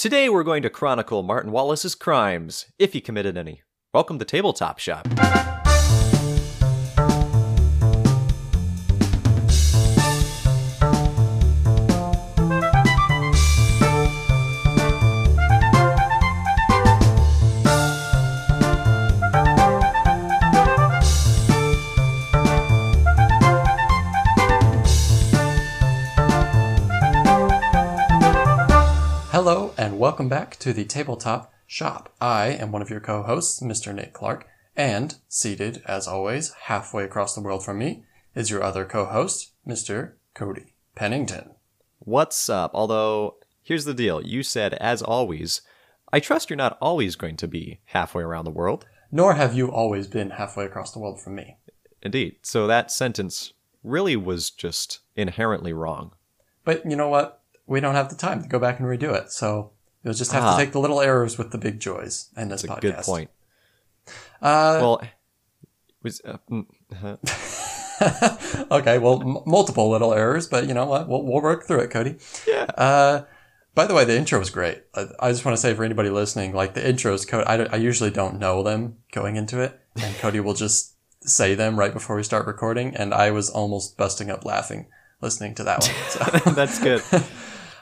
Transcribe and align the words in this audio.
Today 0.00 0.30
we're 0.30 0.44
going 0.44 0.62
to 0.62 0.70
chronicle 0.70 1.22
Martin 1.22 1.52
Wallace's 1.52 1.94
crimes, 1.94 2.72
if 2.78 2.94
he 2.94 3.02
committed 3.02 3.36
any. 3.36 3.60
Welcome 3.92 4.18
to 4.18 4.24
Tabletop 4.24 4.78
Shop. 4.78 5.06
To 30.60 30.72
the 30.72 30.84
Tabletop 30.84 31.52
Shop. 31.66 32.14
I 32.20 32.48
am 32.48 32.70
one 32.70 32.82
of 32.82 32.90
your 32.90 33.00
co 33.00 33.22
hosts, 33.22 33.60
Mr. 33.60 33.94
Nick 33.94 34.12
Clark, 34.12 34.46
and 34.76 35.16
seated, 35.28 35.82
as 35.86 36.06
always, 36.06 36.52
halfway 36.64 37.04
across 37.04 37.34
the 37.34 37.40
world 37.40 37.64
from 37.64 37.78
me 37.78 38.04
is 38.34 38.50
your 38.50 38.62
other 38.62 38.84
co 38.84 39.06
host, 39.06 39.52
Mr. 39.66 40.12
Cody 40.34 40.74
Pennington. 40.94 41.52
What's 41.98 42.48
up? 42.48 42.70
Although, 42.74 43.36
here's 43.62 43.84
the 43.84 43.94
deal. 43.94 44.22
You 44.22 44.42
said, 44.42 44.74
as 44.74 45.02
always, 45.02 45.62
I 46.12 46.20
trust 46.20 46.50
you're 46.50 46.56
not 46.56 46.78
always 46.80 47.16
going 47.16 47.36
to 47.38 47.48
be 47.48 47.80
halfway 47.86 48.22
around 48.22 48.44
the 48.44 48.50
world. 48.50 48.86
Nor 49.10 49.34
have 49.34 49.54
you 49.54 49.70
always 49.70 50.06
been 50.06 50.30
halfway 50.30 50.64
across 50.64 50.92
the 50.92 50.98
world 50.98 51.20
from 51.20 51.34
me. 51.34 51.56
Indeed. 52.02 52.36
So 52.42 52.66
that 52.66 52.90
sentence 52.90 53.52
really 53.82 54.16
was 54.16 54.50
just 54.50 55.00
inherently 55.16 55.72
wrong. 55.72 56.12
But 56.64 56.88
you 56.88 56.96
know 56.96 57.08
what? 57.08 57.40
We 57.66 57.80
don't 57.80 57.94
have 57.94 58.08
the 58.08 58.16
time 58.16 58.42
to 58.42 58.48
go 58.48 58.58
back 58.58 58.78
and 58.78 58.88
redo 58.88 59.14
it, 59.14 59.32
so 59.32 59.72
you'll 60.04 60.14
just 60.14 60.32
have 60.32 60.42
Ah. 60.44 60.56
to 60.56 60.62
take 60.64 60.72
the 60.72 60.80
little 60.80 61.00
errors 61.00 61.38
with 61.38 61.50
the 61.50 61.58
big 61.58 61.80
joys 61.80 62.28
in 62.36 62.48
this 62.48 62.62
That's 62.62 62.72
a 62.78 62.80
podcast. 62.80 62.80
good 62.96 63.04
point. 63.04 63.30
Uh, 64.42 64.78
Well, 64.80 65.02
was 66.02 66.20
uh, 66.24 66.38
mm, 66.50 66.66
uh, 67.02 67.16
okay, 68.70 68.98
well, 68.98 69.20
m- 69.20 69.38
multiple 69.46 69.90
little 69.90 70.14
errors, 70.14 70.46
but 70.48 70.66
you 70.66 70.74
know 70.74 70.86
what? 70.86 71.08
We'll, 71.08 71.22
we'll 71.22 71.42
work 71.42 71.66
through 71.66 71.80
it, 71.80 71.90
Cody. 71.90 72.16
yeah. 72.48 72.64
Uh, 72.76 73.22
by 73.74 73.86
the 73.86 73.94
way, 73.94 74.04
the 74.04 74.16
intro 74.16 74.38
was 74.38 74.50
great. 74.50 74.82
I, 74.94 75.06
I 75.20 75.30
just 75.30 75.44
want 75.44 75.56
to 75.56 75.60
say 75.60 75.74
for 75.74 75.84
anybody 75.84 76.10
listening, 76.10 76.52
like 76.54 76.74
the 76.74 76.80
intros, 76.80 77.26
Cody, 77.28 77.46
I, 77.46 77.64
I 77.64 77.76
usually 77.76 78.10
don't 78.10 78.38
know 78.38 78.62
them 78.62 78.96
going 79.12 79.36
into 79.36 79.60
it, 79.60 79.78
and 80.02 80.16
Cody 80.16 80.40
will 80.40 80.54
just 80.54 80.94
say 81.22 81.54
them 81.54 81.78
right 81.78 81.92
before 81.92 82.16
we 82.16 82.22
start 82.22 82.46
recording, 82.46 82.96
and 82.96 83.12
I 83.14 83.30
was 83.30 83.50
almost 83.50 83.96
busting 83.98 84.30
up 84.30 84.44
laughing 84.44 84.86
listening 85.20 85.54
to 85.56 85.64
that 85.64 85.80
one. 85.82 86.42
So, 86.44 86.50
That's 86.52 86.78
good. 86.80 87.02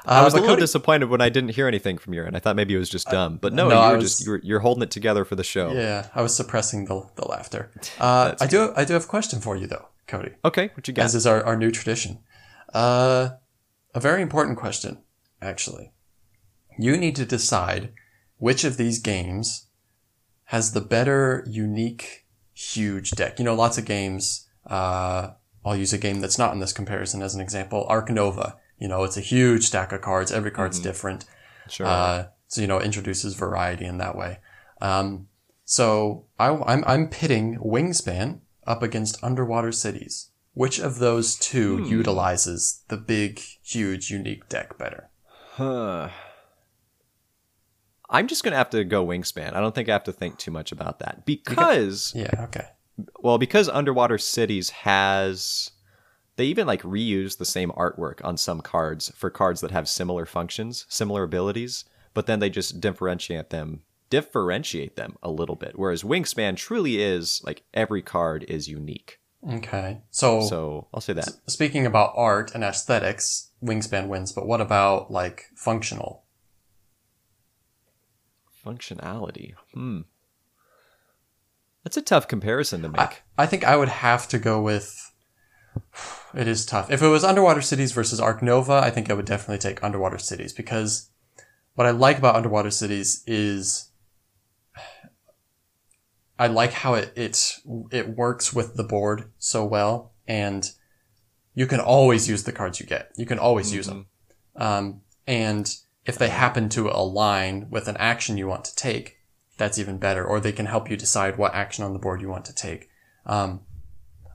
I 0.09 0.21
uh, 0.21 0.25
was 0.25 0.33
a 0.33 0.37
little 0.37 0.55
Cody, 0.55 0.61
disappointed 0.63 1.09
when 1.11 1.21
I 1.21 1.29
didn't 1.29 1.51
hear 1.51 1.69
anything 1.69 1.99
from 1.99 2.15
you, 2.15 2.23
and 2.25 2.37
I 2.37 2.41
thought 2.41 2.57
maybe 2.57 2.75
it 2.75 2.79
was 2.79 2.89
just 2.89 3.09
dumb. 3.11 3.39
But 3.41 3.53
no, 3.53 3.69
no, 3.69 3.75
you 3.75 3.81
I 3.81 3.91
were 3.91 3.97
was- 3.97 4.05
just 4.05 4.27
you're, 4.27 4.41
you're 4.43 4.61
holding 4.61 4.83
it 4.83 4.91
together 4.91 5.25
for 5.25 5.35
the 5.37 5.45
show. 5.45 5.73
yeah, 5.73 6.09
I 6.15 6.23
was 6.23 6.35
suppressing 6.35 6.87
the, 6.87 7.09
the 7.17 7.27
laughter. 7.27 7.71
Uh, 8.01 8.35
I 8.41 8.47
do 8.47 8.73
I 8.77 8.85
do 8.85 8.93
have 8.95 9.05
a 9.05 9.09
question 9.09 9.41
for 9.41 9.57
you 9.57 9.67
though, 9.67 9.89
Cody. 10.07 10.33
Okay, 10.45 10.71
what 10.75 10.87
you 10.89 10.95
got? 10.95 11.05
as 11.05 11.15
is 11.15 11.27
our, 11.27 11.43
our 11.45 11.57
new 11.57 11.71
tradition. 11.71 12.21
Uh, 12.73 13.31
a 13.95 14.01
very 14.01 14.23
important 14.23 14.57
question, 14.59 15.03
actually. 15.43 15.93
You 16.79 16.97
need 16.97 17.17
to 17.17 17.25
decide 17.27 17.93
which 18.37 18.63
of 18.65 18.77
these 18.77 18.99
games 19.01 19.67
has 20.45 20.73
the 20.73 20.81
better, 20.81 21.45
unique, 21.49 22.27
huge 22.55 23.11
deck. 23.13 23.39
You 23.39 23.45
know, 23.45 23.55
lots 23.55 23.79
of 23.79 23.85
games, 23.85 24.47
uh, 24.67 25.31
I'll 25.65 25.77
use 25.77 25.93
a 25.93 25.99
game 25.99 26.21
that's 26.21 26.39
not 26.39 26.53
in 26.53 26.61
this 26.61 26.73
comparison 26.73 27.21
as 27.23 27.35
an 27.35 27.41
example. 27.41 27.85
Ark 27.89 28.11
Nova. 28.11 28.57
You 28.79 28.89
know, 28.89 29.05
it's 29.05 29.17
a 29.17 29.21
huge 29.23 29.65
stack 29.67 29.93
of 29.93 30.01
cards. 30.01 30.31
Every 30.33 30.51
card's 30.51 30.79
different. 30.79 31.25
sure. 31.69 31.87
Uh, 31.87 32.27
so, 32.47 32.61
you 32.61 32.67
know, 32.67 32.79
it 32.79 32.85
introduces 32.85 33.35
variety 33.35 33.85
in 33.85 33.99
that 33.99 34.17
way. 34.17 34.39
Um, 34.81 35.29
so 35.65 36.25
I, 36.39 36.49
I'm, 36.51 36.85
I'm 36.87 37.09
pitting 37.09 37.59
Wingspan 37.59 38.41
up 38.67 38.83
against 38.83 39.23
Underwater 39.23 39.73
Cities. 39.73 40.31
Which 40.55 40.79
of 40.81 40.99
those 40.99 41.37
two 41.37 41.85
utilizes 41.89 42.83
the 42.89 42.97
big, 42.97 43.41
huge, 43.63 44.11
unique 44.11 44.49
deck 44.49 44.77
better? 44.79 45.09
Huh. 45.53 46.09
I'm 48.11 48.27
just 48.27 48.43
gonna 48.43 48.57
have 48.57 48.71
to 48.71 48.85
go 48.85 49.07
wingspan. 49.07 49.55
I 49.55 49.61
don't 49.61 49.75
think 49.75 49.89
I 49.89 49.93
have 49.93 50.05
to 50.05 50.13
think 50.13 50.39
too 50.39 50.51
much 50.51 50.73
about 50.73 50.99
that 51.01 51.27
because, 51.27 52.13
Yeah, 52.17 52.31
okay. 52.45 52.67
well, 53.21 53.39
because 53.39 53.69
Underwater 53.69 54.19
Cities 54.19 54.71
has, 54.71 55.71
they 56.39 56.45
even 56.47 56.69
like 56.69 56.83
reuse 56.83 57.37
the 57.37 57.45
same 57.45 57.71
artwork 57.73 58.21
on 58.25 58.37
some 58.37 58.61
cards 58.61 59.13
for 59.17 59.29
cards 59.29 59.61
that 59.61 59.73
have 59.73 59.89
similar 59.89 60.25
functions, 60.25 60.87
similar 60.89 61.25
abilities, 61.25 61.85
but 62.15 62.27
then 62.27 62.39
they 62.39 62.49
just 62.49 62.81
differentiate 62.81 63.51
them, 63.51 63.83
differentiate 64.09 64.95
them 64.95 65.17
a 65.21 65.31
little 65.33 65.57
bit. 65.57 65.73
Whereas 65.77 66.05
wingspan 66.05 66.57
truly 66.57 67.03
is 67.03 67.43
like 67.45 67.65
every 67.75 68.03
card 68.03 68.45
is 68.49 68.69
unique. 68.69 69.19
Okay. 69.51 70.01
So, 70.11 70.41
So 70.43 70.87
I'll 70.95 71.01
say 71.01 71.13
that. 71.15 71.29
speaking 71.49 71.87
about 71.87 72.13
art 72.15 72.55
and 72.55 72.63
aesthetics, 72.63 73.51
Wingspan 73.61 74.07
wins, 74.07 74.31
but 74.31 74.47
what 74.47 74.61
about 74.61 75.11
like 75.11 75.47
functional? 75.57 76.23
Functionality. 78.65 79.55
Hmm. 79.75 80.03
That's 81.85 81.97
a 81.97 82.03
tough 82.03 82.29
comparison 82.29 82.83
to 82.83 82.89
make. 82.91 83.01
I, 83.01 83.13
I 83.39 83.47
think 83.47 83.65
I 83.65 83.77
would 83.77 83.89
have 83.89 84.29
to 84.29 84.39
go 84.39 84.61
with. 84.63 85.08
It 86.35 86.47
is 86.47 86.67
tough. 86.67 86.91
If 86.91 87.03
it 87.03 87.09
was 87.09 87.25
Underwater 87.25 87.63
Cities 87.63 87.93
versus 87.93 88.21
Ark 88.21 88.43
Nova, 88.43 88.75
I 88.75 88.91
think 88.91 89.11
I 89.11 89.15
would 89.15 89.25
definitely 89.25 89.59
take 89.59 89.83
Underwater 89.83 90.19
Cities 90.19 90.53
because 90.53 91.11
what 91.75 91.87
I 91.87 91.91
like 91.91 92.19
about 92.19 92.37
Underwater 92.37 92.71
Cities 92.71 93.23
is 93.27 93.91
I 96.39 96.47
like 96.47 96.73
how 96.73 96.95
it 96.95 97.13
it 97.17 97.59
it 97.91 98.17
works 98.17 98.53
with 98.53 98.77
the 98.77 98.85
board 98.85 99.31
so 99.39 99.65
well, 99.65 100.13
and 100.27 100.71
you 101.55 101.67
can 101.67 101.81
always 101.81 102.29
use 102.29 102.45
the 102.45 102.53
cards 102.53 102.79
you 102.79 102.87
get. 102.87 103.11
You 103.17 103.27
can 103.27 103.39
always 103.39 103.73
use 103.73 103.87
them, 103.87 104.07
um, 104.57 105.01
and 105.27 105.75
if 106.05 106.17
they 106.17 106.29
happen 106.29 106.69
to 106.71 106.89
align 106.89 107.69
with 107.71 107.89
an 107.89 107.97
action 107.99 108.39
you 108.39 108.47
want 108.47 108.65
to 108.65 108.77
take, 108.77 109.19
that's 109.57 109.79
even 109.79 109.99
better. 109.99 110.25
Or 110.25 110.41
they 110.41 110.53
can 110.53 110.67
help 110.67 110.91
you 110.91 110.97
decide 110.97 111.37
what 111.37 111.55
action 111.55 111.85
on 111.85 111.93
the 111.93 111.99
board 111.99 112.21
you 112.21 112.29
want 112.29 112.45
to 112.47 112.55
take. 112.55 112.89
Um, 113.27 113.61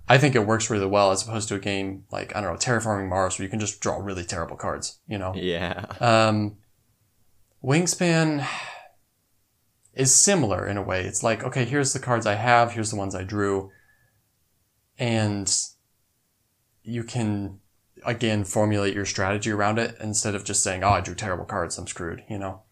I 0.07 0.17
think 0.17 0.35
it 0.35 0.45
works 0.45 0.69
really 0.69 0.85
well 0.85 1.11
as 1.11 1.23
opposed 1.23 1.47
to 1.49 1.55
a 1.55 1.59
game 1.59 2.03
like, 2.11 2.35
I 2.35 2.41
don't 2.41 2.51
know, 2.51 2.59
Terraforming 2.59 3.07
Mars 3.07 3.37
where 3.37 3.43
you 3.43 3.49
can 3.49 3.59
just 3.59 3.79
draw 3.79 3.97
really 3.97 4.23
terrible 4.23 4.57
cards, 4.57 4.99
you 5.07 5.17
know? 5.17 5.33
yeah. 5.35 5.85
Um, 5.99 6.57
Wingspan 7.63 8.45
is 9.93 10.13
similar 10.13 10.67
in 10.67 10.75
a 10.75 10.81
way. 10.81 11.05
It's 11.05 11.23
like, 11.23 11.43
okay, 11.43 11.63
here's 11.63 11.93
the 11.93 11.99
cards 11.99 12.25
I 12.25 12.35
have, 12.35 12.73
here's 12.73 12.89
the 12.89 12.97
ones 12.97 13.15
I 13.15 13.23
drew. 13.23 13.71
And 14.97 15.51
you 16.83 17.03
can, 17.03 17.59
again, 18.05 18.43
formulate 18.43 18.93
your 18.93 19.05
strategy 19.05 19.51
around 19.51 19.79
it 19.79 19.95
instead 20.01 20.35
of 20.35 20.43
just 20.43 20.63
saying, 20.63 20.83
oh, 20.83 20.89
I 20.89 21.01
drew 21.01 21.15
terrible 21.15 21.45
cards, 21.45 21.77
I'm 21.77 21.87
screwed, 21.87 22.23
you 22.29 22.37
know? 22.37 22.63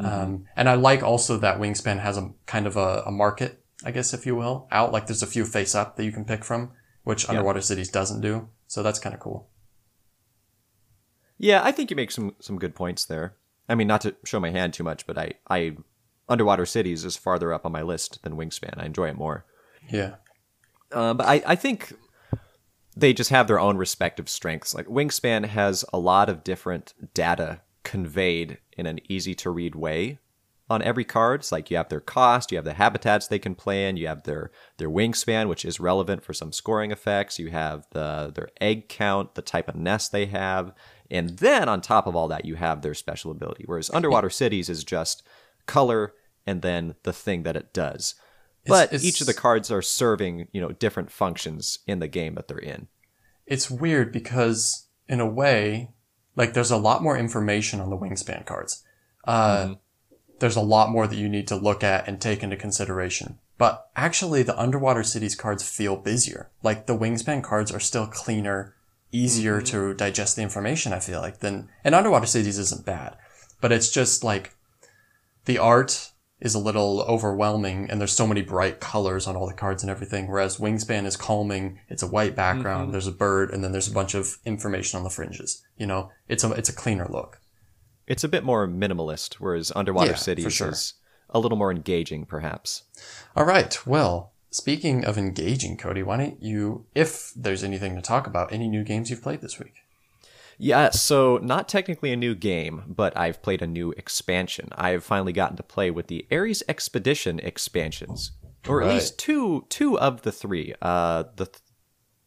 Um, 0.00 0.46
and 0.56 0.68
I 0.68 0.74
like 0.74 1.02
also 1.02 1.36
that 1.38 1.58
Wingspan 1.58 2.00
has 2.00 2.16
a 2.16 2.30
kind 2.46 2.66
of 2.66 2.76
a, 2.76 3.02
a 3.04 3.10
market, 3.10 3.64
I 3.84 3.90
guess, 3.90 4.14
if 4.14 4.26
you 4.26 4.36
will, 4.36 4.68
out. 4.70 4.92
Like 4.92 5.06
there's 5.06 5.22
a 5.24 5.26
few 5.26 5.44
face 5.44 5.74
up 5.74 5.96
that 5.96 6.04
you 6.04 6.12
can 6.12 6.24
pick 6.24 6.44
from, 6.44 6.70
which 7.08 7.26
Underwater 7.26 7.62
Cities 7.62 7.88
doesn't 7.88 8.20
do. 8.20 8.50
So 8.66 8.82
that's 8.82 8.98
kind 8.98 9.14
of 9.14 9.20
cool. 9.20 9.48
Yeah, 11.38 11.62
I 11.64 11.72
think 11.72 11.88
you 11.88 11.96
make 11.96 12.10
some 12.10 12.36
some 12.38 12.58
good 12.58 12.74
points 12.74 13.06
there. 13.06 13.34
I 13.66 13.74
mean, 13.76 13.86
not 13.86 14.02
to 14.02 14.14
show 14.26 14.38
my 14.38 14.50
hand 14.50 14.74
too 14.74 14.84
much, 14.84 15.06
but 15.06 15.16
I 15.16 15.32
I 15.48 15.78
Underwater 16.28 16.66
Cities 16.66 17.06
is 17.06 17.16
farther 17.16 17.50
up 17.50 17.64
on 17.64 17.72
my 17.72 17.80
list 17.80 18.22
than 18.24 18.36
Wingspan. 18.36 18.74
I 18.76 18.84
enjoy 18.84 19.08
it 19.08 19.16
more. 19.16 19.46
Yeah. 19.90 20.16
Uh, 20.92 21.14
but 21.14 21.26
I 21.26 21.42
I 21.46 21.54
think 21.54 21.94
they 22.94 23.14
just 23.14 23.30
have 23.30 23.46
their 23.46 23.58
own 23.58 23.78
respective 23.78 24.28
strengths. 24.28 24.74
Like 24.74 24.86
Wingspan 24.86 25.46
has 25.46 25.86
a 25.94 25.98
lot 25.98 26.28
of 26.28 26.44
different 26.44 26.92
data 27.14 27.62
conveyed 27.84 28.58
in 28.76 28.84
an 28.84 29.00
easy 29.08 29.34
to 29.36 29.48
read 29.48 29.74
way 29.74 30.18
on 30.70 30.82
every 30.82 31.04
card. 31.04 31.40
It's 31.40 31.52
like 31.52 31.70
you 31.70 31.76
have 31.78 31.88
their 31.88 32.00
cost, 32.00 32.50
you 32.52 32.58
have 32.58 32.64
the 32.64 32.74
habitats 32.74 33.26
they 33.26 33.38
can 33.38 33.54
play 33.54 33.88
in, 33.88 33.96
you 33.96 34.06
have 34.06 34.24
their 34.24 34.50
their 34.76 34.90
wingspan, 34.90 35.48
which 35.48 35.64
is 35.64 35.80
relevant 35.80 36.22
for 36.22 36.32
some 36.34 36.52
scoring 36.52 36.90
effects. 36.90 37.38
You 37.38 37.50
have 37.50 37.86
the 37.92 38.30
their 38.34 38.48
egg 38.60 38.88
count, 38.88 39.34
the 39.34 39.42
type 39.42 39.68
of 39.68 39.76
nest 39.76 40.12
they 40.12 40.26
have, 40.26 40.72
and 41.10 41.38
then 41.38 41.68
on 41.68 41.80
top 41.80 42.06
of 42.06 42.14
all 42.14 42.28
that, 42.28 42.44
you 42.44 42.56
have 42.56 42.82
their 42.82 42.94
special 42.94 43.30
ability. 43.30 43.64
Whereas 43.66 43.90
Underwater 43.90 44.30
Cities 44.30 44.68
is 44.68 44.84
just 44.84 45.22
color 45.66 46.14
and 46.46 46.62
then 46.62 46.94
the 47.02 47.12
thing 47.12 47.42
that 47.44 47.56
it 47.56 47.72
does. 47.72 48.14
But 48.66 48.88
it's- 48.88 49.04
each 49.04 49.20
of 49.22 49.26
the 49.26 49.34
cards 49.34 49.70
are 49.70 49.80
serving, 49.82 50.48
you 50.52 50.60
know, 50.60 50.70
different 50.72 51.10
functions 51.10 51.78
in 51.86 52.00
the 52.00 52.08
game 52.08 52.34
that 52.34 52.48
they're 52.48 52.58
in. 52.58 52.88
it's 53.46 53.70
weird 53.70 54.12
because 54.12 54.88
in 55.08 55.20
a 55.20 55.26
way, 55.26 55.88
like 56.36 56.52
there's 56.52 56.70
a 56.70 56.76
lot 56.76 57.02
more 57.02 57.16
information 57.16 57.80
on 57.80 57.88
the 57.88 57.96
wingspan 57.96 58.44
cards. 58.44 58.84
Uh, 59.24 59.74
There's 60.38 60.56
a 60.56 60.60
lot 60.60 60.90
more 60.90 61.06
that 61.06 61.16
you 61.16 61.28
need 61.28 61.48
to 61.48 61.56
look 61.56 61.82
at 61.82 62.06
and 62.06 62.20
take 62.20 62.42
into 62.42 62.56
consideration. 62.56 63.38
But 63.58 63.90
actually, 63.96 64.42
the 64.42 64.58
underwater 64.58 65.02
cities 65.02 65.34
cards 65.34 65.68
feel 65.68 65.96
busier. 65.96 66.50
Like 66.62 66.86
the 66.86 66.96
wingspan 66.96 67.42
cards 67.42 67.72
are 67.72 67.80
still 67.80 68.06
cleaner, 68.06 68.74
easier 69.10 69.60
to 69.62 69.94
digest 69.94 70.36
the 70.36 70.42
information. 70.42 70.92
I 70.92 71.00
feel 71.00 71.20
like 71.20 71.40
than 71.40 71.68
and 71.82 71.94
underwater 71.94 72.26
cities 72.26 72.58
isn't 72.58 72.86
bad, 72.86 73.16
but 73.60 73.72
it's 73.72 73.90
just 73.90 74.22
like 74.22 74.54
the 75.46 75.58
art 75.58 76.12
is 76.40 76.54
a 76.54 76.58
little 76.58 77.02
overwhelming 77.02 77.90
and 77.90 78.00
there's 78.00 78.12
so 78.12 78.26
many 78.26 78.42
bright 78.42 78.78
colors 78.78 79.26
on 79.26 79.34
all 79.34 79.48
the 79.48 79.54
cards 79.54 79.82
and 79.82 79.90
everything. 79.90 80.28
Whereas 80.28 80.58
Wingspan 80.58 81.04
is 81.04 81.16
calming. 81.16 81.80
It's 81.88 82.02
a 82.02 82.06
white 82.06 82.36
background. 82.36 82.84
Mm-hmm. 82.84 82.92
There's 82.92 83.08
a 83.08 83.12
bird 83.12 83.50
and 83.50 83.64
then 83.64 83.72
there's 83.72 83.88
a 83.88 83.92
bunch 83.92 84.14
of 84.14 84.36
information 84.44 84.98
on 84.98 85.04
the 85.04 85.10
fringes. 85.10 85.64
You 85.76 85.86
know, 85.86 86.10
it's 86.28 86.44
a, 86.44 86.52
it's 86.52 86.68
a 86.68 86.74
cleaner 86.74 87.08
look. 87.10 87.40
It's 88.08 88.24
a 88.24 88.28
bit 88.28 88.42
more 88.42 88.66
minimalist, 88.66 89.34
whereas 89.34 89.70
Underwater 89.76 90.10
Yeah, 90.10 90.16
Cities 90.16 90.52
sure. 90.52 90.70
is 90.70 90.94
a 91.30 91.38
little 91.38 91.58
more 91.58 91.70
engaging, 91.70 92.24
perhaps. 92.24 92.82
All 93.36 93.44
right. 93.44 93.86
Well, 93.86 94.32
speaking 94.50 95.04
of 95.04 95.18
engaging, 95.18 95.76
Cody, 95.76 96.02
why 96.02 96.16
don't 96.16 96.42
you, 96.42 96.86
if 96.94 97.32
there's 97.36 97.62
anything 97.62 97.94
to 97.96 98.02
talk 98.02 98.26
about, 98.26 98.52
any 98.52 98.66
new 98.66 98.82
games 98.82 99.10
you've 99.10 99.22
played 99.22 99.42
this 99.42 99.58
week? 99.58 99.74
Yeah, 100.56 100.90
so 100.90 101.38
not 101.40 101.68
technically 101.68 102.12
a 102.12 102.16
new 102.16 102.34
game, 102.34 102.82
but 102.88 103.16
I've 103.16 103.42
played 103.42 103.62
a 103.62 103.66
new 103.66 103.92
expansion. 103.92 104.70
I've 104.72 105.04
finally 105.04 105.32
gotten 105.32 105.56
to 105.58 105.62
play 105.62 105.90
with 105.90 106.08
the 106.08 106.26
Ares 106.32 106.64
Expedition 106.68 107.38
expansions, 107.38 108.32
or 108.66 108.82
at 108.82 108.86
Right. 108.86 108.94
least 108.94 109.18
two 109.20 109.66
two 109.68 109.96
of 110.00 110.22
the 110.22 110.32
three. 110.32 110.74
Uh, 110.82 111.24
the 111.36 111.48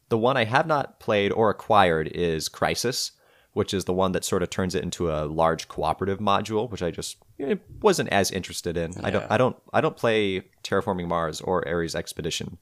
the 0.08 0.18
one 0.18 0.38
I 0.38 0.46
have 0.46 0.66
not 0.66 1.00
played 1.00 1.32
or 1.34 1.50
acquired 1.50 2.08
is 2.08 2.48
Crisis, 2.48 3.12
which 3.54 3.74
is 3.74 3.86
the 3.86 3.94
one 3.94 4.14
that 4.14 4.24
sort 4.24 4.44
of 4.44 4.50
turns 4.50 4.76
it 4.76 4.84
into 4.84 5.12
a 5.12 5.26
large 5.26 5.68
cooperative 5.68 6.20
module, 6.20 6.70
which 6.70 6.82
I 6.82 6.92
just 6.92 7.18
eh, 7.40 7.56
wasn't 7.82 8.10
as 8.10 8.32
interested 8.32 8.78
in. 8.78 8.94
I 9.04 9.10
don't 9.10 9.26
I 9.30 9.38
don't 9.38 9.58
I 9.74 9.82
don't 9.82 9.98
play 9.98 10.44
Terraforming 10.64 11.08
Mars 11.08 11.42
or 11.42 11.68
Ares 11.68 11.96
Expedition 11.96 12.58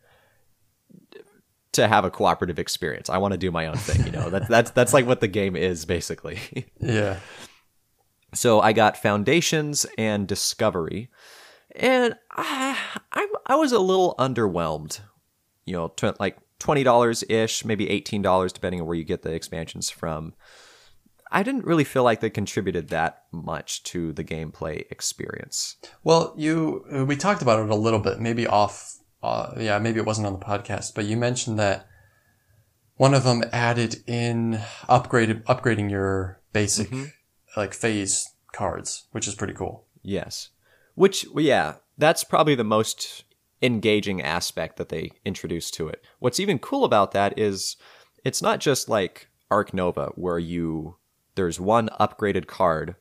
to 1.73 1.87
have 1.87 2.05
a 2.05 2.09
cooperative 2.11 2.57
experience. 2.57 3.09
I 3.09 3.17
want 3.19 3.33
to 3.33 3.37
do 3.37 3.51
my 3.51 3.67
own 3.67 3.77
thing, 3.77 4.05
you 4.05 4.11
know. 4.11 4.29
That's 4.29 4.47
that's 4.47 4.71
that's 4.71 4.93
like 4.93 5.05
what 5.05 5.21
the 5.21 5.27
game 5.27 5.55
is 5.55 5.85
basically. 5.85 6.39
Yeah. 6.81 7.19
so 8.33 8.61
I 8.61 8.73
got 8.73 8.97
Foundations 8.97 9.85
and 9.97 10.27
Discovery, 10.27 11.09
and 11.75 12.15
I 12.31 12.77
I, 13.11 13.27
I 13.45 13.55
was 13.55 13.71
a 13.71 13.79
little 13.79 14.15
underwhelmed. 14.17 15.01
You 15.65 15.73
know, 15.73 16.13
like 16.19 16.37
twenty 16.57 16.83
dollars 16.83 17.23
ish, 17.29 17.63
maybe 17.63 17.89
eighteen 17.89 18.23
dollars, 18.23 18.51
depending 18.51 18.81
on 18.81 18.87
where 18.87 18.95
you 18.95 19.03
get 19.03 19.21
the 19.21 19.33
expansions 19.33 19.91
from. 19.91 20.33
I 21.31 21.43
didn't 21.43 21.65
really 21.65 21.83
feel 21.83 22.03
like 22.03 22.21
they 22.21 22.29
contributed 22.29 22.89
that 22.89 23.23
much 23.31 23.83
to 23.83 24.13
the 24.13 24.23
gameplay 24.23 24.85
experience. 24.89 25.77
Well, 26.03 26.33
you 26.37 26.85
uh, 26.93 27.05
we 27.05 27.15
talked 27.15 27.41
about 27.41 27.59
it 27.59 27.69
a 27.69 27.75
little 27.75 27.99
bit, 27.99 28.19
maybe 28.19 28.47
off. 28.47 28.95
Uh, 29.21 29.53
yeah, 29.57 29.79
maybe 29.79 29.99
it 29.99 30.05
wasn't 30.05 30.27
on 30.27 30.33
the 30.33 30.45
podcast, 30.45 30.95
but 30.95 31.05
you 31.05 31.17
mentioned 31.17 31.59
that 31.59 31.87
one 32.95 33.13
of 33.13 33.23
them 33.23 33.43
added 33.51 33.97
in 34.07 34.59
upgraded 34.87 35.43
upgrading 35.43 35.91
your 35.91 36.41
basic 36.53 36.91
like 37.55 37.73
phase 37.73 38.33
cards, 38.51 39.07
which 39.11 39.27
is 39.27 39.35
pretty 39.35 39.53
cool. 39.53 39.85
Yes. 40.01 40.49
Which, 40.95 41.25
well, 41.33 41.43
yeah, 41.43 41.75
that's 41.97 42.23
probably 42.23 42.55
the 42.55 42.63
most 42.63 43.23
engaging 43.61 44.21
aspect 44.21 44.77
that 44.77 44.89
they 44.89 45.11
introduced 45.25 45.73
to 45.75 45.87
it. 45.87 46.03
What's 46.19 46.39
even 46.39 46.59
cool 46.59 46.83
about 46.83 47.11
that 47.11 47.37
is 47.37 47.77
it's 48.23 48.41
not 48.41 48.59
just 48.59 48.89
like 48.89 49.29
Ark 49.51 49.73
Nova, 49.73 50.11
where 50.15 50.39
you 50.39 50.97
there's 51.39 51.57
one 51.57 51.89
upgraded 52.01 52.47
card 52.47 52.97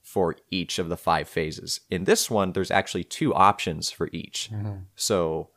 for 0.00 0.36
each 0.50 0.78
of 0.78 0.88
the 0.88 0.96
five 0.96 1.28
phases. 1.28 1.80
In 1.90 2.04
this 2.04 2.30
one, 2.30 2.52
there's 2.52 2.70
actually 2.70 3.04
two 3.04 3.34
options 3.34 3.90
for 3.90 4.08
each. 4.10 4.48
So, 4.96 5.50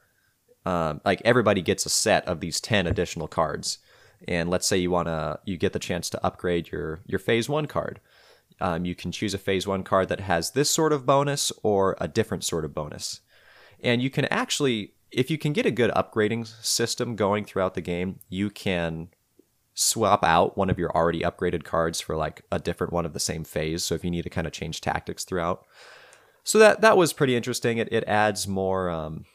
um, 0.65 0.99
like 1.05 1.21
everybody 1.23 1.61
gets 1.61 1.85
a 1.85 1.89
set 1.89 2.27
of 2.27 2.41
these 2.41 2.59
ten 2.59 2.85
additional 2.85 3.29
cards, 3.29 3.77
and 4.27 4.49
let's 4.49 4.67
say 4.67 4.75
you 4.77 4.91
wanna 4.91 5.39
you 5.45 5.55
get 5.55 5.71
the 5.71 5.79
chance 5.79 6.09
to 6.09 6.25
upgrade 6.25 6.69
your 6.69 6.99
your 7.05 7.19
phase 7.19 7.47
one 7.47 7.65
card. 7.65 8.01
Um, 8.59 8.83
you 8.83 8.93
can 8.93 9.13
choose 9.13 9.33
a 9.33 9.37
phase 9.37 9.65
one 9.65 9.83
card 9.83 10.09
that 10.09 10.19
has 10.19 10.51
this 10.51 10.69
sort 10.69 10.91
of 10.91 11.05
bonus 11.05 11.53
or 11.63 11.95
a 12.01 12.09
different 12.09 12.43
sort 12.43 12.65
of 12.65 12.73
bonus. 12.73 13.21
And 13.81 14.01
you 14.01 14.09
can 14.09 14.25
actually, 14.25 14.95
if 15.11 15.31
you 15.31 15.37
can 15.37 15.53
get 15.53 15.65
a 15.65 15.71
good 15.71 15.91
upgrading 15.91 16.45
system 16.61 17.15
going 17.15 17.45
throughout 17.45 17.73
the 17.73 17.81
game, 17.81 18.19
you 18.27 18.49
can 18.49 19.09
swap 19.79 20.23
out 20.23 20.57
one 20.57 20.71
of 20.71 20.79
your 20.79 20.89
already 20.95 21.21
upgraded 21.21 21.63
cards 21.63 22.01
for 22.01 22.15
like 22.17 22.41
a 22.51 22.57
different 22.57 22.91
one 22.91 23.05
of 23.05 23.13
the 23.13 23.19
same 23.19 23.43
phase. 23.43 23.85
So 23.85 23.93
if 23.93 24.03
you 24.03 24.09
need 24.09 24.23
to 24.23 24.29
kind 24.29 24.47
of 24.47 24.53
change 24.53 24.81
tactics 24.81 25.23
throughout. 25.23 25.65
So 26.43 26.57
that 26.57 26.81
that 26.81 26.97
was 26.97 27.13
pretty 27.13 27.35
interesting. 27.35 27.77
It 27.77 27.87
it 27.91 28.03
adds 28.05 28.47
more 28.47 28.89
um, 28.89 29.25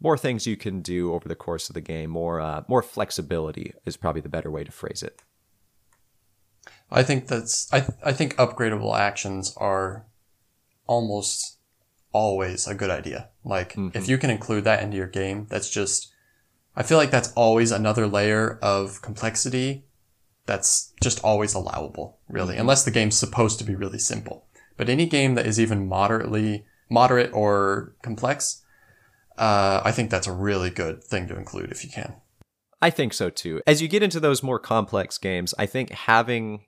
more 0.00 0.16
things 0.16 0.46
you 0.46 0.56
can 0.56 0.80
do 0.80 1.12
over 1.12 1.28
the 1.28 1.34
course 1.34 1.68
of 1.68 1.74
the 1.74 1.82
game. 1.82 2.08
More 2.08 2.40
uh, 2.40 2.62
more 2.66 2.82
flexibility 2.82 3.74
is 3.84 3.98
probably 3.98 4.22
the 4.22 4.30
better 4.30 4.50
way 4.50 4.64
to 4.64 4.72
phrase 4.72 5.02
it. 5.02 5.20
I 6.90 7.02
think 7.02 7.26
that's 7.26 7.70
I 7.70 7.86
I 8.02 8.12
think 8.12 8.36
upgradable 8.36 8.98
actions 8.98 9.54
are 9.58 10.06
almost 10.86 11.58
always 12.12 12.66
a 12.66 12.74
good 12.74 12.90
idea. 12.90 13.28
Like 13.44 13.74
if 13.92 14.08
you 14.08 14.16
can 14.16 14.30
include 14.30 14.64
that 14.64 14.82
into 14.82 14.96
your 14.96 15.08
game, 15.08 15.46
that's 15.50 15.68
just 15.68 16.10
I 16.74 16.84
feel 16.84 16.96
like 16.96 17.10
that's 17.10 17.32
always 17.34 17.70
another 17.70 18.06
layer 18.06 18.58
of 18.62 19.02
complexity 19.02 19.84
that's 20.46 20.92
just 21.02 21.22
always 21.22 21.54
allowable, 21.54 22.18
really, 22.28 22.56
unless 22.56 22.84
the 22.84 22.90
game's 22.90 23.16
supposed 23.16 23.58
to 23.58 23.64
be 23.64 23.74
really 23.74 23.98
simple. 23.98 24.46
But 24.76 24.88
any 24.88 25.06
game 25.06 25.34
that 25.34 25.46
is 25.46 25.60
even 25.60 25.88
moderately 25.88 26.64
moderate 26.88 27.32
or 27.32 27.94
complex, 28.02 28.62
uh, 29.38 29.80
I 29.84 29.92
think 29.92 30.10
that's 30.10 30.26
a 30.26 30.32
really 30.32 30.70
good 30.70 31.04
thing 31.04 31.28
to 31.28 31.36
include 31.36 31.70
if 31.70 31.84
you 31.84 31.90
can. 31.90 32.14
I 32.82 32.90
think 32.90 33.12
so 33.12 33.30
too. 33.30 33.60
As 33.66 33.82
you 33.82 33.88
get 33.88 34.02
into 34.02 34.20
those 34.20 34.42
more 34.42 34.58
complex 34.58 35.18
games, 35.18 35.54
I 35.58 35.66
think 35.66 35.90
having 35.90 36.64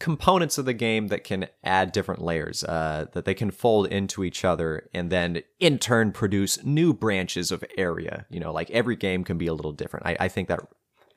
components 0.00 0.56
of 0.56 0.64
the 0.64 0.72
game 0.72 1.08
that 1.08 1.22
can 1.22 1.46
add 1.62 1.92
different 1.92 2.22
layers, 2.22 2.64
uh, 2.64 3.04
that 3.12 3.26
they 3.26 3.34
can 3.34 3.50
fold 3.50 3.86
into 3.88 4.24
each 4.24 4.44
other 4.44 4.88
and 4.94 5.10
then 5.10 5.42
in 5.60 5.78
turn 5.78 6.10
produce 6.10 6.64
new 6.64 6.94
branches 6.94 7.52
of 7.52 7.62
area. 7.76 8.24
You 8.30 8.40
know, 8.40 8.52
like 8.52 8.70
every 8.70 8.96
game 8.96 9.22
can 9.22 9.36
be 9.36 9.46
a 9.46 9.54
little 9.54 9.72
different. 9.72 10.06
I, 10.06 10.16
I 10.20 10.28
think 10.28 10.48
that, 10.48 10.60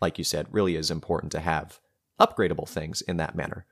like 0.02 0.18
you 0.18 0.24
said, 0.24 0.48
really 0.52 0.76
is 0.76 0.92
important 0.92 1.32
to 1.34 1.40
have 1.40 1.80
upgradable 2.20 2.68
things 2.68 3.02
in 3.02 3.18
that 3.18 3.36
manner. 3.36 3.66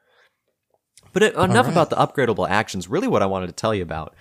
But 1.13 1.23
it, 1.23 1.33
enough 1.35 1.65
right. 1.65 1.71
about 1.71 1.89
the 1.89 1.95
upgradable 1.95 2.49
actions. 2.49 2.87
Really, 2.87 3.07
what 3.07 3.21
I 3.21 3.25
wanted 3.25 3.47
to 3.47 3.53
tell 3.53 3.75
you 3.75 3.83
about 3.83 4.15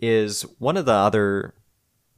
is 0.00 0.42
one 0.58 0.76
of 0.76 0.84
the 0.86 0.92
other 0.92 1.54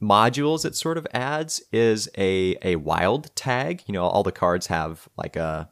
modules 0.01 0.65
it 0.65 0.75
sort 0.75 0.97
of 0.97 1.05
adds 1.13 1.63
is 1.71 2.09
a 2.17 2.57
a 2.61 2.75
wild 2.77 3.35
tag. 3.35 3.83
You 3.87 3.93
know, 3.93 4.03
all 4.03 4.23
the 4.23 4.31
cards 4.31 4.67
have 4.67 5.07
like 5.17 5.35
a, 5.35 5.69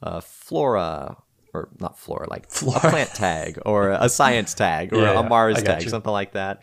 a 0.00 0.20
flora 0.20 1.16
or 1.54 1.68
not 1.80 1.98
flora, 1.98 2.28
like 2.30 2.50
Flora. 2.50 2.78
a 2.78 2.90
plant 2.90 3.10
tag 3.14 3.58
or 3.66 3.90
a 3.90 4.08
science 4.20 4.54
tag 4.54 4.92
or 4.92 5.02
Yeah, 5.02 5.18
a 5.20 5.22
Mars 5.28 5.62
tag, 5.62 5.82
you. 5.82 5.88
something 5.90 6.12
like 6.12 6.32
that. 6.32 6.62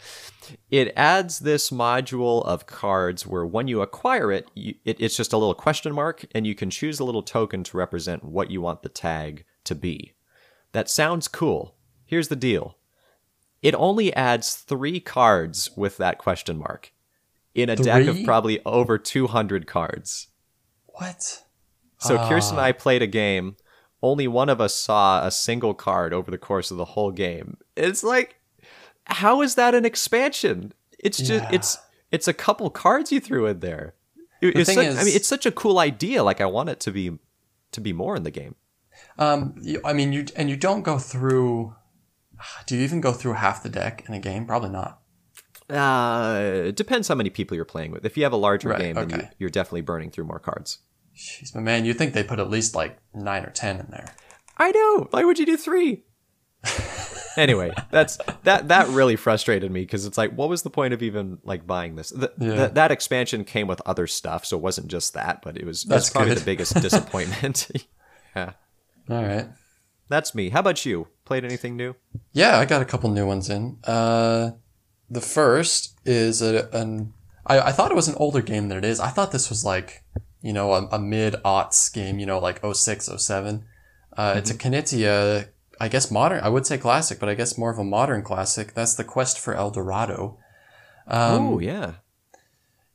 It 0.72 0.94
adds 0.96 1.40
this 1.40 1.70
module 1.70 2.44
of 2.46 2.66
cards 2.66 3.28
where 3.28 3.46
when 3.46 3.68
you 3.68 3.82
acquire 3.82 4.32
it, 4.32 4.50
you, 4.56 4.74
it, 4.86 5.00
it's 5.00 5.16
just 5.16 5.32
a 5.32 5.38
little 5.38 5.54
question 5.54 5.94
mark, 5.94 6.26
and 6.34 6.48
you 6.48 6.56
can 6.56 6.70
choose 6.72 7.00
a 7.00 7.04
little 7.04 7.22
token 7.22 7.64
to 7.66 7.78
represent 7.78 8.24
what 8.24 8.50
you 8.50 8.62
want 8.62 8.82
the 8.82 8.90
tag 8.90 9.46
to 9.66 9.76
be. 9.76 10.14
That 10.72 10.90
sounds 10.90 11.28
cool. 11.28 11.76
Here's 12.06 12.30
the 12.30 12.36
deal 12.36 12.78
it 13.62 13.76
only 13.76 14.14
adds 14.16 14.56
three 14.56 15.00
cards 15.00 15.70
with 15.76 15.98
that 15.98 16.18
question 16.18 16.58
mark 16.58 16.94
in 17.54 17.70
a 17.70 17.76
deck 17.76 18.08
of 18.08 18.24
probably 18.24 18.60
over 18.66 18.98
200 18.98 19.68
cards. 19.68 20.28
What? 20.86 21.44
So 22.00 22.18
Ah. 22.18 22.28
Kirsten 22.30 22.58
and 22.58 22.66
I 22.66 22.72
played 22.72 23.02
a 23.02 23.08
game. 23.08 23.58
Only 24.02 24.28
one 24.28 24.50
of 24.50 24.62
us 24.62 24.74
saw 24.74 25.26
a 25.26 25.32
single 25.32 25.74
card 25.74 26.14
over 26.14 26.32
the 26.32 26.38
course 26.38 26.72
of 26.72 26.78
the 26.78 26.86
whole 26.86 27.12
game. 27.12 27.58
It's 27.76 28.04
like, 28.04 28.38
how 29.06 29.42
is 29.42 29.56
that 29.56 29.76
an 29.76 29.84
expansion? 29.86 30.74
It's 31.00 31.18
just 31.18 31.44
Yeah. 31.44 31.50
it's 31.52 31.78
it's 32.12 32.28
a 32.28 32.34
couple 32.34 32.70
cards 32.70 33.12
you 33.12 33.20
threw 33.20 33.46
in 33.46 33.60
there. 33.60 33.94
It- 34.42 34.54
The 34.54 34.60
it's 34.62 34.70
thing 34.70 34.76
such, 34.78 34.86
is- 34.88 34.98
I 35.00 35.04
mean, 35.04 35.16
it's 35.16 35.28
such 35.28 35.46
a 35.46 35.52
cool 35.52 35.80
idea. 35.80 36.24
Like 36.24 36.40
I 36.42 36.46
want 36.46 36.70
it 36.70 36.80
to 36.82 36.92
be 36.92 37.20
to 37.72 37.82
be 37.82 37.94
more 37.94 38.16
in 38.16 38.24
the 38.24 38.32
game. 38.32 38.56
Um, 39.18 39.56
you, 39.62 39.82
I 39.86 39.94
mean, 39.94 40.12
you 40.14 40.26
and 40.36 40.50
you 40.50 40.56
don't 40.56 40.82
go 40.84 40.98
through. 40.98 41.76
Do 42.68 42.76
you 42.78 42.84
even 42.84 43.02
go 43.02 43.12
through 43.12 43.34
half 43.34 43.64
the 43.64 43.70
deck 43.70 44.06
in 44.08 44.14
a 44.14 44.20
game? 44.20 44.46
Probably 44.46 44.70
not. 44.70 45.02
Uh, 45.70 46.40
it 46.68 46.76
depends 46.76 47.08
how 47.08 47.16
many 47.16 47.30
people 47.30 47.56
you're 47.56 47.66
playing 47.66 47.92
with. 47.92 48.06
If 48.06 48.18
you 48.18 48.24
have 48.24 48.34
a 48.34 48.38
larger 48.38 48.70
Right, 48.70 48.80
game, 48.80 48.96
then 48.96 49.10
you, 49.10 49.16
okay. 49.18 49.30
you're 49.38 49.50
definitely 49.50 49.82
burning 49.82 50.10
through 50.10 50.24
more 50.26 50.40
cards. 50.40 50.80
Jeez, 51.20 51.54
but 51.54 51.62
man, 51.64 51.84
you'd 51.84 51.98
think 51.98 52.14
they 52.14 52.24
put 52.24 52.40
at 52.40 52.50
least 52.50 52.74
like 52.76 52.98
nine 53.14 53.44
or 53.44 53.50
ten 53.52 53.78
in 53.80 53.88
there. 53.92 54.16
I 54.58 54.72
know. 54.72 55.08
Why 55.12 55.24
would 55.26 55.38
you 55.38 55.46
do 55.46 55.58
three? 55.58 56.04
anyway, 57.38 57.74
that's 57.92 58.18
that 58.44 58.68
that 58.70 58.88
really 58.90 59.16
frustrated 59.16 59.72
me 59.72 59.82
because 59.82 60.06
it's 60.06 60.18
like, 60.18 60.32
what 60.32 60.50
was 60.50 60.64
the 60.64 60.70
point 60.70 60.94
of 60.94 61.02
even 61.04 61.40
like 61.44 61.66
buying 61.68 61.96
this? 61.96 62.10
The, 62.10 62.32
Yeah. 62.40 62.56
the- 62.68 62.74
that 62.74 62.92
expansion 62.92 63.44
came 63.44 63.68
with 63.68 63.82
other 63.86 64.08
stuff, 64.08 64.46
so 64.46 64.58
it 64.58 64.64
wasn't 64.64 64.88
just 64.88 65.14
that, 65.14 65.42
but 65.42 65.58
it 65.58 65.66
was 65.66 65.84
That's 65.84 66.06
that's 66.06 66.10
probably 66.14 66.36
the 66.36 66.46
biggest 66.46 66.74
disappointment. 66.82 67.70
yeah, 68.36 68.54
All 69.10 69.24
right. 69.24 69.48
that's 70.10 70.34
me. 70.36 70.50
How 70.50 70.60
about 70.62 70.86
you? 70.86 71.08
Played 71.26 71.46
anything 71.46 71.76
new? 71.78 71.96
Yeah, 72.34 72.58
I 72.58 72.66
got 72.66 72.82
a 72.82 72.86
couple 72.86 73.10
new 73.10 73.28
ones 73.28 73.50
in. 73.50 73.78
Uh, 73.84 74.52
the 75.10 75.22
first 75.22 75.98
is 76.06 76.42
a, 76.42 76.68
an. 76.74 77.14
I, 77.46 77.60
I 77.60 77.72
thought 77.72 77.92
it 77.92 77.96
was 77.96 78.08
an 78.08 78.16
older 78.16 78.42
game 78.42 78.68
than 78.70 78.78
it 78.78 78.86
is. 78.86 79.00
I 79.00 79.10
thought 79.10 79.32
this 79.32 79.50
was 79.50 79.64
like, 79.64 80.04
you 80.42 80.54
know, 80.54 80.74
a, 80.74 80.88
a 80.88 81.00
mid 81.00 81.36
aughts 81.46 81.92
game. 81.94 82.20
You 82.20 82.26
know, 82.26 82.40
like 82.40 82.62
06, 82.64 83.10
07. 83.18 83.66
Uh, 84.18 84.34
It's 84.38 84.52
a 84.52 84.56
Knizia 84.56 85.50
I 85.80 85.88
guess 85.88 86.12
modern. 86.12 86.44
I 86.44 86.50
would 86.50 86.66
say 86.66 86.78
classic, 86.78 87.20
but 87.20 87.30
I 87.30 87.36
guess 87.36 87.58
more 87.58 87.70
of 87.70 87.80
a 87.80 87.84
modern 87.84 88.22
classic. 88.22 88.74
That's 88.74 88.96
the 88.96 89.04
Quest 89.04 89.40
for 89.40 89.54
El 89.54 89.72
Dorado. 89.72 90.38
Um, 91.08 91.54
oh 91.54 91.60
yeah. 91.60 91.94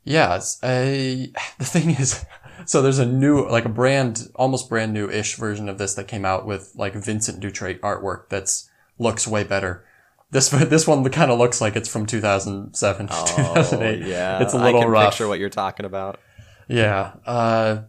Yeah, 0.05 0.37
it's 0.37 0.59
a, 0.63 1.33
the 1.59 1.65
thing 1.65 1.91
is, 1.91 2.25
so 2.67 2.83
there's 2.83 2.99
a 2.99 3.07
new, 3.07 3.49
like 3.49 3.65
a 3.65 3.71
brand, 3.71 4.29
almost 4.35 4.69
brand 4.69 4.93
new-ish 4.93 5.37
version 5.37 5.69
of 5.69 5.79
this 5.79 5.95
that 5.95 6.09
came 6.09 6.27
out 6.27 6.47
with 6.47 6.73
like 6.75 6.93
Vincent 6.95 7.43
Dutrait 7.43 7.81
artwork 7.81 8.29
that's 8.29 8.69
looks 8.99 9.27
way 9.27 9.45
better. 9.45 9.85
This 10.31 10.49
this 10.51 10.87
one 10.87 11.09
kind 11.11 11.31
of 11.31 11.39
looks 11.39 11.61
like 11.63 11.77
it's 11.77 11.89
from 11.89 12.05
2007 12.05 13.07
to 13.07 13.13
2008. 13.13 14.07
yeah. 14.07 14.43
it's 14.43 14.53
a 14.53 14.59
little 14.59 14.81
I 14.81 14.83
can 14.83 14.91
rough. 14.91 15.13
picture 15.13 15.27
what 15.27 15.39
you're 15.39 15.49
talking 15.49 15.87
about. 15.87 16.21
Yeah, 16.69 17.15
uh, 17.27 17.83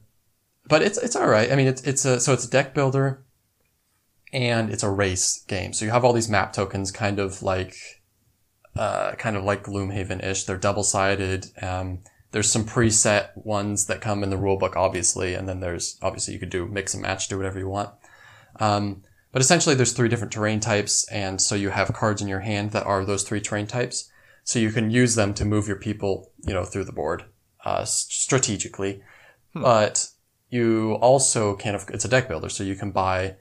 but 0.68 0.82
it's 0.82 0.98
it's 0.98 1.16
all 1.16 1.28
right. 1.28 1.52
I 1.52 1.56
mean, 1.56 1.68
it's 1.68 1.82
it's 1.84 2.06
a 2.06 2.20
so 2.20 2.34
it's 2.34 2.46
a 2.46 2.50
deck 2.50 2.74
builder, 2.74 3.24
and 4.34 4.70
it's 4.70 4.84
a 4.84 4.90
race 4.90 5.44
game. 5.48 5.74
So 5.74 5.86
you 5.86 5.92
have 5.92 6.04
all 6.04 6.14
these 6.14 6.30
map 6.30 6.54
tokens, 6.54 6.92
kind 6.92 7.20
of 7.20 7.44
like, 7.44 7.76
uh, 8.76 9.14
kind 9.14 9.36
of 9.38 9.44
like 9.44 9.64
Gloomhaven 9.64 10.24
ish. 10.24 10.44
They're 10.46 10.58
double 10.58 10.84
sided. 10.84 11.48
Um, 11.62 12.00
there's 12.32 12.52
some 12.52 12.66
preset 12.66 13.30
ones 13.46 13.86
that 13.86 14.02
come 14.02 14.24
in 14.24 14.30
the 14.30 14.38
rulebook, 14.38 14.76
obviously, 14.76 15.36
and 15.36 15.48
then 15.48 15.62
there's 15.62 15.98
obviously 16.02 16.34
you 16.34 16.40
could 16.40 16.50
do 16.50 16.66
mix 16.66 16.94
and 16.94 17.04
match, 17.04 17.28
do 17.28 17.38
whatever 17.38 17.60
you 17.60 17.70
want. 17.70 17.92
Um, 18.60 19.04
but 19.32 19.42
essentially, 19.42 19.76
there's 19.76 19.94
three 19.94 20.10
different 20.10 20.34
terrain 20.34 20.60
types, 20.60 21.08
and 21.10 21.42
so 21.42 21.56
you 21.56 21.70
have 21.70 21.94
cards 21.94 22.22
in 22.22 22.28
your 22.28 22.40
hand 22.40 22.72
that 22.72 22.86
are 22.86 23.06
those 23.06 23.24
three 23.24 23.42
terrain 23.42 23.68
types. 23.68 24.10
So 24.44 24.60
you 24.60 24.72
can 24.72 24.92
use 24.92 25.16
them 25.16 25.34
to 25.36 25.46
move 25.46 25.68
your 25.68 25.78
people, 25.78 26.32
you 26.46 26.54
know, 26.54 26.66
through 26.66 26.86
the 26.86 26.92
board 26.92 27.26
uh, 27.66 27.84
strategically. 27.84 29.02
But 29.54 30.10
you 30.50 30.94
also 31.02 31.56
can, 31.56 31.76
it's 31.90 32.06
a 32.06 32.10
deck 32.10 32.28
builder, 32.28 32.50
so 32.50 32.64
you 32.64 32.76
can 32.76 32.92
buy 32.92 33.36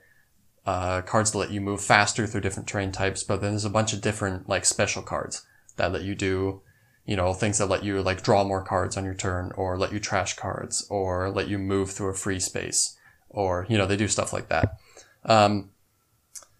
uh, 0.65 1.03
cards 1.03 1.33
that 1.33 1.39
let 1.39 1.51
you 1.51 1.61
move 1.61 1.81
faster 1.81 2.27
through 2.27 2.41
different 2.41 2.69
terrain 2.69 2.93
types. 2.93 3.25
But 3.25 3.41
then 3.41 3.51
there's 3.51 3.65
a 3.65 3.71
bunch 3.71 3.93
of 3.93 4.01
different 4.01 4.49
like 4.49 4.65
special 4.65 5.03
cards 5.03 5.45
that 5.77 5.93
let 5.93 6.03
you 6.03 6.15
do, 6.15 6.63
you 7.05 7.17
know, 7.17 7.35
things 7.35 7.59
that 7.59 7.67
let 7.67 7.83
you 7.83 8.01
like 8.01 8.23
draw 8.23 8.45
more 8.45 8.63
cards 8.63 8.97
on 8.97 9.05
your 9.05 9.15
turn, 9.15 9.53
or 9.57 9.77
let 9.77 9.93
you 9.93 9.99
trash 9.99 10.35
cards, 10.35 10.87
or 10.89 11.31
let 11.31 11.49
you 11.49 11.59
move 11.59 11.91
through 11.91 12.11
a 12.11 12.15
free 12.15 12.41
space, 12.41 12.97
or 13.29 13.67
you 13.69 13.77
know, 13.77 13.87
they 13.87 13.97
do 13.97 14.09
stuff 14.09 14.33
like 14.33 14.49
that. 14.49 14.79
Um, 15.25 15.71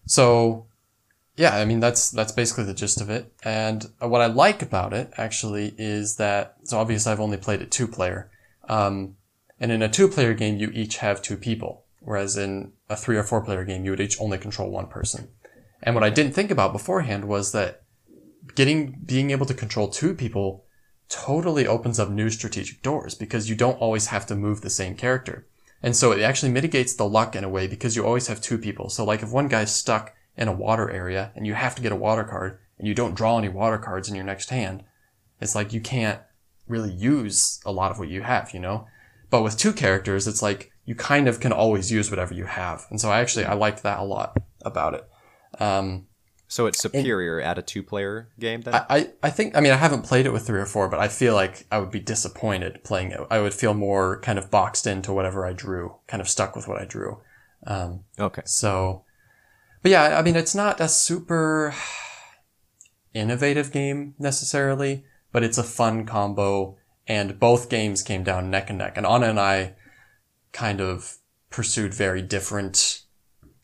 so 0.05 0.67
yeah, 1.37 1.55
I 1.55 1.65
mean 1.65 1.79
that's 1.79 2.09
that's 2.11 2.31
basically 2.31 2.63
the 2.63 2.73
gist 2.73 3.01
of 3.01 3.09
it. 3.09 3.33
And 3.43 3.85
what 3.99 4.21
I 4.21 4.27
like 4.27 4.61
about 4.61 4.93
it 4.93 5.11
actually 5.17 5.75
is 5.77 6.15
that 6.15 6.55
so 6.63 6.79
obviously 6.79 7.11
I've 7.11 7.19
only 7.19 7.37
played 7.37 7.61
it 7.61 7.71
two 7.71 7.87
player, 7.87 8.31
um, 8.69 9.17
and 9.59 9.71
in 9.71 9.81
a 9.81 9.89
two 9.89 10.07
player 10.07 10.33
game 10.33 10.57
you 10.57 10.69
each 10.73 10.97
have 10.97 11.21
two 11.21 11.37
people, 11.37 11.83
whereas 11.99 12.37
in 12.37 12.71
a 12.89 12.95
three 12.95 13.17
or 13.17 13.23
four 13.23 13.41
player 13.41 13.65
game 13.65 13.83
you 13.83 13.91
would 13.91 13.99
each 13.99 14.19
only 14.21 14.37
control 14.37 14.69
one 14.69 14.87
person. 14.87 15.27
And 15.83 15.93
what 15.93 16.03
I 16.03 16.09
didn't 16.09 16.33
think 16.33 16.51
about 16.51 16.73
beforehand 16.73 17.25
was 17.25 17.51
that 17.51 17.83
getting 18.55 18.97
being 19.05 19.31
able 19.31 19.45
to 19.45 19.53
control 19.53 19.89
two 19.89 20.13
people 20.13 20.63
totally 21.09 21.67
opens 21.67 21.99
up 21.99 22.09
new 22.09 22.29
strategic 22.29 22.81
doors 22.81 23.13
because 23.13 23.49
you 23.49 23.55
don't 23.55 23.79
always 23.79 24.07
have 24.07 24.25
to 24.27 24.35
move 24.35 24.61
the 24.61 24.69
same 24.69 24.95
character. 24.95 25.45
And 25.83 25.95
so 25.95 26.11
it 26.11 26.21
actually 26.21 26.51
mitigates 26.51 26.95
the 26.95 27.07
luck 27.07 27.35
in 27.35 27.43
a 27.43 27.49
way 27.49 27.67
because 27.67 27.95
you 27.95 28.05
always 28.05 28.27
have 28.27 28.41
two 28.41 28.57
people. 28.57 28.89
So 28.89 29.03
like 29.03 29.21
if 29.21 29.31
one 29.31 29.49
guy's 29.49 29.75
stuck 29.75 30.14
in 30.37 30.47
a 30.47 30.53
water 30.53 30.89
area 30.89 31.31
and 31.35 31.45
you 31.47 31.53
have 31.53 31.75
to 31.75 31.81
get 31.81 31.91
a 31.91 31.95
water 31.95 32.23
card 32.23 32.59
and 32.77 32.87
you 32.87 32.93
don't 32.93 33.15
draw 33.15 33.37
any 33.37 33.49
water 33.49 33.77
cards 33.77 34.09
in 34.09 34.15
your 34.15 34.25
next 34.25 34.49
hand, 34.49 34.83
it's 35.39 35.55
like 35.55 35.73
you 35.73 35.81
can't 35.81 36.19
really 36.67 36.91
use 36.91 37.59
a 37.65 37.71
lot 37.71 37.91
of 37.91 37.99
what 37.99 38.09
you 38.09 38.21
have, 38.21 38.53
you 38.53 38.59
know? 38.59 38.87
But 39.29 39.43
with 39.43 39.57
two 39.57 39.73
characters, 39.73 40.27
it's 40.27 40.41
like 40.41 40.71
you 40.85 40.95
kind 40.95 41.27
of 41.27 41.39
can 41.39 41.51
always 41.51 41.91
use 41.91 42.09
whatever 42.09 42.33
you 42.33 42.45
have. 42.45 42.85
And 42.89 42.99
so 42.99 43.09
I 43.09 43.19
actually, 43.19 43.45
I 43.45 43.53
liked 43.53 43.83
that 43.83 43.99
a 43.99 44.03
lot 44.03 44.37
about 44.61 44.93
it. 44.93 45.07
Um, 45.59 46.07
So 46.47 46.67
it's 46.67 46.79
superior 46.79 47.41
at 47.41 47.57
a 47.57 47.61
two-player 47.61 48.29
game 48.39 48.61
then. 48.61 48.75
I, 48.75 48.85
I, 48.89 49.09
I 49.23 49.29
think, 49.31 49.57
I 49.57 49.61
mean, 49.61 49.71
I 49.71 49.77
haven't 49.77 50.03
played 50.03 50.27
it 50.27 50.33
with 50.33 50.45
three 50.45 50.59
or 50.59 50.67
four, 50.67 50.87
but 50.89 50.99
I 50.99 51.07
feel 51.07 51.33
like 51.33 51.65
I 51.71 51.79
would 51.79 51.91
be 51.91 51.99
disappointed 51.99 52.83
playing 52.83 53.11
it. 53.11 53.19
I 53.31 53.39
would 53.39 53.53
feel 53.53 53.73
more 53.73 54.19
kind 54.21 54.37
of 54.37 54.51
boxed 54.51 54.85
into 54.85 55.11
whatever 55.11 55.45
I 55.45 55.53
drew, 55.53 55.95
kind 56.07 56.21
of 56.21 56.29
stuck 56.29 56.55
with 56.55 56.67
what 56.67 56.79
I 56.79 56.85
drew. 56.85 57.19
Um, 57.65 58.01
okay. 58.19 58.43
so, 58.45 59.04
but 59.85 59.91
yeah, 59.91 60.17
I 60.17 60.23
mean, 60.23 60.35
it's 60.35 60.55
not 60.55 60.81
a 60.81 60.87
super 60.87 61.75
innovative 63.13 63.71
game 63.71 64.15
necessarily, 64.17 65.03
but 65.31 65.43
it's 65.43 65.59
a 65.59 65.63
fun 65.63 66.07
combo. 66.07 66.75
And 67.05 67.39
both 67.39 67.69
games 67.69 68.01
came 68.01 68.23
down 68.23 68.49
neck 68.49 68.71
and 68.71 68.79
neck. 68.79 68.97
And 68.97 69.05
Anna 69.05 69.27
and 69.27 69.39
I 69.39 69.75
kind 70.51 70.81
of 70.81 71.17
pursued 71.51 71.93
very 71.93 72.23
different 72.23 73.03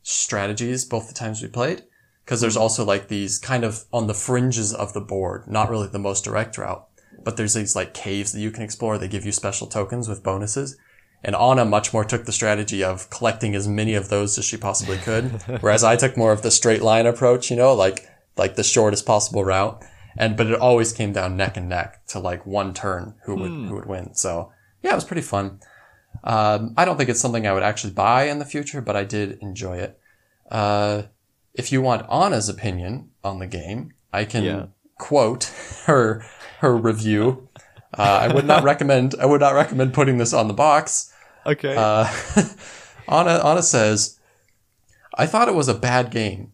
strategies 0.04 0.86
both 0.86 1.08
the 1.08 1.16
times 1.16 1.42
we 1.42 1.48
played. 1.48 1.86
Cause 2.28 2.40
there's 2.40 2.54
mm-hmm. 2.54 2.62
also 2.62 2.86
like 2.86 3.08
these 3.08 3.40
kind 3.40 3.64
of 3.64 3.86
on 3.92 4.06
the 4.06 4.14
fringes 4.14 4.76
of 4.76 4.94
the 4.94 5.02
board, 5.02 5.48
not 5.48 5.72
really 5.72 5.88
the 5.88 5.98
most 5.98 6.24
direct 6.24 6.56
route, 6.56 6.88
but 7.24 7.36
there's 7.36 7.56
these 7.56 7.76
like 7.76 7.96
caves 7.96 8.32
that 8.32 8.42
you 8.42 8.52
can 8.52 8.62
explore. 8.62 9.00
They 9.00 9.08
give 9.08 9.26
you 9.26 9.32
special 9.32 9.66
tokens 9.66 10.08
with 10.08 10.22
bonuses. 10.22 10.78
And 11.24 11.36
Anna 11.36 11.66
much 11.66 11.94
more 11.94 12.04
took 12.04 12.26
the 12.26 12.32
strategy 12.32 12.84
of 12.84 13.10
collecting 13.12 13.54
as 13.56 13.68
many 13.68 13.94
of 13.94 14.10
those 14.10 14.38
as 14.40 14.46
she 14.46 14.58
possibly 14.58 14.98
could, 14.98 15.26
whereas 15.62 15.84
I 15.84 15.96
took 15.96 16.18
more 16.18 16.32
of 16.32 16.42
the 16.42 16.50
straight 16.52 16.82
line 16.82 17.06
approach, 17.06 17.52
you 17.52 17.58
know, 17.58 17.74
like 17.74 18.08
like 18.38 18.56
the 18.56 18.64
shortest 18.64 19.06
possible 19.06 19.44
route. 19.46 19.84
And 20.18 20.36
but 20.36 20.48
it 20.48 20.60
always 20.60 20.92
came 20.92 21.14
down 21.14 21.38
neck 21.38 21.58
and 21.58 21.70
neck 21.70 22.06
to 22.08 22.20
like 22.20 22.46
one 22.46 22.74
turn 22.74 23.16
who 23.26 23.36
would 23.36 23.52
who 23.52 23.76
would 23.76 23.86
win. 23.86 24.16
So 24.16 24.52
yeah, 24.82 24.92
it 24.92 24.96
was 24.96 25.06
pretty 25.06 25.22
fun. 25.22 25.60
Um, 26.24 26.74
I 26.76 26.86
don't 26.86 26.98
think 26.98 27.10
it's 27.10 27.20
something 27.22 27.46
I 27.48 27.54
would 27.54 27.64
actually 27.64 27.94
buy 27.94 28.24
in 28.24 28.40
the 28.40 28.46
future, 28.46 28.82
but 28.82 28.96
I 28.96 29.04
did 29.04 29.38
enjoy 29.42 29.78
it. 29.78 30.00
Uh, 30.50 31.04
if 31.54 31.72
you 31.72 31.82
want 31.82 32.06
Anna's 32.12 32.50
opinion 32.50 33.12
on 33.24 33.40
the 33.40 33.48
game, 33.48 33.94
I 34.12 34.26
can 34.26 34.44
Yeah. 34.44 34.66
quote 34.98 35.46
her 35.86 36.26
her 36.60 36.76
review. 36.76 37.48
Uh, 37.98 38.02
I 38.24 38.34
would 38.34 38.46
not 38.46 38.64
recommend 38.64 39.16
I 39.20 39.26
would 39.26 39.42
not 39.42 39.54
recommend 39.54 39.94
putting 39.94 40.18
this 40.18 40.34
on 40.34 40.48
the 40.48 40.54
box. 40.54 41.11
Okay. 41.46 41.76
Uh, 41.76 42.12
Anna, 43.08 43.42
Anna 43.44 43.64
says, 43.64 44.20
I 45.16 45.26
thought 45.26 45.48
it 45.48 45.56
was 45.56 45.68
a 45.68 45.74
bad 45.74 46.12
game 46.12 46.54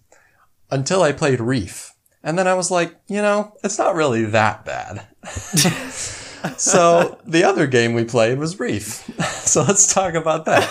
until 0.71 1.03
I 1.03 1.11
played 1.11 1.39
Reef. 1.39 1.93
And 2.23 2.37
then 2.37 2.47
I 2.47 2.55
was 2.55 2.71
like, 2.71 2.95
you 3.07 3.21
know, 3.21 3.53
it's 3.63 3.77
not 3.77 3.95
really 3.95 4.25
that 4.25 4.65
bad. 4.65 5.07
so 6.57 7.19
the 7.25 7.43
other 7.43 7.67
game 7.67 7.93
we 7.93 8.03
played 8.03 8.39
was 8.39 8.59
Reef. 8.59 9.09
so 9.45 9.61
let's 9.63 9.93
talk 9.93 10.13
about 10.13 10.45
that. 10.45 10.67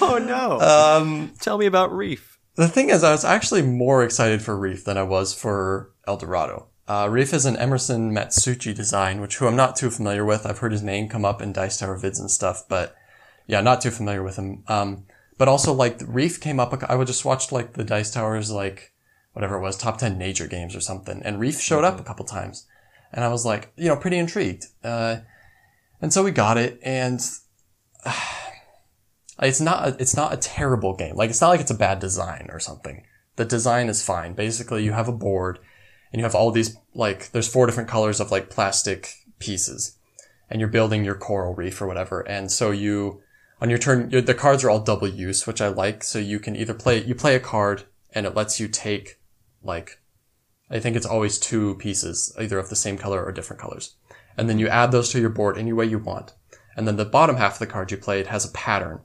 oh 0.00 0.18
no. 0.18 0.60
Um, 0.60 1.32
Tell 1.40 1.58
me 1.58 1.66
about 1.66 1.94
Reef. 1.94 2.38
the 2.54 2.68
thing 2.68 2.90
is, 2.90 3.04
I 3.04 3.12
was 3.12 3.24
actually 3.24 3.62
more 3.62 4.02
excited 4.02 4.42
for 4.42 4.56
Reef 4.56 4.84
than 4.84 4.96
I 4.96 5.02
was 5.02 5.34
for 5.34 5.92
El 6.06 6.16
Dorado. 6.16 6.68
Uh, 6.88 7.08
Reef 7.10 7.34
is 7.34 7.44
an 7.44 7.56
Emerson 7.56 8.12
Matsuuchi 8.12 8.74
design, 8.74 9.20
which 9.20 9.36
who 9.36 9.46
I'm 9.46 9.56
not 9.56 9.74
too 9.76 9.90
familiar 9.90 10.24
with. 10.24 10.46
I've 10.46 10.58
heard 10.58 10.72
his 10.72 10.82
name 10.82 11.08
come 11.08 11.24
up 11.24 11.42
in 11.42 11.52
Dice 11.52 11.78
Tower 11.78 11.98
vids 11.98 12.20
and 12.20 12.30
stuff, 12.30 12.64
but 12.68 12.94
yeah, 13.46 13.60
not 13.60 13.80
too 13.80 13.90
familiar 13.90 14.22
with 14.22 14.36
him. 14.36 14.64
Um, 14.68 15.04
but 15.38 15.48
also 15.48 15.72
like 15.72 16.00
Reef 16.06 16.40
came 16.40 16.58
up. 16.58 16.74
I 16.88 16.94
would 16.94 17.06
just 17.06 17.24
watched 17.24 17.52
like 17.52 17.74
the 17.74 17.84
Dice 17.84 18.10
Towers, 18.10 18.50
like 18.50 18.92
whatever 19.32 19.56
it 19.56 19.60
was, 19.60 19.76
top 19.76 19.98
10 19.98 20.18
nature 20.18 20.46
games 20.46 20.74
or 20.74 20.80
something. 20.80 21.22
And 21.22 21.38
Reef 21.38 21.60
showed 21.60 21.84
up 21.84 22.00
a 22.00 22.04
couple 22.04 22.24
times 22.24 22.66
and 23.12 23.24
I 23.24 23.28
was 23.28 23.44
like, 23.44 23.72
you 23.76 23.88
know, 23.88 23.96
pretty 23.96 24.18
intrigued. 24.18 24.66
Uh, 24.82 25.18
and 26.00 26.12
so 26.12 26.24
we 26.24 26.30
got 26.30 26.56
it 26.56 26.80
and 26.82 27.20
it's 29.42 29.60
not, 29.60 29.88
a, 29.88 29.96
it's 30.00 30.16
not 30.16 30.32
a 30.32 30.38
terrible 30.38 30.96
game. 30.96 31.16
Like 31.16 31.30
it's 31.30 31.40
not 31.40 31.50
like 31.50 31.60
it's 31.60 31.70
a 31.70 31.74
bad 31.74 31.98
design 31.98 32.48
or 32.50 32.58
something. 32.58 33.04
The 33.36 33.44
design 33.44 33.88
is 33.88 34.02
fine. 34.02 34.32
Basically 34.32 34.84
you 34.84 34.92
have 34.92 35.08
a 35.08 35.12
board 35.12 35.58
and 36.12 36.20
you 36.20 36.24
have 36.24 36.34
all 36.34 36.50
these, 36.50 36.76
like, 36.94 37.30
there's 37.32 37.48
four 37.48 37.66
different 37.66 37.90
colors 37.90 38.20
of 38.20 38.30
like 38.30 38.48
plastic 38.48 39.12
pieces 39.38 39.98
and 40.48 40.60
you're 40.60 40.68
building 40.68 41.04
your 41.04 41.14
coral 41.14 41.54
reef 41.54 41.82
or 41.82 41.86
whatever. 41.86 42.20
And 42.20 42.50
so 42.50 42.70
you, 42.70 43.20
on 43.60 43.70
your 43.70 43.78
turn, 43.78 44.10
the 44.10 44.34
cards 44.34 44.64
are 44.64 44.70
all 44.70 44.80
double 44.80 45.08
use, 45.08 45.46
which 45.46 45.60
I 45.60 45.68
like. 45.68 46.04
So 46.04 46.18
you 46.18 46.38
can 46.38 46.56
either 46.56 46.74
play, 46.74 47.02
you 47.02 47.14
play 47.14 47.34
a 47.34 47.40
card 47.40 47.84
and 48.12 48.26
it 48.26 48.34
lets 48.34 48.60
you 48.60 48.68
take 48.68 49.18
like, 49.62 50.00
I 50.70 50.78
think 50.78 50.96
it's 50.96 51.06
always 51.06 51.38
two 51.38 51.76
pieces, 51.76 52.34
either 52.38 52.58
of 52.58 52.68
the 52.68 52.76
same 52.76 52.98
color 52.98 53.24
or 53.24 53.32
different 53.32 53.60
colors. 53.60 53.96
And 54.36 54.48
then 54.48 54.58
you 54.58 54.68
add 54.68 54.92
those 54.92 55.10
to 55.10 55.20
your 55.20 55.30
board 55.30 55.56
any 55.56 55.72
way 55.72 55.86
you 55.86 55.98
want. 55.98 56.34
And 56.76 56.86
then 56.86 56.96
the 56.96 57.04
bottom 57.04 57.36
half 57.36 57.54
of 57.54 57.58
the 57.60 57.66
card 57.66 57.90
you 57.90 57.96
played 57.96 58.26
has 58.26 58.44
a 58.44 58.52
pattern 58.52 59.00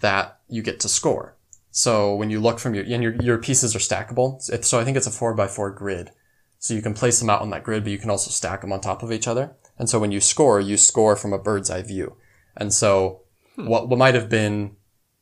that 0.00 0.40
you 0.48 0.62
get 0.62 0.80
to 0.80 0.88
score. 0.88 1.36
So 1.70 2.14
when 2.14 2.30
you 2.30 2.40
look 2.40 2.58
from 2.58 2.74
your, 2.74 2.84
and 2.84 3.02
your, 3.02 3.14
your 3.16 3.38
pieces 3.38 3.74
are 3.74 3.78
stackable. 3.78 4.40
So 4.64 4.78
I 4.78 4.84
think 4.84 4.96
it's 4.96 5.06
a 5.06 5.10
four 5.10 5.34
by 5.34 5.46
four 5.46 5.70
grid. 5.70 6.10
So 6.58 6.74
you 6.74 6.82
can 6.82 6.94
place 6.94 7.18
them 7.18 7.28
out 7.28 7.42
on 7.42 7.50
that 7.50 7.64
grid, 7.64 7.82
but 7.82 7.92
you 7.92 7.98
can 7.98 8.10
also 8.10 8.30
stack 8.30 8.60
them 8.60 8.72
on 8.72 8.80
top 8.80 9.02
of 9.02 9.10
each 9.10 9.26
other. 9.26 9.56
And 9.78 9.90
so 9.90 9.98
when 9.98 10.12
you 10.12 10.20
score, 10.20 10.60
you 10.60 10.76
score 10.76 11.16
from 11.16 11.32
a 11.32 11.38
bird's 11.38 11.70
eye 11.70 11.82
view. 11.82 12.16
And 12.56 12.72
so 12.72 13.21
what, 13.56 13.88
what 13.88 13.98
might 13.98 14.14
have 14.14 14.28
been 14.28 14.76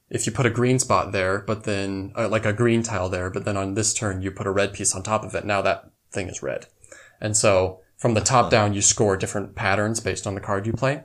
if 0.09 0.27
you 0.27 0.33
put 0.33 0.47
a 0.47 0.51
green 0.51 0.79
spot 0.79 1.13
there, 1.13 1.39
but 1.41 1.65
then 1.65 2.13
uh, 2.17 2.29
like 2.29 2.45
a 2.45 2.53
green 2.53 2.83
tile 2.83 3.09
there, 3.09 3.31
but 3.31 3.45
then 3.45 3.57
on 3.57 3.75
this 3.75 3.95
turn 3.95 4.23
you 4.23 4.31
put 4.31 4.47
a 4.47 4.51
red 4.51 4.73
piece 4.73 4.95
on 4.95 5.03
top 5.03 5.25
of 5.25 5.35
it. 5.35 5.45
Now 5.45 5.63
that 5.63 5.91
thing 6.11 6.29
is 6.29 6.43
red. 6.43 6.67
And 7.21 7.37
so 7.37 7.81
from 7.97 8.15
the 8.15 8.21
top 8.21 8.51
down, 8.51 8.75
you 8.75 8.83
score 8.83 9.17
different 9.17 9.55
patterns 9.55 10.01
based 10.01 10.27
on 10.27 10.35
the 10.35 10.41
card 10.41 10.67
you 10.67 10.73
play. 10.73 11.05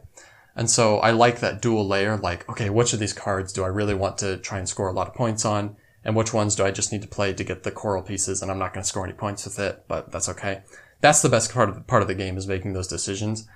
And 0.55 0.69
so 0.69 0.99
I 0.99 1.11
like 1.11 1.41
that 1.41 1.61
dual 1.61 1.85
layer, 1.85 2.17
like, 2.17 2.49
okay, 2.49 2.69
which 2.69 2.93
of 2.93 2.99
these 2.99 3.11
cards 3.11 3.51
do 3.51 3.63
I 3.63 3.67
really 3.67 3.93
want 3.93 4.17
to 4.19 4.37
try 4.37 4.57
and 4.57 4.69
score 4.69 4.87
a 4.87 4.93
lot 4.93 5.07
of 5.07 5.13
points 5.13 5.43
on? 5.43 5.75
and 6.05 6.15
which 6.15 6.33
ones 6.33 6.55
do 6.55 6.63
I 6.63 6.71
just 6.71 6.91
need 6.91 7.01
to 7.01 7.07
play 7.07 7.33
to 7.33 7.43
get 7.43 7.63
the 7.63 7.71
coral 7.71 8.03
pieces, 8.03 8.41
and 8.41 8.51
I'm 8.51 8.59
not 8.59 8.73
going 8.73 8.83
to 8.83 8.87
score 8.87 9.03
any 9.03 9.13
points 9.13 9.43
with 9.43 9.57
it, 9.57 9.83
but 9.87 10.11
that's 10.11 10.29
okay. 10.29 10.61
That's 11.01 11.23
the 11.23 11.29
best 11.29 11.51
part 11.51 11.67
of 11.67 11.75
the, 11.75 11.81
part 11.81 12.03
of 12.03 12.07
the 12.07 12.13
game 12.13 12.37
is 12.37 12.47
making 12.47 12.73
those 12.73 12.87
decisions. 12.87 13.47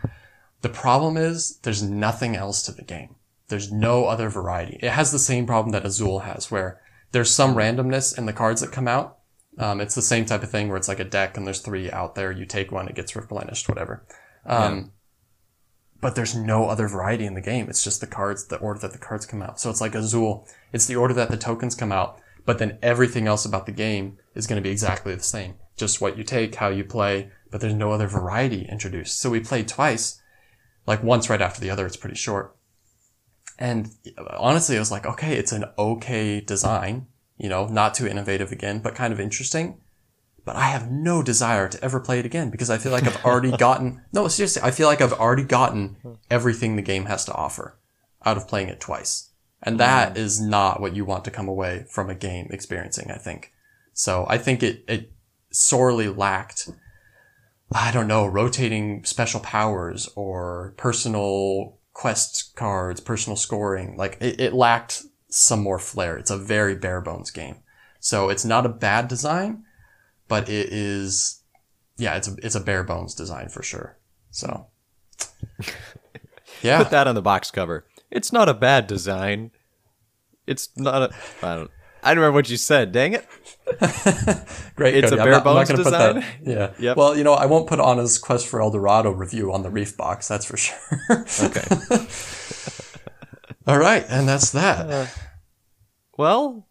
The 0.61 0.69
problem 0.69 1.15
is 1.15 1.57
there's 1.59 1.83
nothing 1.83 2.35
else 2.35 2.63
to 2.63 2.71
the 2.71 2.83
game. 2.83 3.15
There's 3.50 3.72
no 3.72 4.06
other 4.06 4.29
variety. 4.29 4.79
It 4.82 4.91
has 4.91 5.12
the 5.12 5.20
same 5.20 5.46
problem 5.46 5.72
that 5.74 5.86
Azul 5.86 6.20
has, 6.20 6.50
where 6.50 6.79
there's 7.12 7.32
some 7.32 7.56
randomness 7.56 8.18
in 8.18 8.25
the 8.25 8.34
cards 8.34 8.62
that 8.62 8.72
come 8.72 8.88
out. 8.88 9.18
Um, 9.58 9.82
it's 9.82 9.96
the 9.96 10.01
same 10.01 10.25
type 10.25 10.44
of 10.44 10.51
thing 10.51 10.70
where 10.70 10.77
it's 10.77 10.88
like 10.88 11.00
a 11.00 11.03
deck 11.03 11.36
and 11.36 11.46
there's 11.46 11.60
three 11.60 11.91
out 11.91 12.15
there. 12.15 12.32
You 12.32 12.46
take 12.46 12.72
one, 12.72 12.88
it 12.88 12.96
gets 12.96 13.15
replenished, 13.15 13.68
whatever. 13.68 14.06
Um, 14.46 14.91
but 16.00 16.15
there's 16.15 16.36
no 16.36 16.65
other 16.70 16.88
variety 16.88 17.25
in 17.25 17.34
the 17.34 17.41
game. 17.41 17.68
It's 17.70 17.84
just 17.84 18.00
the 18.00 18.08
cards, 18.08 18.48
the 18.48 18.58
order 18.58 18.79
that 18.79 18.94
the 18.94 18.98
cards 18.98 19.25
come 19.25 19.41
out. 19.41 19.60
So 19.60 19.70
it's 19.70 19.82
like 19.82 19.96
Azul. 19.96 20.48
It's 20.72 20.86
the 20.86 20.96
order 20.96 21.13
that 21.15 21.29
the 21.29 21.38
tokens 21.38 21.75
come 21.75 21.91
out, 21.91 22.22
but 22.46 22.58
then 22.58 22.77
everything 22.82 23.27
else 23.27 23.46
about 23.46 23.65
the 23.65 23.74
game 23.74 24.18
is 24.34 24.48
going 24.48 24.62
to 24.62 24.68
be 24.68 24.72
exactly 24.72 25.13
the 25.13 25.24
same. 25.24 25.56
Just 25.75 26.00
what 26.00 26.18
you 26.18 26.24
take, 26.24 26.56
how 26.56 26.70
you 26.70 26.86
play, 26.86 27.32
but 27.51 27.60
there's 27.60 27.74
no 27.74 27.91
other 27.91 28.08
variety 28.08 28.65
introduced. 28.70 29.20
So 29.20 29.29
we 29.29 29.39
played 29.39 29.68
twice, 29.68 30.22
like 30.86 31.03
once 31.03 31.29
right 31.29 31.41
after 31.41 31.60
the 31.60 31.70
other. 31.70 31.86
It's 31.86 31.98
pretty 31.98 32.15
short. 32.15 32.56
And 33.60 33.92
uh, 34.18 34.24
honestly, 34.38 34.78
I 34.78 34.80
was 34.80 34.89
like, 34.89 35.06
okay, 35.06 35.36
it's 35.36 35.51
an 35.51 35.66
okay 35.78 36.39
design, 36.39 37.08
you 37.38 37.50
know, 37.50 37.68
not 37.68 37.94
too 37.94 38.08
innovative 38.08 38.51
again, 38.51 38.80
but 38.80 38.96
kind 38.96 39.13
of 39.13 39.20
interesting. 39.20 39.82
But 40.46 40.56
I 40.56 40.68
have 40.70 40.89
no 40.89 41.22
desire 41.22 41.68
to 41.68 41.84
ever 41.84 42.00
play 42.00 42.18
it 42.20 42.25
again 42.25 42.50
because 42.50 42.70
I 42.70 42.78
feel 42.78 42.94
like 42.94 43.06
I've 43.06 43.24
already 43.24 43.51
gotten, 43.58 44.01
no, 44.13 44.28
seriously, 44.30 44.63
I 44.63 44.72
feel 44.72 44.88
like 44.88 45.01
I've 45.01 45.13
already 45.13 45.44
gotten 45.44 45.98
everything 46.32 46.75
the 46.75 46.82
game 46.82 47.06
has 47.06 47.25
to 47.25 47.34
offer 47.34 47.78
out 48.25 48.38
of 48.38 48.48
playing 48.48 48.70
it 48.70 48.80
twice. 48.80 49.30
And 49.62 49.75
mm. 49.75 49.80
that 49.80 50.18
is 50.18 50.39
not 50.39 50.80
what 50.80 50.96
you 50.96 51.04
want 51.04 51.25
to 51.25 51.32
come 51.32 51.50
away 51.50 51.86
from 51.89 52.10
a 52.10 52.16
game 52.16 52.48
experiencing, 52.51 53.12
I 53.12 53.18
think. 53.18 53.51
So 53.94 54.25
I 54.30 54.38
think 54.38 54.63
it, 54.63 54.86
it 54.88 55.12
sorely 55.51 56.08
lacked, 56.08 56.70
I 57.74 57.92
don't 57.92 58.08
know, 58.08 58.25
rotating 58.25 59.04
special 59.04 59.42
powers 59.42 60.08
or 60.16 60.74
personal 60.78 61.78
quest 62.00 62.56
cards, 62.56 63.01
personal 63.01 63.36
scoring. 63.36 63.98
Like 63.98 64.18
it, 64.22 64.39
it 64.39 64.53
lacked 64.53 65.03
some 65.27 65.62
more 65.62 65.77
flair. 65.77 66.18
It's 66.18 66.32
a 66.32 66.38
very 66.38 66.74
bare 66.74 67.01
bones 67.01 67.29
game. 67.29 67.58
So 68.00 68.29
it's 68.29 68.46
not 68.46 68.65
a 68.65 68.70
bad 68.70 69.10
design, 69.10 69.65
but 70.29 70.48
it 70.48 70.72
is, 70.72 71.44
yeah, 71.98 72.15
it's 72.15 72.29
a, 72.29 72.36
it's 72.41 72.56
a 72.56 72.62
bare 72.62 72.86
bones 72.86 73.13
design 73.13 73.50
for 73.50 73.62
sure. 73.62 73.98
So 74.32 74.68
yeah. 76.62 76.77
Put 76.77 76.91
that 76.91 77.06
on 77.06 77.15
the 77.15 77.22
box 77.22 77.51
cover. 77.51 77.86
It's 78.10 78.32
not 78.32 78.48
a 78.48 78.53
bad 78.53 78.88
design. 78.88 79.51
It's 80.48 80.70
not 80.77 81.01
a. 81.01 81.15
I 81.44 81.56
don't. 81.56 81.72
I 82.01 82.13
don't 82.13 82.20
remember 82.20 82.36
what 82.36 82.50
you 82.50 82.56
said. 82.56 82.94
Dang 82.94 83.12
it! 83.12 83.27
Great. 84.75 84.95
It's 84.95 85.09
Cody. 85.09 85.21
a 85.21 85.25
bare 85.25 85.41
bones 85.41 85.69
design? 85.69 86.15
that- 86.15 86.25
yeah. 86.43 86.73
Yep. 86.79 86.97
Well, 86.97 87.17
you 87.17 87.23
know, 87.23 87.33
I 87.33 87.45
won't 87.45 87.67
put 87.67 87.79
Anna's 87.79 88.17
Quest 88.17 88.47
for 88.47 88.61
El 88.61 88.71
Dorado 88.71 89.11
review 89.11 89.53
on 89.53 89.61
the 89.61 89.69
mm-hmm. 89.69 89.75
Reef 89.75 89.97
box. 89.97 90.27
That's 90.27 90.45
for 90.45 90.57
sure. 90.57 90.77
Okay. 91.41 91.63
All 93.67 93.77
right, 93.77 94.05
and 94.09 94.27
that's 94.27 94.51
that. 94.51 94.89
Uh, 94.89 95.05
well, 96.17 96.67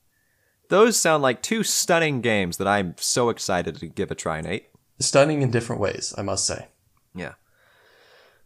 those 0.68 0.96
sound 0.96 1.22
like 1.22 1.42
two 1.42 1.62
stunning 1.62 2.20
games 2.20 2.56
that 2.56 2.66
I'm 2.66 2.94
so 2.98 3.28
excited 3.28 3.76
to 3.76 3.86
give 3.86 4.10
a 4.10 4.16
try, 4.16 4.40
Nate. 4.40 4.66
Stunning 4.98 5.42
in 5.42 5.50
different 5.52 5.80
ways, 5.80 6.12
I 6.18 6.22
must 6.22 6.44
say. 6.44 6.66
Yeah. 7.14 7.34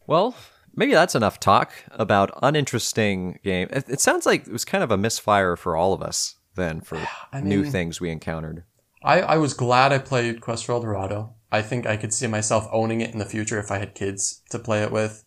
Well, 0.06 0.34
maybe 0.74 0.92
that's 0.92 1.14
enough 1.14 1.40
talk 1.40 1.72
about 1.92 2.38
uninteresting 2.42 3.38
game. 3.42 3.68
It, 3.70 3.88
it 3.88 4.00
sounds 4.00 4.26
like 4.26 4.46
it 4.46 4.52
was 4.52 4.66
kind 4.66 4.84
of 4.84 4.90
a 4.90 4.98
misfire 4.98 5.56
for 5.56 5.74
all 5.74 5.94
of 5.94 6.02
us 6.02 6.36
then 6.54 6.80
for 6.80 6.98
I 7.32 7.40
new 7.40 7.64
things 7.64 8.00
we 8.00 8.10
encountered. 8.10 8.64
I, 9.04 9.20
I 9.20 9.36
was 9.38 9.54
glad 9.54 9.92
I 9.92 9.98
played 9.98 10.40
Quest 10.40 10.64
for 10.64 10.72
El 10.72 10.80
Dorado. 10.82 11.34
I 11.50 11.60
think 11.62 11.86
I 11.86 11.96
could 11.96 12.14
see 12.14 12.26
myself 12.28 12.68
owning 12.72 13.00
it 13.00 13.12
in 13.12 13.18
the 13.18 13.24
future 13.26 13.58
if 13.58 13.70
I 13.70 13.78
had 13.78 13.94
kids 13.94 14.42
to 14.50 14.58
play 14.58 14.82
it 14.82 14.92
with. 14.92 15.24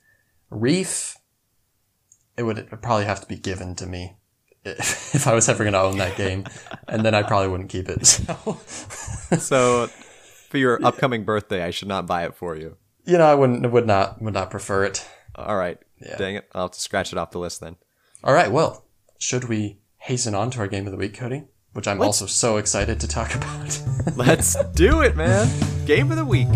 Reef, 0.50 1.18
it 2.38 2.44
would 2.44 2.70
probably 2.82 3.06
have 3.06 3.22
to 3.22 3.28
be 3.28 3.36
given 3.36 3.76
to 3.76 3.86
me 3.86 4.16
if 4.66 5.28
I 5.28 5.34
was 5.34 5.50
ever 5.50 5.64
going 5.64 5.74
to 5.74 5.82
own 5.82 5.98
that 5.98 6.16
game, 6.16 6.46
and 6.88 7.06
then 7.06 7.14
I 7.14 7.22
probably 7.24 7.50
wouldn't 7.50 7.70
keep 7.70 7.90
it. 7.90 8.06
So, 8.06 8.60
So, 9.38 9.88
for 10.50 10.58
your 10.58 10.84
upcoming 10.86 11.26
birthday, 11.26 11.64
I 11.64 11.72
should 11.72 11.88
not 11.88 12.08
buy 12.08 12.26
it 12.26 12.36
for 12.36 12.56
you. 12.56 12.78
you 13.06 13.18
know, 13.18 13.26
I 13.26 13.36
wouldn't 13.36 13.70
would 13.72 13.86
not 13.86 14.22
would 14.22 14.34
not 14.34 14.50
prefer 14.50 14.86
it. 14.86 15.06
All 15.36 15.58
right. 15.58 15.78
Yeah. 16.00 16.16
Dang 16.18 16.36
it. 16.36 16.48
I'll 16.54 16.64
have 16.64 16.72
to 16.72 16.80
scratch 16.80 17.12
it 17.12 17.18
off 17.20 17.32
the 17.32 17.40
list 17.40 17.60
then. 17.62 17.76
All 18.24 18.34
right, 18.34 18.52
well, 18.52 18.86
should 19.20 19.46
we 19.46 19.80
hasten 20.06 20.36
on 20.36 20.52
to 20.52 20.60
our 20.60 20.68
game 20.68 20.86
of 20.86 20.92
the 20.92 20.98
week, 21.00 21.16
Cody? 21.16 21.46
Which 21.74 21.88
I'm 21.88 22.00
also 22.00 22.28
so 22.28 22.58
excited 22.58 23.00
to 23.00 23.08
talk 23.08 23.34
about. 23.36 23.82
Let's 24.16 24.56
do 24.74 25.02
it, 25.02 25.16
man. 25.16 25.50
Game 25.88 26.12
of 26.12 26.18
the 26.18 26.24
week. 26.24 26.48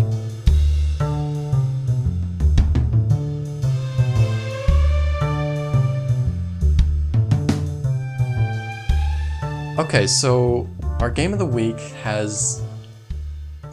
Okay, 9.80 10.06
so 10.06 10.68
our 11.00 11.10
game 11.10 11.32
of 11.32 11.40
the 11.40 11.46
week 11.46 11.80
has 12.04 12.62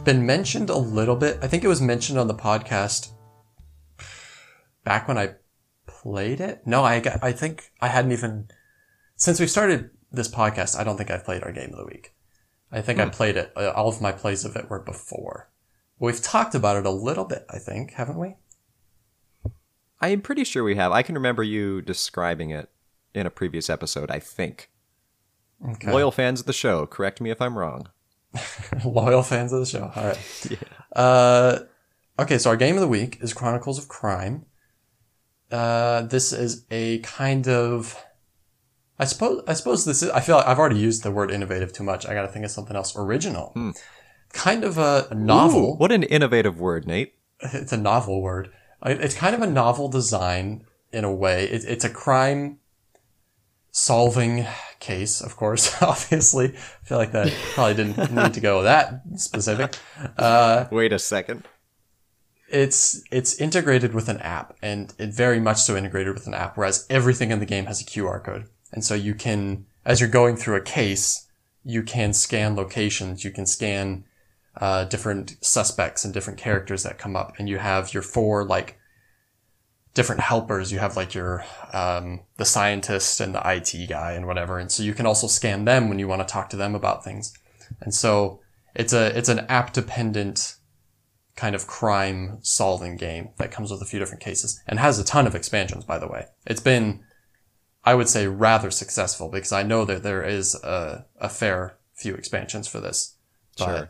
been 0.02 0.26
mentioned 0.26 0.70
a 0.70 0.76
little 0.76 1.14
bit. 1.14 1.38
I 1.40 1.46
think 1.46 1.62
it 1.62 1.68
was 1.68 1.80
mentioned 1.80 2.18
on 2.18 2.26
the 2.26 2.34
podcast 2.34 3.12
back 4.82 5.06
when 5.06 5.18
I 5.18 5.34
played 5.86 6.40
it. 6.40 6.66
No, 6.66 6.82
I 6.82 6.98
got, 6.98 7.22
I 7.22 7.30
think 7.30 7.70
I 7.80 7.86
hadn't 7.86 8.10
even 8.10 8.48
since 9.18 9.38
we 9.38 9.46
started 9.46 9.90
this 10.10 10.28
podcast. 10.28 10.78
I 10.78 10.84
don't 10.84 10.96
think 10.96 11.10
I've 11.10 11.24
played 11.26 11.42
our 11.42 11.52
game 11.52 11.70
of 11.72 11.76
the 11.76 11.84
week. 11.84 12.14
I 12.72 12.80
think 12.80 12.98
I 12.98 13.08
played 13.08 13.36
it. 13.36 13.52
uh, 13.56 13.72
All 13.76 13.88
of 13.88 14.00
my 14.00 14.12
plays 14.12 14.44
of 14.46 14.56
it 14.56 14.70
were 14.70 14.78
before. 14.80 15.50
We've 15.98 16.20
talked 16.22 16.54
about 16.54 16.76
it 16.76 16.86
a 16.86 16.90
little 16.90 17.24
bit. 17.24 17.44
I 17.50 17.58
think, 17.58 17.92
haven't 17.92 18.18
we? 18.18 18.36
I 20.00 20.08
am 20.08 20.20
pretty 20.22 20.44
sure 20.44 20.62
we 20.64 20.76
have. 20.76 20.92
I 20.92 21.02
can 21.02 21.14
remember 21.14 21.42
you 21.42 21.82
describing 21.82 22.50
it 22.50 22.70
in 23.14 23.26
a 23.26 23.30
previous 23.30 23.68
episode, 23.68 24.10
I 24.10 24.18
think. 24.20 24.70
Okay. 25.66 25.90
Loyal 25.90 26.12
fans 26.12 26.40
of 26.40 26.46
the 26.46 26.52
show, 26.52 26.86
correct 26.86 27.20
me 27.20 27.30
if 27.30 27.42
I'm 27.42 27.58
wrong. 27.58 27.88
Loyal 28.84 29.22
fans 29.24 29.52
of 29.52 29.60
the 29.60 29.66
show. 29.66 29.90
All 29.96 30.04
right. 30.04 30.46
yeah. 30.50 30.58
Uh, 30.94 31.58
okay, 32.18 32.38
so 32.38 32.50
our 32.50 32.56
game 32.56 32.76
of 32.76 32.80
the 32.80 32.86
week 32.88 33.18
is 33.20 33.32
Chronicles 33.34 33.78
of 33.78 33.88
Crime. 33.88 34.44
Uh, 35.50 36.02
this 36.02 36.32
is 36.32 36.64
a 36.70 36.98
kind 36.98 37.48
of, 37.48 37.96
I 38.98 39.04
suppose, 39.04 39.42
I 39.46 39.52
suppose 39.52 39.84
this 39.84 40.02
is, 40.02 40.10
I 40.10 40.20
feel 40.20 40.36
like 40.36 40.46
I've 40.46 40.58
already 40.58 40.78
used 40.78 41.02
the 41.04 41.10
word 41.10 41.30
innovative 41.30 41.72
too 41.72 41.84
much. 41.84 42.06
I 42.06 42.14
gotta 42.14 42.28
think 42.28 42.44
of 42.44 42.50
something 42.50 42.74
else. 42.76 42.94
Original. 42.96 43.54
Kind 44.32 44.64
of 44.64 44.76
a, 44.76 45.06
a 45.10 45.14
novel. 45.14 45.72
Ooh, 45.72 45.76
what 45.76 45.92
an 45.92 46.02
innovative 46.02 46.60
word, 46.60 46.86
Nate. 46.86 47.14
It's 47.52 47.72
a 47.72 47.76
novel 47.76 48.20
word. 48.20 48.50
It's 48.84 49.14
kind 49.14 49.34
of 49.34 49.42
a 49.42 49.46
novel 49.46 49.88
design 49.88 50.64
in 50.92 51.04
a 51.04 51.12
way. 51.12 51.44
It, 51.44 51.64
it's 51.64 51.84
a 51.84 51.88
crime 51.90 52.58
solving 53.70 54.46
case, 54.80 55.20
of 55.20 55.36
course, 55.36 55.80
obviously. 55.82 56.48
I 56.56 56.84
feel 56.86 56.98
like 56.98 57.12
that 57.12 57.32
probably 57.54 57.74
didn't 57.74 58.12
need 58.14 58.34
to 58.34 58.40
go 58.40 58.62
that 58.62 59.02
specific. 59.16 59.78
Uh, 60.16 60.66
Wait 60.72 60.92
a 60.92 60.98
second. 60.98 61.46
it's 62.48 63.02
it's 63.12 63.38
integrated 63.40 63.94
with 63.94 64.08
an 64.08 64.18
app 64.18 64.56
and 64.62 64.94
it 64.98 65.12
very 65.14 65.38
much 65.38 65.58
so 65.58 65.76
integrated 65.76 66.14
with 66.14 66.26
an 66.26 66.32
app 66.34 66.56
whereas 66.56 66.86
everything 66.88 67.30
in 67.30 67.40
the 67.40 67.46
game 67.46 67.66
has 67.66 67.80
a 67.82 67.84
QR 67.84 68.24
code 68.24 68.46
and 68.72 68.84
so 68.84 68.94
you 68.94 69.14
can 69.14 69.66
as 69.84 70.00
you're 70.00 70.08
going 70.08 70.36
through 70.36 70.56
a 70.56 70.60
case 70.60 71.28
you 71.68 71.82
can 71.82 72.14
scan 72.14 72.56
locations. 72.56 73.24
You 73.24 73.30
can 73.30 73.44
scan 73.44 74.04
uh, 74.56 74.84
different 74.84 75.36
suspects 75.42 76.02
and 76.02 76.14
different 76.14 76.38
characters 76.38 76.82
that 76.82 76.96
come 76.96 77.14
up. 77.14 77.34
And 77.38 77.46
you 77.46 77.58
have 77.58 77.92
your 77.92 78.02
four 78.02 78.42
like 78.42 78.78
different 79.92 80.22
helpers. 80.22 80.72
You 80.72 80.78
have 80.78 80.96
like 80.96 81.14
your 81.14 81.44
um, 81.74 82.20
the 82.38 82.46
scientist 82.46 83.20
and 83.20 83.34
the 83.34 83.42
IT 83.44 83.86
guy 83.86 84.12
and 84.12 84.26
whatever. 84.26 84.58
And 84.58 84.72
so 84.72 84.82
you 84.82 84.94
can 84.94 85.04
also 85.04 85.26
scan 85.26 85.66
them 85.66 85.90
when 85.90 85.98
you 85.98 86.08
want 86.08 86.26
to 86.26 86.32
talk 86.32 86.48
to 86.50 86.56
them 86.56 86.74
about 86.74 87.04
things. 87.04 87.34
And 87.82 87.94
so 87.94 88.40
it's 88.74 88.94
a 88.94 89.16
it's 89.16 89.28
an 89.28 89.40
app 89.50 89.74
dependent 89.74 90.56
kind 91.36 91.54
of 91.54 91.66
crime 91.66 92.38
solving 92.40 92.96
game 92.96 93.28
that 93.36 93.50
comes 93.50 93.70
with 93.70 93.82
a 93.82 93.84
few 93.84 93.98
different 93.98 94.22
cases 94.22 94.60
and 94.66 94.80
has 94.80 94.98
a 94.98 95.04
ton 95.04 95.26
of 95.26 95.34
expansions, 95.34 95.84
by 95.84 95.98
the 95.98 96.08
way. 96.08 96.26
It's 96.46 96.60
been, 96.60 97.04
I 97.88 97.94
would 97.94 98.08
say, 98.08 98.26
rather 98.26 98.70
successful 98.70 99.30
because 99.30 99.50
I 99.50 99.62
know 99.62 99.86
that 99.86 100.02
there 100.02 100.22
is 100.22 100.54
a, 100.56 101.06
a 101.18 101.30
fair 101.30 101.78
few 101.94 102.14
expansions 102.14 102.68
for 102.68 102.80
this. 102.80 103.16
But 103.56 103.64
Sure. 103.64 103.88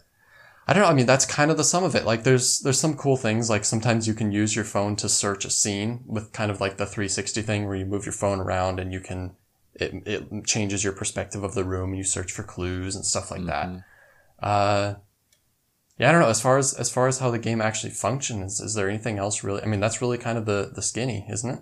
I 0.69 0.73
don't 0.73 0.85
know. 0.85 0.89
I 0.89 0.95
mean, 0.95 1.07
that's 1.07 1.27
kind 1.27 1.51
of 1.51 1.57
the 1.57 1.65
sum 1.65 1.83
of 1.83 1.97
it. 1.97 2.05
Like 2.05 2.23
there's, 2.23 2.61
there's 2.61 2.79
some 2.79 2.97
cool 2.97 3.17
things. 3.17 3.51
Like 3.51 3.65
sometimes 3.65 4.07
you 4.07 4.15
can 4.15 4.31
use 4.31 4.55
your 4.55 4.65
phone 4.65 4.95
to 4.97 5.09
search 5.09 5.45
a 5.45 5.51
scene 5.51 6.05
with 6.07 6.33
kind 6.33 6.49
of 6.53 6.61
like 6.61 6.77
the 6.77 6.87
360 6.87 7.43
thing 7.43 7.67
where 7.67 7.75
you 7.75 7.87
move 7.87 8.07
your 8.07 8.13
phone 8.13 8.39
around 8.39 8.79
and 8.79 8.93
you 8.93 9.01
can, 9.01 9.35
it, 9.75 10.07
it 10.07 10.45
changes 10.47 10.85
your 10.85 10.93
perspective 10.93 11.43
of 11.43 11.55
the 11.55 11.65
room. 11.65 11.93
You 11.93 12.05
search 12.05 12.31
for 12.31 12.45
clues 12.45 12.95
and 12.95 13.05
stuff 13.05 13.33
like 13.33 13.47
that. 13.47 13.69
Uh, 14.39 14.95
yeah, 15.99 16.11
I 16.11 16.13
don't 16.13 16.21
know. 16.21 16.29
As 16.29 16.41
far 16.41 16.57
as 16.59 16.73
as 16.75 16.89
far 16.89 17.09
as 17.09 17.19
how 17.19 17.33
the 17.33 17.41
game 17.41 17.61
actually 17.61 17.91
functions, 17.91 18.61
is 18.61 18.75
there 18.75 18.89
anything 18.89 19.19
else 19.19 19.43
really? 19.43 19.63
I 19.63 19.67
mean, 19.67 19.81
that's 19.81 20.01
really 20.01 20.19
kind 20.19 20.39
of 20.39 20.47
the 20.47 20.71
the 20.73 20.83
skinny, 20.83 21.27
isn't 21.29 21.51
it? 21.51 21.61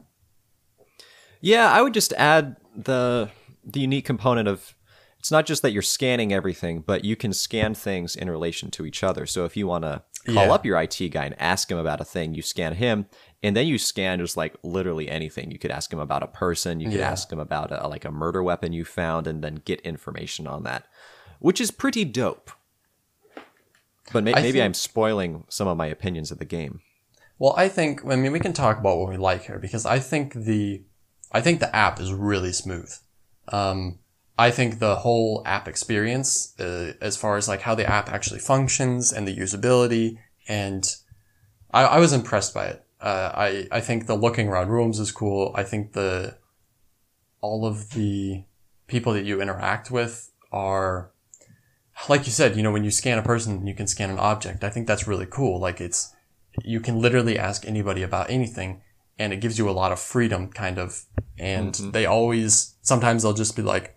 Yeah, 1.47 1.71
I 1.71 1.81
would 1.81 1.95
just 1.95 2.13
add 2.15 2.57
the 2.75 3.31
the 3.65 3.81
unique 3.81 4.05
component 4.05 4.49
of 4.49 4.75
it's 5.21 5.31
not 5.31 5.47
just 5.47 5.63
that 5.63 5.71
you're 5.73 5.83
scanning 5.83 6.33
everything, 6.33 6.81
but 6.81 7.05
you 7.05 7.15
can 7.15 7.33
scan 7.33 7.73
things 7.75 8.17
in 8.17 8.29
relation 8.29 8.71
to 8.73 8.85
each 8.85 9.05
other. 9.05 9.27
So 9.27 9.45
if 9.45 9.57
you 9.57 9.67
want 9.69 9.85
to 9.85 10.03
call 10.27 10.47
Yeah. 10.47 10.53
up 10.53 10.67
your 10.67 10.77
IT 10.81 11.09
guy 11.11 11.25
and 11.25 11.41
ask 11.41 11.71
him 11.71 11.79
about 11.79 12.01
a 12.01 12.05
thing, 12.05 12.35
you 12.35 12.43
scan 12.43 12.75
him, 12.75 13.07
and 13.45 13.57
then 13.57 13.67
you 13.69 13.79
scan 13.79 14.19
just 14.19 14.37
like 14.37 14.55
literally 14.65 15.09
anything. 15.09 15.51
You 15.53 15.59
could 15.59 15.71
ask 15.71 15.93
him 15.93 16.01
about 16.01 16.23
a 16.25 16.27
person, 16.29 16.81
you 16.81 16.91
could 16.91 16.99
Yeah. 17.01 17.11
ask 17.11 17.31
him 17.31 17.39
about 17.39 17.71
a, 17.73 17.87
like 17.89 18.05
a 18.05 18.11
murder 18.11 18.43
weapon 18.43 18.73
you 18.73 18.85
found, 18.85 19.27
and 19.29 19.43
then 19.43 19.63
get 19.65 19.81
information 19.83 20.47
on 20.49 20.65
that, 20.65 20.87
which 21.39 21.61
is 21.61 21.71
pretty 21.71 22.05
dope. 22.05 22.51
But 24.13 24.25
may- 24.25 24.33
maybe 24.35 24.53
think- 24.53 24.65
I'm 24.65 24.75
spoiling 24.75 25.45
some 25.49 25.69
of 25.69 25.77
my 25.77 25.87
opinions 25.87 26.31
of 26.33 26.39
the 26.39 26.45
game. 26.45 26.81
Well, 27.39 27.55
I 27.57 27.69
think 27.69 28.05
I 28.05 28.17
mean 28.17 28.33
we 28.33 28.41
can 28.41 28.53
talk 28.53 28.79
about 28.79 28.99
what 28.99 29.09
we 29.11 29.17
like 29.17 29.45
here 29.47 29.59
because 29.59 29.87
I 29.87 29.99
think 30.01 30.35
the 30.35 30.85
I 31.33 31.41
think 31.41 31.61
the 31.61 31.75
app 31.75 32.01
is 32.01 32.13
really 32.13 32.53
smooth. 32.53 32.93
Um, 33.49 33.99
I 34.39 34.51
think 34.51 34.79
the 34.79 34.97
whole 34.97 35.43
app 35.47 35.67
experience, 35.67 36.59
uh, 36.61 36.93
as 37.01 37.17
far 37.17 37.37
as 37.37 37.49
like 37.49 37.63
how 37.63 37.75
the 37.75 37.89
app 37.89 38.11
actually 38.11 38.41
functions 38.41 39.13
and 39.13 39.27
the 39.27 39.37
usability, 39.37 40.19
and 40.47 40.87
I, 41.71 41.85
I 41.85 41.99
was 41.99 42.13
impressed 42.13 42.53
by 42.53 42.67
it. 42.67 42.85
Uh, 43.01 43.31
I 43.35 43.69
I 43.73 43.81
think 43.81 44.07
the 44.07 44.15
looking 44.15 44.49
around 44.49 44.69
rooms 44.69 44.99
is 44.99 45.11
cool. 45.11 45.53
I 45.55 45.63
think 45.63 45.93
the 45.93 46.37
all 47.41 47.67
of 47.67 47.91
the 47.91 48.45
people 48.87 49.13
that 49.15 49.25
you 49.25 49.41
interact 49.41 49.91
with 49.91 50.31
are 50.53 51.11
like 52.09 52.27
you 52.27 52.33
said. 52.33 52.57
You 52.57 52.63
know, 52.63 52.73
when 52.73 52.85
you 52.85 52.91
scan 52.91 53.19
a 53.19 53.23
person, 53.23 53.67
you 53.67 53.75
can 53.75 53.87
scan 53.87 54.11
an 54.11 54.19
object. 54.19 54.65
I 54.65 54.71
think 54.71 54.87
that's 54.87 55.09
really 55.09 55.27
cool. 55.27 55.59
Like 55.59 55.81
it's 55.81 56.15
you 56.63 56.81
can 56.81 57.01
literally 57.01 57.39
ask 57.39 57.67
anybody 57.67 58.03
about 58.03 58.31
anything 58.31 58.83
and 59.19 59.33
it 59.33 59.41
gives 59.41 59.59
you 59.59 59.69
a 59.69 59.73
lot 59.73 59.93
of 59.93 59.99
freedom 59.99 60.49
kind 60.49 60.79
of. 60.79 61.05
And 61.39 61.75
they 61.75 62.07
always 62.07 62.75
sometimes 62.83 63.23
they'll 63.23 63.33
just 63.35 63.57
be 63.57 63.63
like 63.63 63.95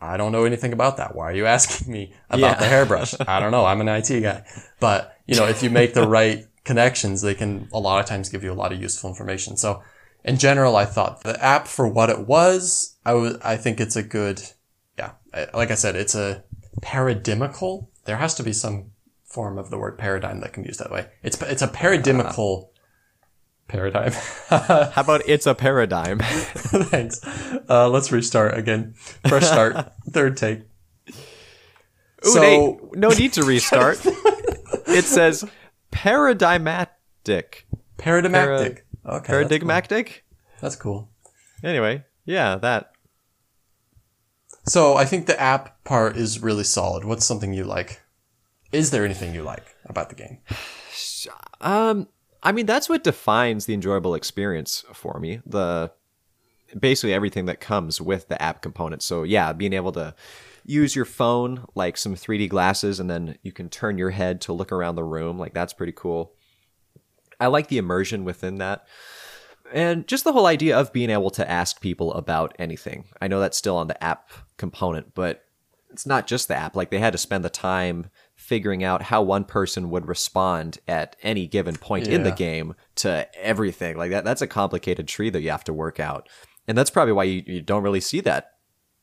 i 0.00 0.16
don't 0.16 0.32
know 0.32 0.44
anything 0.44 0.72
about 0.72 0.96
that. 0.96 1.14
Why 1.14 1.26
are 1.26 1.34
you 1.34 1.46
asking 1.56 1.92
me 1.92 2.12
about 2.30 2.56
Yeah. 2.56 2.60
the 2.60 2.66
hairbrush? 2.66 3.14
I 3.26 3.40
don't 3.40 3.52
know. 3.52 3.64
I'm 3.64 3.80
an 3.80 3.88
it 3.88 4.20
guy. 4.20 4.44
But 4.80 5.16
you 5.26 5.36
know 5.36 5.46
if 5.46 5.62
you 5.62 5.70
make 5.70 5.94
the 5.94 6.06
right 6.18 6.46
connections 6.64 7.22
they 7.22 7.34
can 7.34 7.68
a 7.72 7.78
lot 7.80 7.98
of 8.00 8.06
times 8.06 8.28
give 8.28 8.44
you 8.44 8.52
a 8.52 8.54
lot 8.62 8.72
of 8.72 8.80
useful 8.80 9.10
information. 9.10 9.56
So 9.56 9.82
in 10.24 10.36
general 10.38 10.76
i 10.76 10.84
thought 10.84 11.24
the 11.24 11.42
app 11.42 11.66
for 11.66 11.88
what 11.88 12.08
it 12.08 12.28
was 12.28 12.96
i 13.04 13.12
was 13.12 13.36
i 13.42 13.56
think 13.56 13.80
it's 13.80 13.96
a 13.96 14.04
good 14.04 14.40
yeah 14.96 15.10
like 15.52 15.72
i 15.72 15.74
said 15.74 15.96
it's 15.96 16.14
a 16.14 16.44
paradigmical 16.80 17.88
there 18.04 18.18
has 18.18 18.34
to 18.34 18.42
be 18.44 18.52
some 18.52 18.90
form 19.24 19.58
of 19.58 19.70
the 19.70 19.78
word 19.78 19.98
paradigm 19.98 20.40
that 20.40 20.52
can 20.52 20.62
be 20.62 20.68
used 20.68 20.80
that 20.80 20.90
way. 20.90 21.06
It's 21.22 21.40
it's 21.42 21.62
a 21.62 21.68
paradigmical 21.68 22.68
paradigm 23.68 24.12
How 24.50 24.92
about 24.96 25.22
it's 25.26 25.46
a 25.46 25.54
paradigm? 25.54 26.18
thanks 26.20 27.20
uh, 27.68 27.88
let's 27.88 28.12
restart 28.12 28.56
again 28.58 28.94
fresh 29.26 29.44
start 29.44 29.76
third 30.10 30.36
take 30.36 30.60
Ooh, 31.08 32.28
So- 32.30 32.40
Nate, 32.40 32.96
no 32.96 33.08
need 33.08 33.32
to 33.34 33.42
restart. 33.44 34.00
it 34.86 35.04
says 35.04 35.44
paradigmatic. 35.90 37.66
paradigmatic 37.98 38.86
okay 39.06 39.26
Paradigmatic? 39.26 40.24
that's 40.60 40.76
cool. 40.76 41.08
Anyway, 41.64 42.04
yeah, 42.24 42.56
that. 42.56 42.92
so 44.66 44.94
i 44.96 45.04
think 45.04 45.26
the 45.26 45.40
app 45.40 45.82
part 45.84 46.16
is 46.16 46.40
really 46.40 46.64
solid 46.64 47.04
what's 47.04 47.24
something 47.26 47.52
you 47.52 47.64
like 47.64 48.00
is 48.70 48.90
there 48.90 49.04
anything 49.04 49.34
you 49.34 49.42
like 49.42 49.74
about 49.86 50.08
the 50.08 50.14
game 50.14 50.38
Um, 51.60 52.08
I 52.42 52.52
mean, 52.52 52.66
that's 52.66 52.88
what 52.88 53.04
defines 53.04 53.66
the 53.66 53.74
enjoyable 53.74 54.14
experience 54.14 54.84
for 54.92 55.18
me. 55.20 55.40
The 55.46 55.92
basically 56.78 57.14
everything 57.14 57.46
that 57.46 57.60
comes 57.60 58.00
with 58.00 58.28
the 58.28 58.40
app 58.42 58.62
component. 58.62 59.02
So 59.02 59.22
yeah, 59.22 59.52
being 59.52 59.72
able 59.72 59.92
to 59.92 60.14
use 60.64 60.96
your 60.96 61.04
phone 61.04 61.66
like 61.74 61.96
some 61.96 62.14
3D 62.14 62.48
glasses, 62.48 62.98
and 63.00 63.10
then 63.10 63.38
you 63.42 63.52
can 63.52 63.68
turn 63.68 63.98
your 63.98 64.10
head 64.10 64.40
to 64.42 64.52
look 64.52 64.72
around 64.72 64.96
the 64.96 65.04
room. 65.04 65.38
Like 65.38 65.54
that's 65.54 65.72
pretty 65.72 65.92
cool. 65.92 66.32
I 67.38 67.46
like 67.46 67.68
the 67.68 67.78
immersion 67.78 68.24
within 68.24 68.58
that. 68.58 68.86
And 69.72 70.06
just 70.06 70.24
the 70.24 70.32
whole 70.32 70.46
idea 70.46 70.78
of 70.78 70.92
being 70.92 71.10
able 71.10 71.30
to 71.30 71.50
ask 71.50 71.80
people 71.80 72.12
about 72.12 72.54
anything. 72.58 73.04
I 73.20 73.28
know 73.28 73.40
that's 73.40 73.56
still 73.56 73.76
on 73.76 73.88
the 73.88 74.02
app 74.04 74.30
component, 74.58 75.14
but 75.14 75.44
it's 75.90 76.06
not 76.06 76.26
just 76.26 76.48
the 76.48 76.56
app. 76.56 76.76
Like 76.76 76.90
they 76.90 76.98
had 76.98 77.12
to 77.12 77.18
spend 77.18 77.44
the 77.44 77.50
time 77.50 78.06
figuring 78.52 78.84
out 78.84 79.00
how 79.00 79.22
one 79.22 79.44
person 79.44 79.88
would 79.88 80.06
respond 80.06 80.78
at 80.86 81.16
any 81.22 81.46
given 81.46 81.74
point 81.74 82.06
in 82.06 82.22
the 82.22 82.30
game 82.30 82.74
to 82.94 83.26
everything. 83.42 83.96
Like 83.96 84.10
that 84.10 84.24
that's 84.24 84.42
a 84.42 84.46
complicated 84.46 85.08
tree 85.08 85.30
that 85.30 85.40
you 85.40 85.50
have 85.50 85.64
to 85.64 85.72
work 85.72 85.98
out. 85.98 86.28
And 86.68 86.76
that's 86.76 86.90
probably 86.90 87.14
why 87.14 87.24
you, 87.24 87.42
you 87.46 87.62
don't 87.62 87.82
really 87.82 88.02
see 88.02 88.20
that 88.20 88.50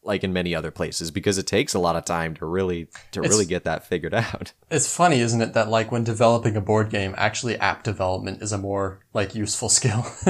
like 0.03 0.23
in 0.23 0.31
many 0.31 0.53
other 0.53 0.69
places 0.69 1.09
because 1.09 1.39
it 1.39 1.47
takes 1.47 1.73
a 1.73 1.79
lot 1.79 1.95
of 1.95 2.05
time 2.05 2.35
to 2.35 2.45
really 2.45 2.89
to 3.12 3.21
It's- 3.21 3.31
really 3.31 3.45
get 3.47 3.63
that 3.63 3.88
figured 3.88 4.13
out. 4.13 4.53
it's 4.69 4.93
funny 4.95 5.19
isn't 5.19 5.41
it 5.41 5.53
that 5.53 5.67
like 5.67 5.91
when 5.91 6.03
developing 6.03 6.55
a 6.55 6.62
board 6.62 6.91
game 6.91 7.15
actually 7.17 7.57
app 7.57 7.81
development 7.83 8.43
is 8.43 8.51
a 8.51 8.57
more 8.59 8.99
like 9.15 9.33
useful 9.33 9.67
skill 9.79 10.05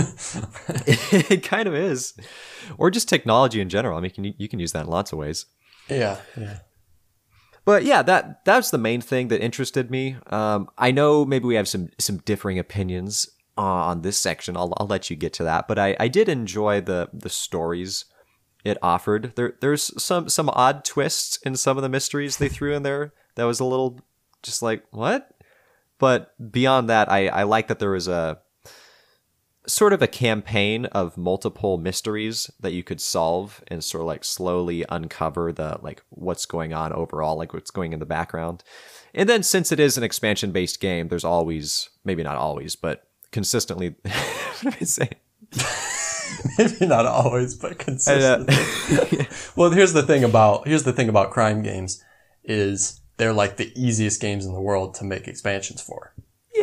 it 0.87 1.43
kind 1.43 1.67
of 1.67 1.75
is. 1.75 2.13
Or 2.77 2.89
just 2.89 3.09
technology 3.09 3.59
in 3.59 3.67
general. 3.67 3.97
I 3.97 4.01
mean, 4.01 4.11
you 4.15 4.23
can, 4.31 4.35
you 4.37 4.47
can 4.47 4.59
use 4.59 4.71
that 4.71 4.85
in 4.85 4.89
lots 4.89 5.11
of 5.11 5.17
ways. 5.19 5.45
yeah 5.89 6.17
yeah 6.37 6.59
But 7.65 7.83
yeah, 7.83 8.01
that 8.03 8.45
that's 8.45 8.71
the 8.71 8.77
main 8.77 9.01
thing 9.01 9.27
that 9.29 9.41
interested 9.41 9.91
me. 9.91 10.17
Um, 10.27 10.69
I 10.77 10.91
know 10.91 11.25
maybe 11.25 11.45
we 11.45 11.55
have 11.55 11.67
some 11.67 11.89
some 11.97 12.17
differing 12.17 12.57
opinions 12.57 13.29
on 13.57 14.01
this 14.01 14.17
section. 14.17 14.55
I'll 14.55 14.73
I'll 14.77 14.87
let 14.87 15.09
you 15.09 15.15
get 15.15 15.33
to 15.33 15.43
that. 15.43 15.67
But 15.67 15.77
I, 15.77 15.95
I 15.99 16.07
did 16.07 16.29
enjoy 16.29 16.81
the 16.81 17.09
the 17.13 17.29
stories 17.29 18.05
it 18.63 18.77
offered. 18.81 19.33
There 19.35 19.55
there's 19.61 20.01
some 20.01 20.29
some 20.29 20.49
odd 20.49 20.83
twists 20.85 21.37
in 21.43 21.55
some 21.55 21.77
of 21.77 21.83
the 21.83 21.89
mysteries 21.89 22.37
they 22.37 22.49
threw 22.49 22.75
in 22.75 22.83
there. 22.83 23.13
That 23.35 23.45
was 23.45 23.59
a 23.59 23.65
little 23.65 23.99
just 24.43 24.61
like 24.61 24.83
what. 24.91 25.31
But 25.97 26.33
beyond 26.51 26.89
that, 26.89 27.11
I 27.11 27.27
I 27.27 27.43
like 27.43 27.67
that 27.67 27.79
there 27.79 27.91
was 27.91 28.07
a 28.07 28.39
sort 29.69 29.93
of 29.93 30.01
a 30.01 30.07
campaign 30.07 30.85
of 30.85 31.17
multiple 31.17 31.77
mysteries 31.77 32.49
that 32.59 32.73
you 32.73 32.83
could 32.83 32.99
solve 32.99 33.63
and 33.67 33.83
sort 33.83 34.01
of 34.01 34.07
like 34.07 34.23
slowly 34.23 34.85
uncover 34.89 35.51
the 35.51 35.77
like 35.81 36.01
what's 36.09 36.45
going 36.45 36.73
on 36.73 36.91
overall 36.93 37.37
like 37.37 37.53
what's 37.53 37.71
going 37.71 37.93
in 37.93 37.99
the 37.99 38.05
background. 38.05 38.63
And 39.13 39.27
then 39.27 39.43
since 39.43 39.71
it 39.71 39.79
is 39.79 39.97
an 39.97 40.03
expansion 40.03 40.51
based 40.51 40.79
game 40.79 41.07
there's 41.07 41.23
always 41.23 41.89
maybe 42.03 42.23
not 42.23 42.37
always 42.37 42.75
but 42.75 43.07
consistently 43.31 43.95
what 44.01 44.65
am 44.65 44.73
i 44.81 44.83
saying? 44.83 45.15
Maybe 46.57 46.85
not 46.85 47.05
always 47.05 47.55
but 47.55 47.79
consistently 47.79 48.55
uh, 48.55 49.23
well 49.55 49.71
here's 49.71 49.93
the 49.93 50.03
thing 50.03 50.23
about 50.23 50.67
here's 50.67 50.83
the 50.83 50.93
thing 50.93 51.09
about 51.09 51.31
crime 51.31 51.61
games 51.63 52.03
is 52.43 53.01
they're 53.17 53.33
like 53.33 53.57
the 53.57 53.71
easiest 53.75 54.21
games 54.21 54.45
in 54.45 54.53
the 54.53 54.61
world 54.61 54.95
to 54.95 55.03
make 55.03 55.27
expansions 55.27 55.81
for 55.81 56.13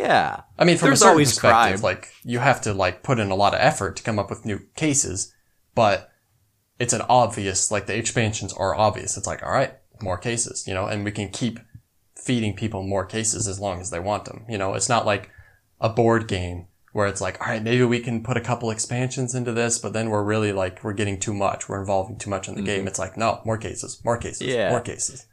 yeah 0.01 0.41
I 0.59 0.65
mean, 0.65 0.77
from 0.77 0.87
There's 0.87 0.99
a 0.99 1.03
certain 1.03 1.11
always 1.11 1.29
perspective, 1.33 1.81
crime. 1.81 1.81
like 1.81 2.09
you 2.23 2.39
have 2.39 2.61
to 2.61 2.73
like 2.73 3.03
put 3.03 3.19
in 3.19 3.29
a 3.31 3.35
lot 3.35 3.53
of 3.53 3.59
effort 3.61 3.95
to 3.97 4.03
come 4.03 4.17
up 4.19 4.29
with 4.29 4.45
new 4.45 4.59
cases, 4.75 5.33
but 5.75 6.09
it's 6.79 6.93
an 6.93 7.01
obvious 7.09 7.71
like 7.71 7.85
the 7.87 7.95
expansions 7.97 8.53
are 8.53 8.75
obvious. 8.75 9.17
It's 9.17 9.27
like 9.27 9.43
all 9.43 9.51
right, 9.51 9.73
more 10.01 10.17
cases, 10.17 10.65
you 10.67 10.73
know, 10.73 10.85
and 10.87 11.03
we 11.05 11.11
can 11.11 11.29
keep 11.29 11.59
feeding 12.15 12.55
people 12.55 12.83
more 12.83 13.05
cases 13.05 13.47
as 13.47 13.59
long 13.59 13.79
as 13.79 13.89
they 13.89 13.99
want 13.99 14.25
them. 14.25 14.45
You 14.49 14.57
know, 14.57 14.73
it's 14.73 14.89
not 14.89 15.05
like 15.05 15.29
a 15.79 15.89
board 15.89 16.27
game 16.27 16.67
where 16.93 17.07
it's 17.07 17.21
like 17.21 17.39
all 17.39 17.47
right, 17.47 17.61
maybe 17.63 17.83
we 17.83 17.99
can 17.99 18.23
put 18.23 18.37
a 18.37 18.41
couple 18.41 18.71
expansions 18.71 19.35
into 19.35 19.51
this, 19.51 19.77
but 19.79 19.93
then 19.93 20.09
we're 20.09 20.23
really 20.23 20.51
like 20.51 20.83
we're 20.83 20.93
getting 20.93 21.19
too 21.19 21.33
much. 21.33 21.69
We're 21.69 21.79
involving 21.79 22.17
too 22.17 22.29
much 22.31 22.47
in 22.47 22.55
the 22.55 22.61
game. 22.63 22.87
It's 22.87 22.99
like 22.99 23.17
no, 23.17 23.41
more 23.45 23.57
cases, 23.57 24.01
more 24.03 24.17
cases, 24.17 24.41
Mm-hmm. 24.47 24.57
Yeah. 24.57 24.69
more 24.71 24.81
cases. 24.81 25.25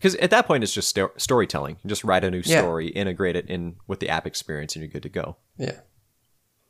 Because 0.00 0.14
at 0.16 0.30
that 0.30 0.46
point 0.46 0.64
it's 0.64 0.72
just 0.74 0.88
sto- 0.88 1.12
storytelling 1.16 1.76
you 1.84 1.88
just 1.88 2.02
write 2.04 2.24
a 2.24 2.30
new 2.30 2.42
Yeah. 2.44 2.60
story 2.60 2.88
integrate 2.88 3.36
it 3.36 3.46
in 3.48 3.76
with 3.86 4.00
the 4.00 4.08
app 4.08 4.26
experience 4.26 4.74
and 4.74 4.82
you're 4.82 4.90
good 4.90 5.02
to 5.02 5.08
go 5.08 5.36
Yeah. 5.58 5.80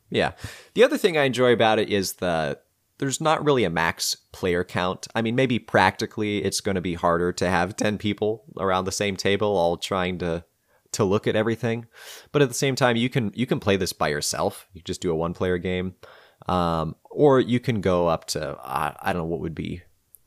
Yeah. 0.09 0.31
The 0.73 0.83
other 0.83 0.97
thing 0.97 1.17
I 1.17 1.23
enjoy 1.23 1.53
about 1.53 1.79
it 1.79 1.89
is 1.89 2.13
the 2.13 2.59
there's 2.97 3.21
not 3.21 3.43
really 3.43 3.63
a 3.63 3.69
max 3.69 4.15
player 4.31 4.63
count. 4.63 5.07
I 5.15 5.21
mean, 5.23 5.35
maybe 5.35 5.57
practically 5.57 6.43
it's 6.43 6.61
going 6.61 6.75
to 6.75 6.81
be 6.81 6.93
harder 6.93 7.31
to 7.33 7.49
have 7.49 7.75
10 7.75 7.97
people 7.97 8.43
around 8.59 8.85
the 8.85 8.91
same 8.91 9.15
table 9.15 9.57
all 9.57 9.77
trying 9.77 10.19
to 10.19 10.43
to 10.91 11.03
look 11.05 11.25
at 11.25 11.35
everything. 11.37 11.85
But 12.33 12.41
at 12.41 12.49
the 12.49 12.53
same 12.53 12.75
time, 12.75 12.97
you 12.97 13.09
can 13.09 13.31
you 13.33 13.45
can 13.47 13.59
play 13.61 13.77
this 13.77 13.93
by 13.93 14.09
yourself. 14.09 14.67
You 14.73 14.81
just 14.81 15.01
do 15.01 15.09
a 15.11 15.15
one 15.15 15.33
player 15.33 15.57
game. 15.57 15.95
Um, 16.47 16.95
or 17.09 17.39
you 17.39 17.59
can 17.59 17.81
go 17.81 18.07
up 18.07 18.25
to 18.25 18.57
uh, 18.57 18.93
I 18.99 19.13
don't 19.13 19.21
know 19.21 19.27
what 19.27 19.39
would 19.41 19.55
be 19.55 19.81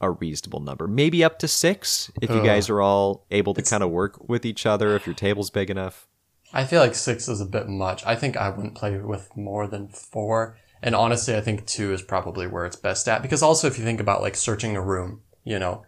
a 0.04 0.10
reasonable 0.10 0.60
number. 0.60 0.86
Maybe 0.86 1.24
up 1.24 1.38
to 1.40 1.48
6 1.48 2.10
if 2.22 2.30
you 2.30 2.36
Ugh. 2.36 2.44
guys 2.44 2.68
are 2.70 2.80
all 2.80 3.26
able 3.30 3.54
to 3.54 3.62
kind 3.62 3.82
of 3.82 3.90
work 3.90 4.28
with 4.28 4.44
each 4.44 4.66
other 4.66 4.94
if 4.94 5.06
your 5.06 5.14
table's 5.14 5.50
big 5.50 5.70
enough. 5.70 6.06
I 6.52 6.64
feel 6.64 6.80
like 6.80 6.94
six 6.94 7.26
is 7.26 7.40
a 7.40 7.46
bit 7.46 7.66
much. 7.68 8.06
I 8.06 8.14
think 8.14 8.36
I 8.36 8.48
wouldn't 8.48 8.76
play 8.76 8.96
with 8.98 9.28
more 9.36 9.66
than 9.66 9.88
four. 9.88 10.56
And 10.82 10.94
honestly, 10.94 11.34
I 11.34 11.40
think 11.40 11.66
two 11.66 11.92
is 11.92 12.00
probably 12.02 12.46
where 12.46 12.64
it's 12.64 12.76
best 12.76 13.08
at. 13.08 13.22
Because 13.22 13.42
also, 13.42 13.66
if 13.66 13.76
you 13.76 13.84
think 13.84 13.98
about 13.98 14.20
like 14.22 14.36
searching 14.36 14.76
a 14.76 14.80
room, 14.82 15.22
you 15.42 15.58
know, 15.58 15.84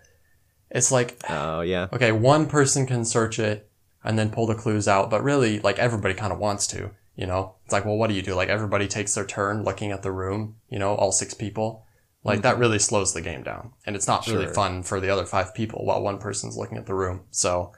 it's 0.71 0.91
like, 0.91 1.23
Oh, 1.31 1.61
yeah. 1.61 1.87
okay, 1.93 2.11
one 2.11 2.47
person 2.47 2.85
can 2.87 3.05
search 3.05 3.39
it 3.39 3.71
and 4.03 4.19
then 4.19 4.31
pull 4.31 4.47
the 4.49 4.57
clues 4.57 4.89
out, 4.89 5.09
but 5.09 5.23
really, 5.23 5.61
like 5.61 5.79
everybody 5.79 6.15
kind 6.15 6.33
of 6.33 6.41
wants 6.41 6.67
to, 6.69 6.91
you 7.15 7.27
know? 7.27 7.55
It's 7.65 7.73
like, 7.73 7.85
well, 7.85 7.97
what 7.97 8.09
do 8.09 8.15
you 8.15 8.23
do? 8.23 8.35
Like 8.35 8.49
everybody 8.49 8.89
takes 8.89 9.15
their 9.15 9.25
turn 9.27 9.63
looking 9.63 9.93
at 9.93 10.03
the 10.03 10.11
room, 10.13 10.57
you 10.69 10.81
know, 10.81 10.97
all 10.97 11.13
six 11.13 11.33
people. 11.33 11.86
Like 12.27 12.43
that 12.43 12.59
really 12.59 12.79
slows 12.79 13.15
the 13.15 13.23
game 13.23 13.43
down, 13.43 13.73
and 13.87 13.97
it's 13.97 14.07
not 14.07 14.27
really 14.27 14.45
Sure. 14.47 14.55
fun 14.55 14.83
for 14.83 15.01
the 15.01 15.11
other 15.11 15.25
five 15.25 15.55
people 15.55 15.85
while 15.85 16.03
one 16.03 16.19
person's 16.19 16.57
looking 16.57 16.79
at 16.79 16.87
the 16.87 16.95
room. 16.95 17.23
So, 17.31 17.73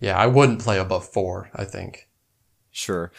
yeah, 0.00 0.16
I 0.16 0.26
wouldn't 0.26 0.60
play 0.60 0.78
above 0.78 1.08
four. 1.08 1.50
I 1.54 1.64
think. 1.64 2.08
Sure. 2.70 3.12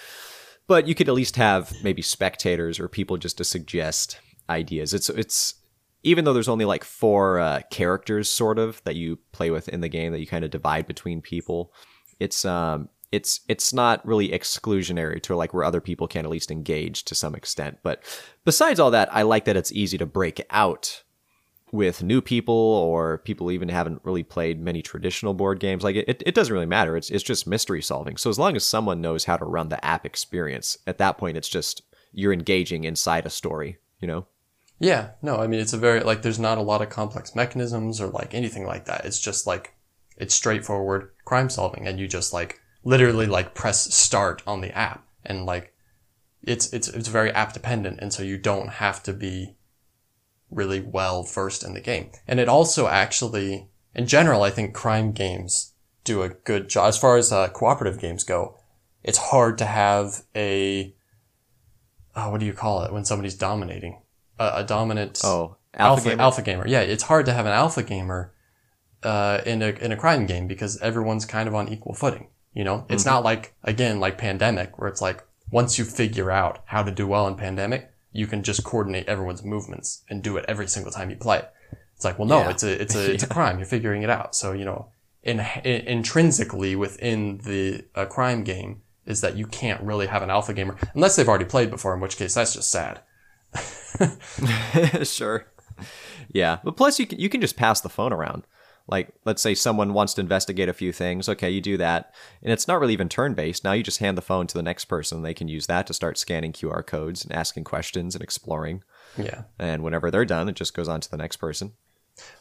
But 0.67 0.87
you 0.87 0.95
could 0.95 1.09
at 1.09 1.13
least 1.13 1.35
have 1.35 1.73
maybe 1.83 2.01
spectators 2.01 2.79
or 2.79 2.87
people 2.87 3.17
just 3.17 3.37
to 3.37 3.43
suggest 3.43 4.19
ideas. 4.49 4.93
It's 4.93 5.09
it's 5.09 5.55
even 6.03 6.25
though 6.25 6.33
there's 6.33 6.49
only 6.49 6.65
like 6.65 6.83
four 6.83 7.39
uh, 7.39 7.61
characters 7.71 8.29
sort 8.29 8.59
of 8.59 8.81
that 8.83 8.95
you 8.95 9.19
play 9.31 9.51
with 9.51 9.69
in 9.69 9.81
the 9.81 9.89
game 9.89 10.11
that 10.11 10.19
you 10.19 10.27
kind 10.27 10.43
of 10.45 10.51
divide 10.51 10.85
between 10.87 11.21
people. 11.21 11.73
It's 12.19 12.45
um 12.45 12.89
it's 13.13 13.41
it's 13.47 13.71
not 13.71 14.03
really 14.05 14.29
exclusionary 14.29 15.21
to 15.21 15.35
like 15.35 15.53
where 15.53 15.63
other 15.63 15.79
people 15.79 16.07
can 16.07 16.25
at 16.25 16.31
least 16.31 16.49
engage 16.49 17.03
to 17.03 17.13
some 17.13 17.35
extent. 17.35 17.77
But 17.83 18.01
besides 18.43 18.79
all 18.79 18.89
that, 18.89 19.13
I 19.13 19.21
like 19.21 19.45
that 19.45 19.55
it's 19.55 19.71
easy 19.71 19.99
to 19.99 20.07
break 20.07 20.43
out 20.49 21.03
with 21.71 22.01
new 22.01 22.21
people 22.21 22.55
or 22.55 23.19
people 23.19 23.51
even 23.51 23.69
haven't 23.69 24.01
really 24.03 24.23
played 24.23 24.59
many 24.59 24.81
traditional 24.81 25.35
board 25.35 25.59
games. 25.59 25.83
Like 25.83 25.95
it, 25.95 26.05
it, 26.07 26.23
it 26.25 26.35
doesn't 26.35 26.53
really 26.53 26.65
matter. 26.65 26.97
It's 26.97 27.11
it's 27.11 27.23
just 27.23 27.45
mystery 27.45 27.83
solving. 27.83 28.17
So 28.17 28.31
as 28.31 28.39
long 28.39 28.55
as 28.55 28.65
someone 28.65 28.99
knows 28.99 29.25
how 29.25 29.37
to 29.37 29.45
run 29.45 29.69
the 29.69 29.83
app 29.85 30.07
experience, 30.07 30.79
at 30.87 30.97
that 30.97 31.19
point 31.19 31.37
it's 31.37 31.49
just 31.49 31.83
you're 32.11 32.33
engaging 32.33 32.83
inside 32.83 33.27
a 33.27 33.29
story, 33.29 33.77
you 33.99 34.07
know? 34.07 34.25
Yeah, 34.79 35.11
no, 35.21 35.37
I 35.37 35.45
mean 35.45 35.59
it's 35.59 35.73
a 35.73 35.77
very 35.77 35.99
like 35.99 36.23
there's 36.23 36.39
not 36.39 36.57
a 36.57 36.63
lot 36.63 36.81
of 36.81 36.89
complex 36.89 37.35
mechanisms 37.35 38.01
or 38.01 38.07
like 38.07 38.33
anything 38.33 38.65
like 38.65 38.85
that. 38.85 39.05
It's 39.05 39.19
just 39.19 39.45
like 39.45 39.75
it's 40.17 40.33
straightforward 40.33 41.11
crime 41.25 41.51
solving 41.51 41.87
and 41.87 41.99
you 41.99 42.07
just 42.07 42.33
like 42.33 42.59
literally 42.83 43.25
like 43.25 43.53
press 43.53 43.93
start 43.93 44.41
on 44.45 44.61
the 44.61 44.75
app 44.77 45.05
and 45.25 45.45
like 45.45 45.73
it's 46.43 46.71
it's 46.73 46.87
it's 46.89 47.07
very 47.07 47.31
app 47.31 47.53
dependent 47.53 47.99
and 48.01 48.11
so 48.13 48.21
you 48.23 48.37
don't 48.37 48.67
have 48.69 49.01
to 49.03 49.13
be 49.13 49.55
really 50.51 50.79
well 50.81 51.23
versed 51.23 51.63
in 51.63 51.73
the 51.73 51.81
game. 51.81 52.11
And 52.27 52.39
it 52.39 52.49
also 52.49 52.87
actually 52.87 53.69
in 53.95 54.07
general 54.07 54.43
I 54.43 54.49
think 54.49 54.73
crime 54.73 55.11
games 55.13 55.73
do 56.03 56.21
a 56.21 56.29
good 56.29 56.67
job 56.69 56.89
as 56.89 56.97
far 56.97 57.17
as 57.17 57.31
uh, 57.31 57.47
cooperative 57.49 57.99
games 57.99 58.23
go. 58.23 58.57
It's 59.03 59.17
hard 59.17 59.57
to 59.59 59.65
have 59.65 60.23
a 60.35 60.93
oh, 62.15 62.29
what 62.29 62.39
do 62.39 62.45
you 62.45 62.53
call 62.53 62.83
it 62.83 62.91
when 62.93 63.05
somebody's 63.05 63.35
dominating? 63.35 64.01
A, 64.39 64.51
a 64.57 64.63
dominant 64.63 65.21
Oh, 65.23 65.57
alpha 65.73 66.09
gamer? 66.09 66.21
alpha 66.21 66.41
gamer. 66.41 66.67
Yeah, 66.67 66.81
it's 66.81 67.03
hard 67.03 67.25
to 67.27 67.33
have 67.33 67.45
an 67.45 67.51
alpha 67.53 67.83
gamer 67.83 68.33
uh, 69.01 69.41
in 69.45 69.61
a 69.61 69.67
in 69.69 69.91
a 69.91 69.97
crime 69.97 70.25
game 70.25 70.47
because 70.47 70.77
everyone's 70.81 71.25
kind 71.25 71.47
of 71.47 71.55
on 71.55 71.69
equal 71.69 71.93
footing. 71.93 72.27
You 72.53 72.63
know, 72.63 72.85
it's 72.89 73.03
mm-hmm. 73.03 73.13
not 73.13 73.23
like 73.23 73.55
again 73.63 73.99
like 73.99 74.17
Pandemic 74.17 74.77
where 74.77 74.87
it's 74.87 75.01
like 75.01 75.23
once 75.51 75.77
you 75.77 75.85
figure 75.85 76.31
out 76.31 76.63
how 76.65 76.83
to 76.83 76.91
do 76.91 77.07
well 77.07 77.27
in 77.27 77.35
Pandemic, 77.35 77.91
you 78.11 78.27
can 78.27 78.43
just 78.43 78.63
coordinate 78.63 79.07
everyone's 79.07 79.43
movements 79.43 80.03
and 80.09 80.23
do 80.23 80.37
it 80.37 80.45
every 80.47 80.67
single 80.67 80.91
time 80.91 81.09
you 81.09 81.15
play. 81.15 81.43
It's 81.95 82.05
like, 82.05 82.17
well, 82.19 82.27
no, 82.27 82.39
Yeah. 82.39 82.49
it's 82.49 82.63
a 82.63 82.81
it's 82.81 82.95
a 82.95 83.11
it's 83.13 83.23
a 83.23 83.27
crime. 83.27 83.57
You're 83.57 83.67
figuring 83.67 84.03
it 84.03 84.09
out. 84.09 84.35
So 84.35 84.51
you 84.51 84.65
know, 84.65 84.89
in, 85.23 85.39
in, 85.63 85.87
intrinsically 85.87 86.75
within 86.75 87.39
the 87.39 87.85
a 87.95 88.05
crime 88.05 88.43
game 88.43 88.81
is 89.05 89.21
that 89.21 89.35
you 89.35 89.45
can't 89.45 89.81
really 89.81 90.07
have 90.07 90.21
an 90.21 90.29
alpha 90.29 90.53
gamer 90.53 90.77
unless 90.93 91.15
they've 91.15 91.27
already 91.27 91.45
played 91.45 91.69
before. 91.69 91.93
In 91.93 91.99
which 91.99 92.17
case, 92.17 92.35
that's 92.35 92.53
just 92.53 92.71
sad. 92.71 93.01
sure. 95.03 95.47
Yeah, 96.31 96.59
but 96.63 96.77
plus 96.77 96.99
you 96.99 97.07
can 97.07 97.19
you 97.19 97.29
can 97.29 97.41
just 97.41 97.57
pass 97.57 97.81
the 97.81 97.89
phone 97.89 98.13
around. 98.13 98.43
Like, 98.87 99.13
let's 99.23 99.41
say 99.41 99.55
someone 99.55 99.93
wants 99.93 100.13
to 100.15 100.21
investigate 100.21 100.67
a 100.67 100.73
few 100.73 100.91
things. 100.91 101.29
Okay, 101.29 101.49
you 101.49 101.61
do 101.61 101.77
that, 101.77 102.13
and 102.41 102.51
it's 102.51 102.67
not 102.67 102.79
really 102.81 102.91
even 102.93 103.07
turn 103.07 103.33
based. 103.33 103.63
Now 103.63 103.71
you 103.71 103.81
just 103.81 103.99
hand 103.99 104.17
the 104.17 104.21
phone 104.21 104.45
to 104.47 104.53
the 104.53 104.63
next 104.63 104.85
person. 104.85 105.21
They 105.21 105.33
can 105.33 105.47
use 105.47 105.67
that 105.67 105.87
to 105.87 105.93
start 105.93 106.17
scanning 106.17 106.51
QR 106.51 106.85
codes 106.85 107.23
and 107.23 107.33
asking 107.33 107.63
questions 107.63 108.13
and 108.13 108.21
exploring. 108.21 108.83
Yeah. 109.17 109.43
And 109.57 109.83
whenever 109.83 110.11
they're 110.11 110.25
done, 110.25 110.49
it 110.49 110.55
just 110.55 110.73
goes 110.73 110.89
on 110.89 110.99
to 110.99 111.09
the 111.09 111.17
next 111.17 111.37
person. 111.37 111.71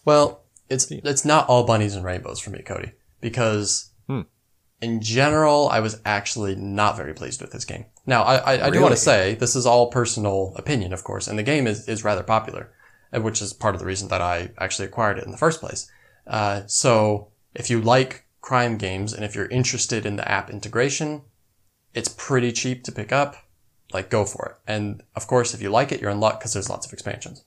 Well, 0.05 0.45
it's 0.69 0.91
it's 0.91 1.25
not 1.25 1.49
all 1.49 1.65
bunnies 1.65 1.95
and 1.95 2.05
rainbows 2.05 2.41
for 2.41 2.51
me, 2.51 2.63
Cody, 2.63 2.93
because 3.21 3.91
Hmm. 4.09 4.23
in 4.81 5.01
general, 5.01 5.69
I 5.69 5.79
was 5.81 6.01
actually 6.05 6.57
not 6.57 6.97
very 6.97 7.15
pleased 7.15 7.41
with 7.41 7.53
this 7.53 7.65
game. 7.65 7.85
Now, 8.05 8.25
I, 8.25 8.37
I, 8.37 8.67
I 8.67 8.71
do 8.71 8.81
want 8.83 8.95
to 8.95 9.01
say 9.01 9.37
this 9.37 9.55
is 9.55 9.65
all 9.65 9.91
personal 9.91 10.55
opinion, 10.57 10.93
of 10.93 11.05
course, 11.05 11.29
and 11.29 11.39
the 11.39 11.45
game 11.45 11.69
is, 11.69 11.89
is 11.89 12.03
rather 12.03 12.25
popular, 12.25 12.73
uh, 13.15 13.21
which 13.21 13.41
is 13.41 13.53
part 13.53 13.77
of 13.77 13.81
the 13.81 13.87
reason 13.87 14.09
that 14.09 14.21
I 14.21 14.51
actually 14.59 14.89
acquired 14.89 15.19
it 15.19 15.25
in 15.25 15.31
the 15.31 15.39
first 15.39 15.61
place. 15.61 15.89
Uh, 16.27 16.63
so 16.67 17.29
if 17.55 17.71
you 17.71 17.81
like 17.81 18.27
crime 18.41 18.77
games 18.77 19.13
and 19.13 19.25
if 19.25 19.35
you're 19.35 19.47
interested 19.47 20.05
in 20.07 20.17
the 20.17 20.31
app 20.31 20.51
integration, 20.51 21.23
it's 21.95 22.09
pretty 22.09 22.53
cheap 22.53 22.85
to 22.85 22.93
pick 22.93 23.13
up. 23.13 23.37
Like, 23.93 24.09
go 24.09 24.25
for 24.25 24.47
it. 24.47 24.71
And 24.71 25.03
of 25.15 25.27
course, 25.27 25.53
if 25.53 25.61
you 25.61 25.71
like 25.71 25.93
it, 25.93 26.01
you're 26.01 26.11
in 26.11 26.21
luck 26.21 26.41
because 26.41 26.55
there's 26.55 26.71
lots 26.71 26.87
of 26.87 26.93
expansions. 26.93 27.45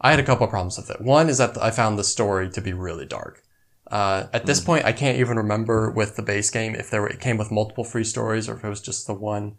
I 0.00 0.10
had 0.10 0.20
a 0.20 0.24
couple 0.24 0.44
of 0.44 0.50
problems 0.50 0.76
with 0.76 0.90
it. 0.90 1.00
One 1.00 1.28
is 1.28 1.38
that 1.38 1.56
I 1.62 1.70
found 1.70 1.98
the 1.98 2.04
story 2.04 2.50
to 2.50 2.60
be 2.60 2.72
really 2.72 3.06
dark. 3.06 3.42
Uh, 3.90 4.26
at 4.32 4.46
this 4.46 4.60
point, 4.60 4.84
I 4.84 4.92
can't 4.92 5.18
even 5.18 5.36
remember 5.36 5.90
with 5.90 6.16
the 6.16 6.22
base 6.22 6.50
game 6.50 6.74
if 6.74 6.90
there 6.90 7.02
were, 7.02 7.08
it 7.08 7.20
came 7.20 7.36
with 7.36 7.50
multiple 7.50 7.84
free 7.84 8.04
stories 8.04 8.48
or 8.48 8.56
if 8.56 8.64
it 8.64 8.68
was 8.68 8.80
just 8.80 9.06
the 9.06 9.14
one. 9.14 9.56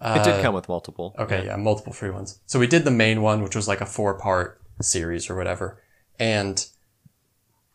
it 0.00 0.24
did 0.24 0.42
come 0.42 0.54
with 0.54 0.68
multiple. 0.68 1.14
Okay, 1.18 1.46
yeah, 1.46 1.56
multiple 1.56 1.92
free 1.92 2.10
ones. 2.10 2.40
So 2.46 2.58
we 2.58 2.66
did 2.66 2.84
the 2.84 2.90
main 2.90 3.20
one, 3.20 3.42
which 3.42 3.56
was 3.56 3.68
like 3.68 3.80
a 3.80 3.86
four 3.86 4.18
part 4.18 4.60
series 4.80 5.28
or 5.28 5.36
whatever. 5.36 5.82
And 6.18 6.64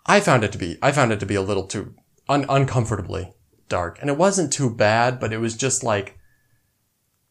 I 0.09 0.19
found 0.19 0.43
it 0.43 0.51
to 0.51 0.57
be, 0.57 0.77
I 0.81 0.91
found 0.91 1.11
it 1.13 1.19
to 1.21 1.25
be 1.25 1.35
a 1.35 1.41
little 1.41 1.63
too 1.67 1.93
un- 2.27 2.45
uncomfortably 2.49 3.33
dark. 3.69 3.97
And 4.01 4.09
it 4.09 4.17
wasn't 4.17 4.51
too 4.51 4.69
bad, 4.69 5.19
but 5.19 5.31
it 5.31 5.37
was 5.37 5.55
just 5.55 5.83
like 5.83 6.17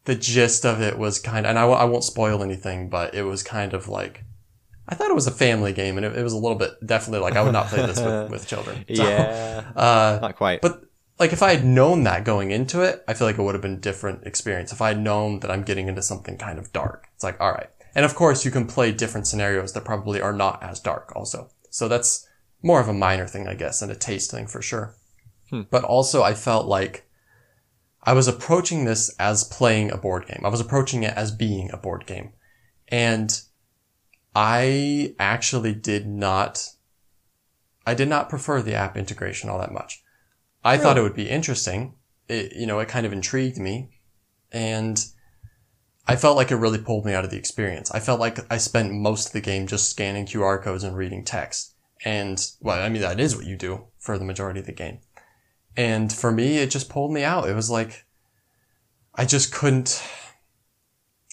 the 0.04 0.14
gist 0.14 0.64
of 0.64 0.80
it 0.80 0.96
was 0.98 1.18
kind 1.18 1.44
of, 1.44 1.50
and 1.50 1.58
I, 1.58 1.62
w- 1.62 1.78
I 1.78 1.84
won't 1.84 2.04
spoil 2.04 2.42
anything, 2.42 2.88
but 2.88 3.14
it 3.14 3.24
was 3.24 3.42
kind 3.42 3.74
of 3.74 3.88
like, 3.88 4.24
I 4.88 4.94
thought 4.94 5.10
it 5.10 5.14
was 5.14 5.26
a 5.26 5.30
family 5.32 5.72
game 5.72 5.96
and 5.98 6.06
it, 6.06 6.16
it 6.16 6.22
was 6.22 6.32
a 6.32 6.38
little 6.38 6.56
bit 6.56 6.70
definitely 6.86 7.20
like 7.20 7.36
I 7.36 7.42
would 7.42 7.52
not 7.52 7.66
play 7.66 7.84
this 7.84 8.00
with, 8.00 8.30
with 8.30 8.46
children. 8.52 8.84
So, 8.94 9.02
Yeah, 9.02 9.64
Uh, 9.76 10.18
not 10.22 10.36
quite. 10.36 10.62
but 10.62 10.82
like 11.18 11.32
if 11.32 11.42
I 11.42 11.52
had 11.54 11.64
known 11.66 12.04
that 12.04 12.24
going 12.24 12.52
into 12.52 12.80
it, 12.82 13.02
I 13.08 13.12
feel 13.14 13.26
like 13.26 13.38
it 13.38 13.42
would 13.42 13.54
have 13.56 13.60
been 13.62 13.74
a 13.74 13.78
different 13.78 14.24
experience. 14.26 14.72
If 14.72 14.80
I 14.80 14.88
had 14.88 15.00
known 15.00 15.40
that 15.40 15.50
I'm 15.50 15.62
getting 15.64 15.88
into 15.88 16.00
something 16.00 16.38
kind 16.38 16.58
of 16.60 16.72
dark, 16.72 17.08
it's 17.14 17.24
like, 17.24 17.40
all 17.40 17.50
right. 17.52 17.68
And 17.96 18.04
of 18.04 18.14
course 18.14 18.44
you 18.44 18.50
can 18.52 18.66
play 18.66 18.92
different 18.92 19.26
scenarios 19.26 19.72
that 19.72 19.84
probably 19.84 20.20
are 20.22 20.32
not 20.32 20.62
as 20.62 20.78
dark 20.80 21.12
also. 21.16 21.50
So 21.70 21.88
that's 21.88 22.26
more 22.62 22.80
of 22.80 22.88
a 22.88 22.94
minor 22.94 23.26
thing, 23.26 23.46
I 23.46 23.54
guess, 23.54 23.82
and 23.82 23.90
a 23.90 23.96
taste 23.96 24.30
thing 24.30 24.46
for 24.46 24.62
sure. 24.62 24.94
Hmm. 25.50 25.62
But 25.70 25.84
also 25.84 26.22
I 26.22 26.34
felt 26.34 26.66
like 26.66 27.08
I 28.02 28.12
was 28.12 28.28
approaching 28.28 28.84
this 28.84 29.14
as 29.18 29.44
playing 29.44 29.90
a 29.90 29.96
board 29.96 30.26
game. 30.26 30.42
I 30.44 30.48
was 30.48 30.60
approaching 30.60 31.02
it 31.02 31.14
as 31.14 31.30
being 31.30 31.70
a 31.70 31.76
board 31.76 32.06
game. 32.06 32.32
And 32.88 33.40
I 34.34 35.14
actually 35.18 35.74
did 35.74 36.06
not, 36.06 36.68
I 37.86 37.94
did 37.94 38.08
not 38.08 38.28
prefer 38.28 38.62
the 38.62 38.74
app 38.74 38.96
integration 38.96 39.50
all 39.50 39.58
that 39.58 39.72
much. 39.72 40.02
I 40.64 40.76
thought 40.76 40.98
it 40.98 41.02
would 41.02 41.14
be 41.14 41.28
interesting. 41.28 41.94
It, 42.28 42.52
you 42.54 42.66
know, 42.66 42.78
it 42.78 42.88
kind 42.88 43.06
of 43.06 43.12
intrigued 43.12 43.58
me 43.58 43.90
and 44.52 45.04
I 46.06 46.16
felt 46.16 46.36
like 46.36 46.50
it 46.50 46.56
really 46.56 46.78
pulled 46.78 47.04
me 47.04 47.12
out 47.12 47.24
of 47.24 47.30
the 47.30 47.36
experience. 47.36 47.90
I 47.90 48.00
felt 48.00 48.20
like 48.20 48.38
I 48.50 48.56
spent 48.56 48.92
most 48.92 49.28
of 49.28 49.32
the 49.32 49.40
game 49.40 49.66
just 49.66 49.90
scanning 49.90 50.26
QR 50.26 50.62
codes 50.62 50.84
and 50.84 50.96
reading 50.96 51.24
text. 51.24 51.74
And, 52.04 52.44
well, 52.60 52.80
I 52.80 52.88
mean, 52.88 53.02
that 53.02 53.20
is 53.20 53.36
what 53.36 53.46
you 53.46 53.56
do 53.56 53.86
for 53.98 54.18
the 54.18 54.24
majority 54.24 54.60
of 54.60 54.66
the 54.66 54.72
game. 54.72 55.00
And 55.76 56.12
for 56.12 56.30
me, 56.30 56.58
it 56.58 56.70
just 56.70 56.88
pulled 56.88 57.12
me 57.12 57.24
out. 57.24 57.48
It 57.48 57.54
was 57.54 57.70
like, 57.70 58.04
I 59.14 59.24
just 59.24 59.52
couldn't, 59.52 60.02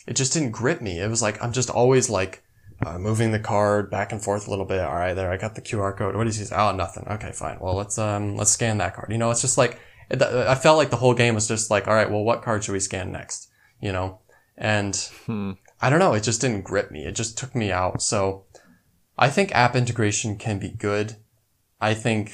it 0.08 0.16
just 0.16 0.34
didn't 0.34 0.52
grip 0.52 0.82
me. 0.82 1.00
It 1.00 1.10
was 1.10 1.22
like, 1.22 1.42
I'm 1.44 1.52
just 1.52 1.70
always 1.70 2.10
like, 2.10 2.44
uh, 2.86 2.98
moving 2.98 3.32
the 3.32 3.40
card 3.40 3.90
back 3.90 4.12
and 4.12 4.22
forth 4.22 4.48
a 4.48 4.50
little 4.50 4.66
bit. 4.66 4.82
All 4.82 4.96
right, 4.96 5.14
there, 5.14 5.32
I 5.32 5.38
got 5.38 5.56
the 5.56 5.62
QR 5.62 5.96
code. 5.96 6.16
What 6.16 6.28
is 6.28 6.38
this? 6.40 6.52
Oh, 6.52 6.76
nothing. 6.76 7.08
Okay, 7.08 7.32
fine. 7.32 7.58
Well, 7.60 7.76
let's, 7.76 7.98
um, 7.98 8.36
let's 8.36 8.52
scan 8.52 8.80
that 8.80 8.96
card. 8.96 9.12
You 9.12 9.18
know, 9.18 9.32
it's 9.32 9.42
just 9.42 9.58
like, 9.58 9.80
it, 10.10 10.22
I 10.22 10.56
felt 10.56 10.78
like 10.78 10.90
the 10.90 10.98
whole 10.98 11.14
game 11.14 11.36
was 11.36 11.48
just 11.48 11.72
like, 11.72 11.88
all 11.88 11.94
right, 11.94 12.10
well, 12.10 12.24
what 12.24 12.42
card 12.42 12.64
should 12.64 12.74
we 12.74 12.80
scan 12.80 13.12
next? 13.12 13.50
You 13.82 13.92
know, 13.92 14.20
and 14.58 14.96
Hmm. 15.26 15.54
I 15.82 15.90
don't 15.90 16.00
know. 16.00 16.14
It 16.14 16.24
just 16.24 16.42
didn't 16.42 16.64
grip 16.64 16.92
me. 16.92 17.06
It 17.06 17.16
just 17.16 17.38
took 17.38 17.54
me 17.54 17.72
out. 17.72 18.02
So 18.02 18.46
I 19.18 19.30
think 19.30 19.54
app 19.54 19.76
integration 19.76 20.38
can 20.38 20.60
be 20.60 20.70
good. 20.70 21.16
I 21.80 21.94
think 21.94 22.34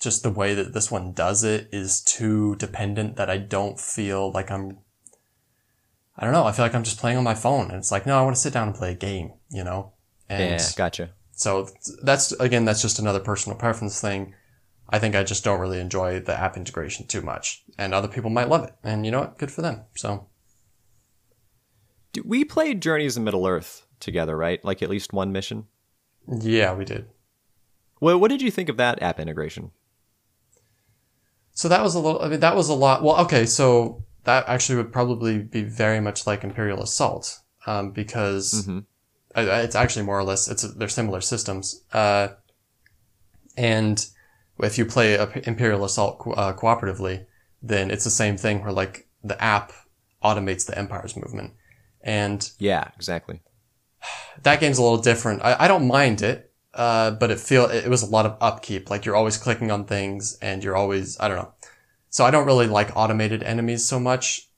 just 0.00 0.22
the 0.22 0.30
way 0.30 0.54
that 0.54 0.72
this 0.72 0.90
one 0.90 1.12
does 1.12 1.44
it 1.44 1.68
is 1.72 2.00
too 2.00 2.56
dependent 2.56 3.16
that 3.16 3.30
I 3.30 3.38
don't 3.38 3.78
feel 3.78 4.30
like 4.30 4.50
I'm, 4.50 4.78
I 6.16 6.24
don't 6.24 6.32
know. 6.32 6.44
I 6.44 6.52
feel 6.52 6.64
like 6.64 6.74
I'm 6.74 6.84
just 6.84 6.98
playing 6.98 7.18
on 7.18 7.24
my 7.24 7.34
phone 7.34 7.66
and 7.66 7.76
it's 7.76 7.92
like, 7.92 8.06
no, 8.06 8.18
I 8.18 8.22
want 8.22 8.36
to 8.36 8.40
sit 8.40 8.52
down 8.52 8.68
and 8.68 8.76
play 8.76 8.92
a 8.92 8.96
game, 8.96 9.32
you 9.50 9.64
know? 9.64 9.92
And 10.28 10.60
yeah, 10.60 10.68
gotcha. 10.76 11.10
so 11.32 11.68
that's, 12.02 12.32
again, 12.32 12.64
that's 12.64 12.82
just 12.82 12.98
another 12.98 13.20
personal 13.20 13.58
preference 13.58 14.00
thing. 14.00 14.34
I 14.88 14.98
think 14.98 15.14
I 15.14 15.24
just 15.24 15.44
don't 15.44 15.60
really 15.60 15.80
enjoy 15.80 16.20
the 16.20 16.38
app 16.38 16.56
integration 16.56 17.06
too 17.06 17.22
much 17.22 17.64
and 17.78 17.92
other 17.92 18.08
people 18.08 18.30
might 18.30 18.48
love 18.48 18.64
it. 18.64 18.74
And 18.84 19.04
you 19.04 19.12
know 19.12 19.20
what? 19.20 19.38
Good 19.38 19.50
for 19.50 19.62
them. 19.62 19.84
So 19.94 20.28
We 22.24 22.44
played 22.44 22.80
Journeys 22.80 23.16
in 23.16 23.24
Middle 23.24 23.46
Earth 23.46 23.86
together, 24.00 24.36
right? 24.36 24.64
Like 24.64 24.82
at 24.82 24.90
least 24.90 25.12
one 25.12 25.32
mission. 25.32 25.66
Yeah, 26.28 26.74
we 26.74 26.84
did. 26.84 27.06
Well, 28.00 28.18
what 28.18 28.30
did 28.30 28.42
you 28.42 28.50
think 28.50 28.68
of 28.68 28.76
that 28.76 29.00
app 29.02 29.18
integration? 29.20 29.70
So 31.52 31.68
that 31.68 31.82
was 31.82 31.94
a 31.94 32.00
little, 32.00 32.20
I 32.20 32.28
mean, 32.28 32.40
that 32.40 32.54
was 32.54 32.68
a 32.68 32.74
lot. 32.74 33.02
Well, 33.02 33.16
okay. 33.24 33.46
So 33.46 34.04
that 34.24 34.46
actually 34.48 34.76
would 34.76 34.92
probably 34.92 35.38
be 35.38 35.62
very 35.62 36.00
much 36.00 36.26
like 36.26 36.44
Imperial 36.44 36.82
Assault. 36.82 37.38
Um, 37.66 37.90
because 37.90 38.66
Mhm. 38.66 38.84
Uh, 39.34 39.60
It's 39.64 39.74
actually 39.74 40.06
more 40.06 40.18
or 40.18 40.24
less 40.24 40.48
it's 40.48 40.62
they're 40.62 40.88
similar 40.88 41.20
systems. 41.20 41.82
Uh, 41.92 42.28
and 43.56 44.06
if 44.60 44.78
you 44.78 44.86
play 44.86 45.14
a 45.14 45.30
Imperial 45.46 45.84
Assault 45.84 46.18
co- 46.18 46.32
uh, 46.32 46.56
cooperatively, 46.56 47.26
then 47.62 47.90
it's 47.90 48.04
the 48.04 48.10
same 48.10 48.36
thing 48.38 48.62
where 48.62 48.72
like 48.72 49.08
the 49.22 49.42
app 49.42 49.72
automates 50.22 50.66
the 50.66 50.78
Empire's 50.78 51.16
movement, 51.16 51.52
and 52.00 52.50
Yeah, 52.58 52.88
exactly. 52.96 53.40
That 54.42 54.60
game's 54.60 54.78
a 54.78 54.82
little 54.82 54.98
different. 55.02 55.42
I, 55.42 55.56
I 55.60 55.68
don't 55.68 55.86
mind 55.86 56.22
it, 56.22 56.52
uh, 56.74 57.12
but 57.12 57.30
it 57.30 57.40
feel 57.40 57.66
it 57.66 57.88
was 57.88 58.02
a 58.02 58.06
lot 58.10 58.26
of 58.26 58.36
upkeep. 58.40 58.90
Like 58.90 59.04
you're 59.04 59.16
always 59.16 59.36
clicking 59.36 59.70
on 59.70 59.84
things, 59.84 60.36
and 60.40 60.62
you're 60.62 60.76
always 60.76 61.18
I 61.20 61.28
don't 61.28 61.38
know. 61.38 61.52
So 62.10 62.24
I 62.24 62.30
don't 62.30 62.46
really 62.46 62.66
like 62.66 62.96
automated 62.96 63.42
enemies 63.42 63.84
so 63.86 63.98
much. 64.00 64.48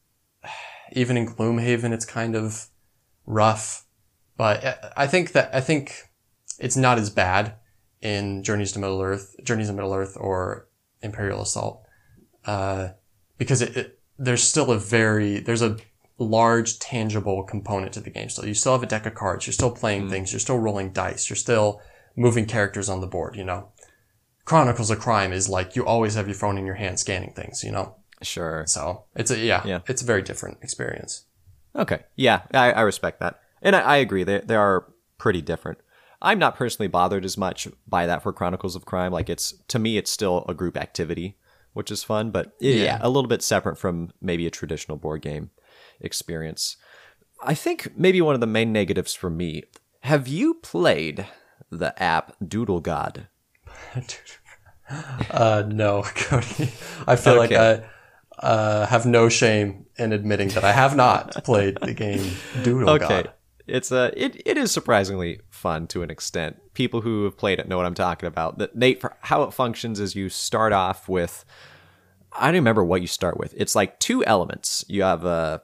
Even 0.93 1.17
in 1.17 1.27
Gloomhaven, 1.27 1.93
it's 1.93 2.07
kind 2.07 2.35
of 2.35 2.69
rough, 3.27 3.85
but 4.37 4.65
I- 4.65 4.93
I 5.05 5.07
think 5.07 5.33
that 5.33 5.55
I 5.55 5.61
think 5.61 5.95
it's 6.59 6.77
not 6.77 6.99
as 6.99 7.11
bad 7.11 7.55
in 8.01 8.43
Journeys 8.43 8.73
to 8.73 8.79
Middle 8.79 9.03
Earth, 9.03 9.35
Journeys 9.43 9.69
to 9.69 9.73
Middle 9.75 9.93
Earth, 9.93 10.17
or 10.19 10.69
Imperial 11.03 11.43
Assault, 11.43 11.85
uh, 12.47 12.89
because 13.37 13.61
it, 13.63 13.77
it 13.77 14.01
there's 14.19 14.43
still 14.43 14.71
a 14.73 14.79
very 14.79 15.41
there's 15.41 15.63
a 15.63 15.77
large 16.19 16.79
tangible 16.79 17.45
component 17.45 17.93
to 17.93 18.01
the 18.01 18.11
game. 18.11 18.29
So 18.29 18.45
you 18.45 18.55
still 18.55 18.73
have 18.73 18.83
a 18.83 18.87
deck 18.87 19.07
of 19.07 19.15
cards. 19.15 19.47
You're 19.47 19.55
still 19.55 19.71
playing 19.71 20.07
mm. 20.07 20.11
things. 20.11 20.33
You're 20.33 20.41
still 20.41 20.59
rolling 20.59 20.91
dice. 20.93 21.31
You're 21.31 21.37
still 21.37 21.81
moving 22.17 22.47
characters 22.47 22.89
on 22.89 23.01
the 23.01 23.07
board. 23.07 23.37
You 23.37 23.45
know, 23.45 23.69
Chronicles 24.45 24.91
of 24.91 24.99
Crime 24.99 25.33
is 25.33 25.49
like 25.49 25.77
you 25.77 25.87
always 25.87 26.15
have 26.15 26.27
your 26.27 26.35
phone 26.35 26.59
in 26.59 26.67
your 26.67 26.75
hand 26.75 26.99
scanning 26.99 27.33
things. 27.35 27.63
You 27.63 27.71
know, 27.73 27.97
Sure. 28.23 28.65
so 28.67 29.05
it's 29.15 29.31
a 29.31 29.39
yeah, 29.39 29.63
Yeah. 29.65 29.81
it's 29.87 30.03
a 30.03 30.07
very 30.07 30.23
different 30.23 30.59
experience. 30.63 31.25
Okay. 31.77 32.01
Yeah, 32.17 32.43
I, 32.53 32.73
I 32.73 32.81
respect 32.81 33.21
that. 33.21 33.41
And 33.63 33.77
I, 33.77 33.81
I 33.81 33.97
agree. 33.99 34.25
They, 34.25 34.41
they 34.41 34.57
are 34.57 34.87
pretty 35.19 35.43
different. 35.43 35.79
I'm 36.21 36.41
not 36.41 36.57
personally 36.57 36.89
bothered 36.89 37.25
as 37.25 37.37
much 37.39 37.69
by 37.87 38.07
that 38.07 38.25
for 38.25 38.33
Chronicles 38.33 38.75
of 38.75 38.85
Crime. 38.85 39.13
Like, 39.13 39.29
it's, 39.29 39.53
to 39.69 39.79
me, 39.79 39.97
it's 39.97 40.11
still 40.11 40.45
a 40.49 40.55
group 40.55 40.77
activity, 40.77 41.37
which 41.75 41.93
is 41.93 42.03
fun, 42.03 42.33
but 42.33 42.55
yeah, 42.59 42.75
Yeah. 42.75 42.99
a 43.01 43.09
little 43.09 43.29
bit 43.29 43.43
separate 43.43 43.77
from 43.77 44.11
maybe 44.21 44.45
a 44.47 44.51
traditional 44.51 44.97
board 44.97 45.23
game 45.23 45.51
experience. 46.01 46.77
I 47.43 47.55
think 47.55 47.97
maybe 47.97 48.21
one 48.21 48.35
of 48.35 48.41
the 48.41 48.47
main 48.47 48.73
negatives 48.73 49.15
for 49.15 49.31
me 49.31 49.65
have 50.03 50.29
you 50.29 50.55
played 50.55 51.27
the 51.71 52.01
app 52.03 52.35
Doodle 52.47 52.81
God? 52.81 53.29
Uh, 55.31 55.63
no, 55.67 56.03
Cody. 56.15 56.71
I 57.07 57.17
feel 57.17 57.37
like 57.37 57.53
I 57.53 57.83
uh, 58.39 58.87
have 58.87 59.05
no 59.05 59.29
shame 59.29 59.85
in 59.99 60.15
admitting 60.15 60.49
that 60.49 60.65
I 60.65 60.73
have 60.73 60.97
not 60.97 61.45
played 61.45 61.77
the 61.83 61.93
game 61.93 62.31
Doodle 62.63 62.89
Okay. 62.91 63.07
God. 63.07 63.33
It's 63.67 63.93
a 63.93 64.11
it, 64.17 64.41
it 64.47 64.57
is 64.57 64.73
surprisingly 64.73 65.41
fun 65.51 65.89
to 65.89 66.03
an 66.03 66.11
extent. 66.11 66.57
People 66.73 67.03
who 67.03 67.25
have 67.25 67.37
played 67.37 67.59
it 67.59 67.69
know 67.69 67.77
what 67.77 67.85
I'm 67.85 67.93
talking 67.93 68.27
about. 68.27 68.57
That 68.57 68.75
Nate, 68.77 68.99
for 68.99 69.15
how 69.21 69.43
it 69.43 69.53
functions 69.53 70.01
is 70.01 70.15
you 70.15 70.31
start 70.31 70.73
off 70.73 71.07
with 71.07 71.45
I 72.33 72.47
don't 72.47 72.55
remember 72.55 72.83
what 72.83 73.03
you 73.03 73.09
start 73.09 73.39
with. 73.39 73.53
It's 73.59 73.75
like 73.75 74.01
two 74.01 74.25
elements. 74.25 74.87
You 74.89 75.03
have 75.03 75.27
a 75.27 75.63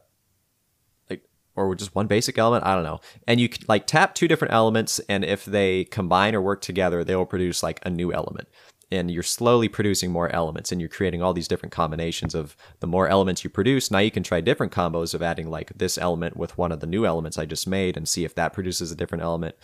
or 1.57 1.75
just 1.75 1.95
one 1.95 2.07
basic 2.07 2.39
element. 2.39 2.65
I 2.65 2.75
don't 2.75 2.85
know. 2.85 3.01
And 3.27 3.41
you 3.41 3.49
can, 3.49 3.65
like 3.69 3.87
tap 3.87 4.15
two 4.15 4.29
different 4.29 4.55
elements, 4.55 5.01
and 5.09 5.25
if 5.25 5.45
they 5.45 5.85
combine 5.85 6.35
or 6.35 6.41
work 6.41 6.61
together, 6.61 7.05
they 7.05 7.17
will 7.17 7.27
produce 7.27 7.63
like 7.63 7.81
a 7.85 7.91
new 7.91 8.13
element. 8.13 8.49
And 8.91 9.11
you're 9.11 9.23
slowly 9.23 9.69
producing 9.69 10.13
more 10.13 10.29
elements, 10.29 10.71
and 10.71 10.81
you're 10.81 10.91
creating 10.91 11.23
all 11.23 11.33
these 11.33 11.49
different 11.49 11.73
combinations 11.73 12.35
of 12.35 12.57
the 12.81 12.87
more 12.87 13.09
elements 13.09 13.43
you 13.43 13.51
produce. 13.51 13.91
Now 13.91 13.99
you 13.99 14.11
can 14.11 14.23
try 14.23 14.41
different 14.41 14.73
combos 14.73 15.15
of 15.15 15.23
adding 15.23 15.51
like 15.51 15.73
this 15.77 15.99
element 15.99 16.37
with 16.37 16.59
one 16.59 16.71
of 16.71 16.81
the 16.81 16.87
new 16.87 17.07
elements 17.07 17.39
I 17.39 17.47
just 17.47 17.67
made, 17.67 17.97
and 17.97 18.09
see 18.09 18.25
if 18.25 18.35
that 18.35 18.53
produces 18.53 18.93
a 18.93 18.97
different 18.97 19.25
element. 19.25 19.57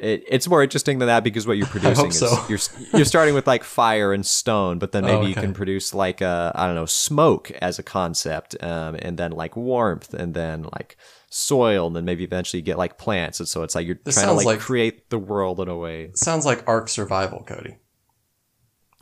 It, 0.00 0.24
it's 0.28 0.46
more 0.46 0.62
interesting 0.62 0.98
than 0.98 1.06
that 1.06 1.24
because 1.24 1.46
what 1.46 1.56
you're 1.56 1.66
producing 1.68 2.08
is 2.08 2.18
so. 2.18 2.44
you're 2.48 2.58
you're 2.94 3.06
starting 3.06 3.34
with 3.34 3.46
like 3.46 3.64
fire 3.64 4.12
and 4.12 4.26
stone, 4.26 4.78
but 4.78 4.92
then 4.92 5.04
maybe 5.04 5.26
you 5.26 5.32
okay. 5.32 5.40
can 5.40 5.54
produce 5.54 5.94
like 5.94 6.20
a 6.20 6.52
I 6.54 6.66
don't 6.66 6.74
know 6.74 6.86
smoke 6.86 7.50
as 7.62 7.78
a 7.78 7.82
concept, 7.82 8.62
um, 8.62 8.96
and 9.00 9.16
then 9.18 9.32
like 9.32 9.56
warmth, 9.56 10.12
and 10.12 10.34
then 10.34 10.64
like 10.74 10.96
soil, 11.30 11.86
and 11.86 11.96
then 11.96 12.04
maybe 12.04 12.24
eventually 12.24 12.60
you 12.60 12.64
get 12.64 12.78
like 12.78 12.98
plants, 12.98 13.40
and 13.40 13.48
so 13.48 13.62
it's 13.62 13.74
like 13.74 13.86
you're 13.86 13.98
This 14.04 14.16
trying 14.16 14.28
to 14.28 14.34
like, 14.34 14.46
like- 14.46 14.60
create 14.60 15.10
the 15.10 15.18
world 15.18 15.60
in 15.60 15.68
a 15.68 15.76
way. 15.76 16.10
Sounds 16.14 16.44
like 16.44 16.66
Ark 16.68 16.88
Survival, 16.88 17.44
Cody. 17.46 17.76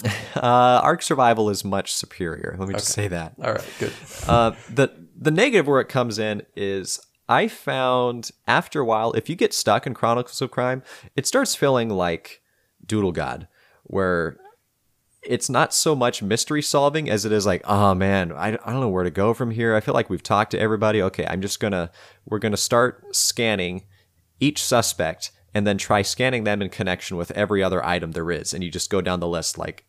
Uh, 0.37 0.81
Ark 0.83 1.01
Survival 1.01 1.49
is 1.49 1.65
much 1.65 1.95
superior. 1.95 2.57
Let 2.59 2.69
me 2.69 2.75
just 2.75 2.89
say 2.89 3.07
that. 3.09 3.35
All 3.43 3.53
right, 3.53 3.65
good. 3.79 3.93
Uh, 4.27 4.51
the 4.69 4.91
the 5.17 5.31
negative 5.31 5.69
where 5.69 5.81
it 5.81 5.89
comes 5.89 6.19
in 6.19 6.43
is 6.57 7.01
I 7.29 7.49
found 7.49 8.31
after 8.47 8.81
a 8.81 8.85
while, 8.85 9.13
if 9.13 9.29
you 9.29 9.37
get 9.37 9.55
stuck 9.55 9.87
in 9.87 9.95
Chronicles 9.95 10.43
of 10.43 10.51
Crime, 10.51 10.83
it 11.17 11.27
starts 11.27 11.55
feeling 11.55 11.89
like 11.89 12.43
Doodle 12.85 13.13
God, 13.13 13.49
where 13.85 14.37
it's 15.23 15.49
not 15.49 15.73
so 15.73 15.95
much 15.95 16.23
mystery 16.23 16.61
solving 16.63 17.09
as 17.09 17.25
it 17.25 17.33
is 17.33 17.47
like, 17.47 17.63
oh 17.65 17.95
man, 17.95 18.33
I, 18.33 18.49
I 18.49 18.73
don't 18.73 18.81
know 18.81 18.89
where 18.89 19.05
to 19.05 19.11
go 19.11 19.33
from 19.33 19.51
here. 19.51 19.75
I 19.75 19.81
feel 19.81 19.95
like 19.95 20.11
we've 20.11 20.23
talked 20.23 20.51
to 20.51 20.61
everybody. 20.61 21.01
Okay, 21.03 21.27
I'm 21.27 21.41
just 21.41 21.61
gonna 21.61 21.91
we're 22.27 22.39
gonna 22.39 22.57
start 22.57 23.05
scanning 23.17 23.85
each 24.39 24.63
suspect 24.63 25.31
and 25.55 25.67
then 25.67 25.79
try 25.79 26.03
scanning 26.03 26.45
them 26.45 26.61
in 26.61 26.69
connection 26.69 27.17
with 27.17 27.31
every 27.31 27.63
other 27.63 27.85
item 27.85 28.13
there 28.13 28.31
is, 28.31 28.53
and 28.53 28.63
you 28.63 28.71
just 28.71 28.91
go 28.91 29.01
down 29.01 29.21
the 29.21 29.29
list 29.29 29.57
like 29.57 29.87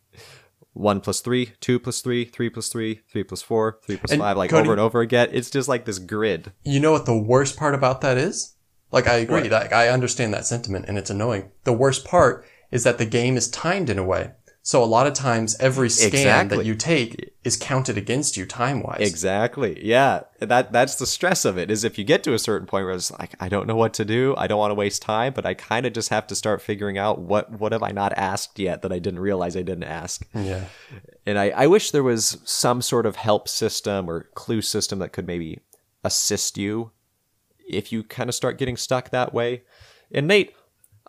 one 0.76 1.00
plus 1.00 1.20
three, 1.20 1.52
two 1.60 1.78
plus 1.78 2.00
three, 2.00 2.24
three 2.24 2.50
plus 2.50 2.68
three, 2.68 3.00
three 3.10 3.24
plus 3.24 3.42
four, 3.42 3.78
three 3.84 3.96
plus 3.96 4.12
And 4.12 4.20
five, 4.20 4.36
like 4.36 4.50
Cody- 4.50 4.62
over 4.62 4.72
and 4.72 4.80
over 4.80 5.00
again. 5.00 5.28
It's 5.32 5.50
just 5.50 5.68
like 5.68 5.84
this 5.84 5.98
grid. 5.98 6.52
You 6.64 6.80
know 6.80 6.92
what 6.92 7.06
the 7.06 7.16
worst 7.16 7.56
part 7.56 7.74
about 7.74 8.02
that 8.02 8.18
is? 8.18 8.54
Like, 8.92 9.08
I 9.08 9.14
agree. 9.16 9.48
Like, 9.48 9.72
I 9.72 9.88
understand 9.88 10.32
that 10.34 10.46
sentiment 10.46 10.84
and 10.86 10.96
it's 10.96 11.10
annoying. 11.10 11.50
The 11.64 11.72
worst 11.72 12.04
part 12.04 12.46
is 12.70 12.84
that 12.84 12.98
the 12.98 13.06
game 13.06 13.36
is 13.36 13.50
timed 13.50 13.90
in 13.90 13.98
a 13.98 14.04
way. 14.04 14.32
So 14.66 14.82
a 14.82 14.84
lot 14.84 15.06
of 15.06 15.12
times 15.12 15.54
every 15.60 15.88
scan 15.88 16.08
Exactly. 16.08 16.56
that 16.56 16.66
you 16.66 16.74
take 16.74 17.32
is 17.44 17.56
counted 17.56 17.96
against 17.96 18.36
you 18.36 18.44
time 18.44 18.82
wise. 18.82 18.98
Exactly. 18.98 19.80
Yeah. 19.80 20.22
That 20.40 20.72
that's 20.72 20.96
the 20.96 21.06
stress 21.06 21.44
of 21.44 21.56
it. 21.56 21.70
Is 21.70 21.84
if 21.84 21.98
you 21.98 22.04
get 22.04 22.24
to 22.24 22.34
a 22.34 22.38
certain 22.40 22.66
point 22.66 22.84
where 22.84 22.94
it's 22.94 23.12
like, 23.12 23.36
I 23.38 23.48
don't 23.48 23.68
know 23.68 23.76
what 23.76 23.94
to 23.94 24.04
do. 24.04 24.34
I 24.36 24.48
don't 24.48 24.58
want 24.58 24.72
to 24.72 24.74
waste 24.74 25.02
time, 25.02 25.34
but 25.34 25.46
I 25.46 25.54
kind 25.54 25.86
of 25.86 25.92
just 25.92 26.08
have 26.08 26.26
to 26.26 26.34
start 26.34 26.60
figuring 26.60 26.98
out 26.98 27.20
what 27.20 27.60
what 27.60 27.70
have 27.70 27.84
I 27.84 27.92
not 27.92 28.12
asked 28.14 28.58
yet 28.58 28.82
that 28.82 28.92
I 28.92 28.98
didn't 28.98 29.20
realize 29.20 29.56
I 29.56 29.62
didn't 29.62 29.84
ask. 29.84 30.26
Yeah. 30.34 30.64
And 31.24 31.38
I, 31.38 31.50
I 31.50 31.68
wish 31.68 31.92
there 31.92 32.02
was 32.02 32.38
some 32.44 32.82
sort 32.82 33.06
of 33.06 33.14
help 33.14 33.46
system 33.46 34.10
or 34.10 34.24
clue 34.34 34.62
system 34.62 34.98
that 34.98 35.12
could 35.12 35.28
maybe 35.28 35.60
assist 36.02 36.58
you 36.58 36.90
if 37.68 37.92
you 37.92 38.02
kind 38.02 38.28
of 38.28 38.34
start 38.34 38.58
getting 38.58 38.76
stuck 38.76 39.10
that 39.10 39.32
way. 39.32 39.62
And 40.10 40.26
Nate, 40.26 40.56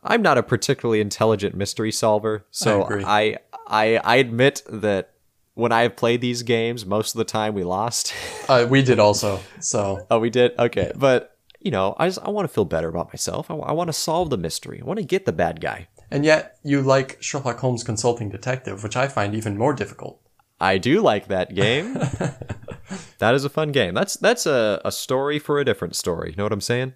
I'm 0.03 0.21
not 0.21 0.37
a 0.37 0.43
particularly 0.43 1.01
intelligent 1.01 1.55
mystery 1.55 1.91
solver, 1.91 2.45
so 2.51 2.85
agree. 2.85 3.03
I 3.05 3.37
I, 3.67 3.97
I 3.97 4.15
admit 4.17 4.63
that 4.69 5.11
when 5.53 5.71
I 5.71 5.81
have 5.81 5.95
played 5.95 6.21
these 6.21 6.43
games, 6.43 6.85
most 6.85 7.15
of 7.15 7.19
the 7.19 7.25
time 7.25 7.53
we 7.53 7.63
lost. 7.63 8.13
Uh, 8.47 8.65
we 8.69 8.81
did 8.81 8.97
also. 8.97 9.41
So 9.59 10.07
oh, 10.09 10.19
we 10.19 10.29
did. 10.29 10.57
Okay, 10.57 10.93
but 10.95 11.37
you 11.59 11.69
know, 11.69 11.97
I 11.99 12.07
just, 12.07 12.19
I 12.19 12.29
want 12.29 12.47
to 12.47 12.53
feel 12.53 12.63
better 12.63 12.87
about 12.87 13.09
myself. 13.09 13.51
I, 13.51 13.73
want 13.73 13.89
to 13.89 13.93
solve 13.93 14.29
the 14.29 14.37
mystery. 14.37 14.79
I 14.81 14.85
want 14.85 14.99
to 14.99 15.05
get 15.05 15.25
the 15.25 15.33
bad 15.33 15.59
guy. 15.59 15.89
And 16.09 16.23
yet, 16.23 16.57
you 16.63 16.81
like 16.81 17.17
Sherlock 17.19 17.59
Holmes 17.59 17.83
Consulting 17.83 18.29
Detective, 18.29 18.83
which 18.83 18.95
I 18.95 19.09
find 19.09 19.35
even 19.35 19.57
more 19.57 19.73
difficult. 19.73 20.21
I 20.61 20.77
do 20.77 21.01
like 21.01 21.27
that 21.27 21.53
game. 21.53 21.95
that 23.19 23.35
is 23.35 23.43
a 23.43 23.49
fun 23.49 23.73
game. 23.73 23.93
That's 23.93 24.15
that's 24.15 24.45
a, 24.45 24.81
a 24.85 24.93
story 24.93 25.39
for 25.39 25.59
a 25.59 25.65
different 25.65 25.97
story. 25.97 26.29
You 26.29 26.37
know 26.37 26.43
what 26.43 26.53
I'm 26.53 26.61
saying? 26.61 26.93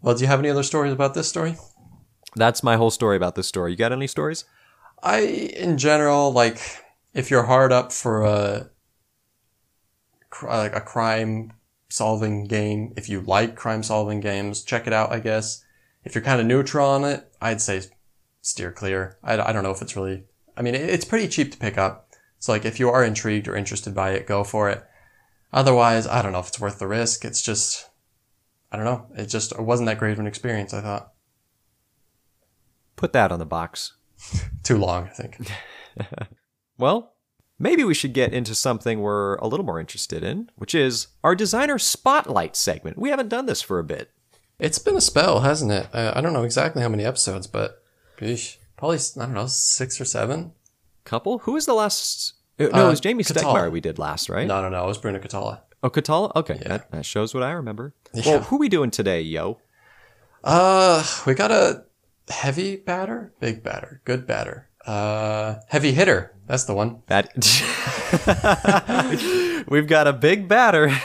Well, 0.00 0.14
do 0.14 0.22
you 0.22 0.28
have 0.28 0.38
any 0.38 0.48
other 0.48 0.62
stories 0.62 0.94
about 0.94 1.12
this 1.12 1.28
story? 1.28 1.56
That's 2.36 2.62
my 2.62 2.76
whole 2.76 2.90
story 2.90 3.18
about 3.18 3.34
this 3.34 3.46
story. 3.46 3.72
You 3.72 3.76
got 3.76 3.92
any 3.92 4.06
stories? 4.06 4.46
I, 5.02 5.20
in 5.20 5.78
general, 5.78 6.32
like, 6.32 6.60
if 7.14 7.30
you're 7.30 7.44
hard 7.44 7.72
up 7.72 7.92
for 7.92 8.24
a, 8.24 8.70
like 10.42 10.74
a 10.74 10.80
crime 10.80 11.52
solving 11.88 12.44
game, 12.44 12.92
if 12.96 13.08
you 13.08 13.20
like 13.20 13.56
crime 13.56 13.82
solving 13.82 14.20
games, 14.20 14.62
check 14.62 14.86
it 14.86 14.92
out, 14.92 15.12
I 15.12 15.20
guess. 15.20 15.64
If 16.04 16.14
you're 16.14 16.24
kind 16.24 16.40
of 16.40 16.46
neutral 16.46 16.88
on 16.88 17.04
it, 17.04 17.30
I'd 17.40 17.60
say 17.60 17.82
steer 18.40 18.72
clear. 18.72 19.18
I, 19.22 19.38
I 19.40 19.52
don't 19.52 19.62
know 19.62 19.70
if 19.70 19.82
it's 19.82 19.96
really, 19.96 20.24
I 20.56 20.62
mean, 20.62 20.74
it's 20.74 21.04
pretty 21.04 21.28
cheap 21.28 21.52
to 21.52 21.58
pick 21.58 21.76
up. 21.76 22.08
So 22.38 22.52
like, 22.52 22.64
if 22.64 22.80
you 22.80 22.88
are 22.88 23.04
intrigued 23.04 23.48
or 23.48 23.56
interested 23.56 23.94
by 23.94 24.12
it, 24.12 24.26
go 24.26 24.44
for 24.44 24.70
it. 24.70 24.82
Otherwise, 25.52 26.06
I 26.06 26.22
don't 26.22 26.32
know 26.32 26.38
if 26.38 26.48
it's 26.48 26.60
worth 26.60 26.78
the 26.78 26.86
risk. 26.86 27.24
It's 27.24 27.42
just, 27.42 27.90
I 28.70 28.76
don't 28.76 28.84
know. 28.84 29.06
It 29.16 29.26
just 29.26 29.52
it 29.52 29.60
wasn't 29.60 29.88
that 29.88 29.98
great 29.98 30.12
of 30.12 30.20
an 30.20 30.26
experience, 30.26 30.72
I 30.72 30.80
thought. 30.80 31.12
Put 32.96 33.12
that 33.12 33.32
on 33.32 33.40
the 33.40 33.46
box. 33.46 33.94
Too 34.62 34.76
long, 34.78 35.04
I 35.04 35.08
think. 35.10 35.36
Well, 36.78 37.12
maybe 37.58 37.84
we 37.84 37.92
should 37.92 38.14
get 38.14 38.32
into 38.32 38.54
something 38.54 39.00
we're 39.00 39.34
a 39.36 39.46
little 39.46 39.66
more 39.66 39.78
interested 39.78 40.22
in, 40.24 40.50
which 40.56 40.74
is 40.74 41.08
our 41.22 41.34
designer 41.34 41.78
spotlight 41.78 42.56
segment. 42.56 42.98
We 42.98 43.10
haven't 43.10 43.28
done 43.28 43.44
this 43.44 43.60
for 43.60 43.78
a 43.78 43.84
bit. 43.84 44.10
It's 44.58 44.78
been 44.78 44.96
a 44.96 45.00
spell, 45.02 45.40
hasn't 45.40 45.72
it? 45.72 45.88
Uh, 45.94 46.12
I 46.16 46.22
don't 46.22 46.32
know 46.32 46.44
exactly 46.44 46.80
how 46.80 46.88
many 46.88 47.04
episodes, 47.04 47.46
but 47.46 47.82
probably 48.16 48.96
I 48.98 49.26
don't 49.26 49.34
know 49.34 49.46
six 49.46 50.00
or 50.00 50.06
seven. 50.06 50.52
Couple? 51.04 51.40
Who 51.40 51.52
was 51.52 51.66
the 51.66 51.74
last? 51.74 52.32
uh, 52.58 52.64
No, 52.72 52.84
Uh, 52.84 52.86
it 52.86 52.90
was 52.90 53.00
Jamie 53.00 53.24
Katala. 53.24 53.42
Stegmaier 53.54 53.72
we 53.72 53.80
did 53.82 53.98
last, 53.98 54.30
right? 54.30 54.46
No, 54.46 54.62
no, 54.62 54.70
no. 54.70 54.84
It 54.84 54.88
was 54.88 54.96
Bruno 54.98 55.18
Cathala. 55.18 55.60
Oh, 55.82 55.90
Cathala? 55.90 56.32
Okay, 56.36 56.62
that, 56.66 56.90
that 56.92 57.04
shows 57.04 57.34
what 57.34 57.42
I 57.42 57.50
remember. 57.52 57.94
Yeah. 58.14 58.22
Well, 58.26 58.40
who 58.44 58.56
we 58.56 58.70
doing 58.70 58.90
today, 58.90 59.20
yo? 59.20 59.58
Uh, 60.42 61.04
we 61.26 61.34
got 61.34 61.50
a 61.50 61.84
heavy 62.28 62.76
batter, 62.76 63.32
big 63.40 63.62
batter, 63.62 64.00
good 64.04 64.26
batter. 64.26 64.68
Uh, 64.86 65.56
heavy 65.68 65.92
hitter. 65.92 66.34
That's 66.46 66.64
the 66.64 66.74
one. 66.74 67.02
Bat- 67.06 67.32
We've 69.68 69.86
got 69.86 70.06
a 70.08 70.12
big 70.12 70.48
batter. 70.48 70.90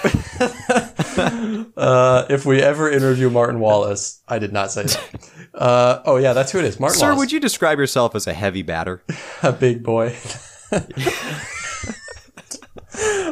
Uh, 1.78 2.26
if 2.30 2.46
we 2.46 2.62
ever 2.62 2.90
interview 2.92 3.30
Martin 3.30 3.60
Wallace, 3.62 4.22
I 4.28 4.38
did 4.40 4.52
not 4.52 4.70
say 4.72 4.84
that. 4.84 5.30
Uh, 5.54 6.02
oh 6.06 6.18
yeah, 6.18 6.34
that's 6.34 6.52
who 6.52 6.60
it 6.60 6.66
is. 6.66 6.78
Martin 6.80 7.00
Sir, 7.00 7.06
Wallace. 7.08 7.20
would 7.20 7.32
you 7.32 7.40
describe 7.40 7.80
yourself 7.80 8.16
as 8.16 8.28
a 8.28 8.34
heavy 8.34 8.64
batter? 8.64 9.02
a 9.44 9.54
big 9.54 9.82
boy. 9.84 10.14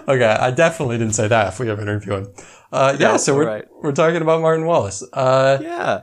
okay, 0.07 0.25
I 0.39 0.51
definitely 0.51 0.97
didn't 0.97 1.15
say 1.15 1.27
that 1.27 1.49
if 1.49 1.59
we 1.59 1.69
ever 1.69 1.81
interview 1.81 2.13
him. 2.15 2.33
Uh, 2.71 2.95
yeah, 2.99 3.11
No, 3.11 3.17
so 3.17 3.35
we're, 3.35 3.45
right. 3.47 3.65
we're 3.81 3.91
talking 3.91 4.21
about 4.21 4.41
Martin 4.41 4.65
Wallace. 4.65 5.03
Uh, 5.13 5.57
Yeah. 5.61 6.01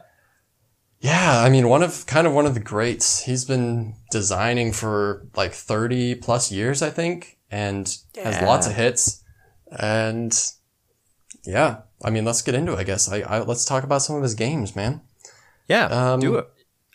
Yeah, 1.01 1.41
I 1.41 1.49
mean, 1.49 1.69
one 1.69 1.83
of, 1.83 2.07
kind 2.07 2.27
of 2.27 2.33
one 2.35 2.47
of 2.47 2.55
the 2.55 2.61
greats. 2.61 3.21
He's 3.25 3.45
been 3.45 3.95
designing 4.11 4.73
for 4.73 5.27
like 5.35 5.53
30 5.53 6.17
plus 6.17 6.53
years, 6.53 6.83
I 6.83 6.91
think, 6.91 7.39
and 7.51 7.87
has 8.23 8.43
lots 8.43 8.67
of 8.67 8.75
hits. 8.75 9.23
And 9.79 10.37
yeah, 11.45 11.83
I 12.05 12.11
mean, 12.11 12.25
let's 12.25 12.43
get 12.43 12.55
into 12.55 12.73
it, 12.73 12.79
I 12.79 12.85
guess. 12.85 13.11
I, 13.11 13.21
I 13.21 13.39
let's 13.41 13.65
talk 13.65 13.85
about 13.85 14.03
some 14.03 14.17
of 14.17 14.23
his 14.23 14.35
games, 14.35 14.77
man. 14.77 15.01
Yeah. 15.69 15.87
Um, 15.87 16.21
do 16.21 16.37
it. 16.37 16.49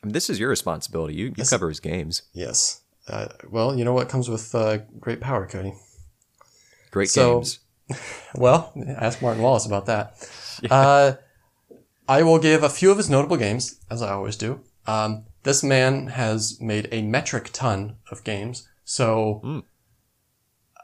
I 0.04 0.06
mean, 0.06 0.14
this 0.14 0.30
is 0.30 0.40
your 0.40 0.50
responsibility. 0.50 1.16
You, 1.16 1.34
you 1.36 1.44
cover 1.46 1.70
his 1.70 1.80
games. 1.80 2.22
Yes. 2.34 2.82
Uh, 3.08 3.28
well, 3.50 3.76
you 3.76 3.86
know 3.86 3.94
what 3.94 4.10
comes 4.10 4.30
with 4.30 4.54
uh, 4.54 4.80
great 5.00 5.22
power, 5.22 5.48
Cody? 5.48 5.74
Great 6.92 7.10
So- 7.10 7.36
games. 7.40 7.60
Well, 8.36 8.74
ask 8.98 9.22
Martin 9.22 9.42
Wallace 9.42 9.66
about 9.66 9.86
that. 9.88 10.30
Uh, 10.72 11.14
I 12.08 12.24
will 12.24 12.40
give 12.40 12.64
a 12.64 12.70
few 12.70 12.92
of 12.92 12.98
his 12.98 13.10
notable 13.10 13.38
games, 13.38 13.80
as 13.90 14.02
I 14.02 14.12
always 14.12 14.36
do. 14.36 14.62
Um, 14.88 15.26
this 15.44 15.64
man 15.64 16.08
has 16.08 16.60
made 16.62 16.88
a 16.92 17.02
metric 17.02 17.50
ton 17.54 17.98
of 18.12 18.24
games. 18.24 18.68
So, 18.84 19.42
Mm. 19.44 19.64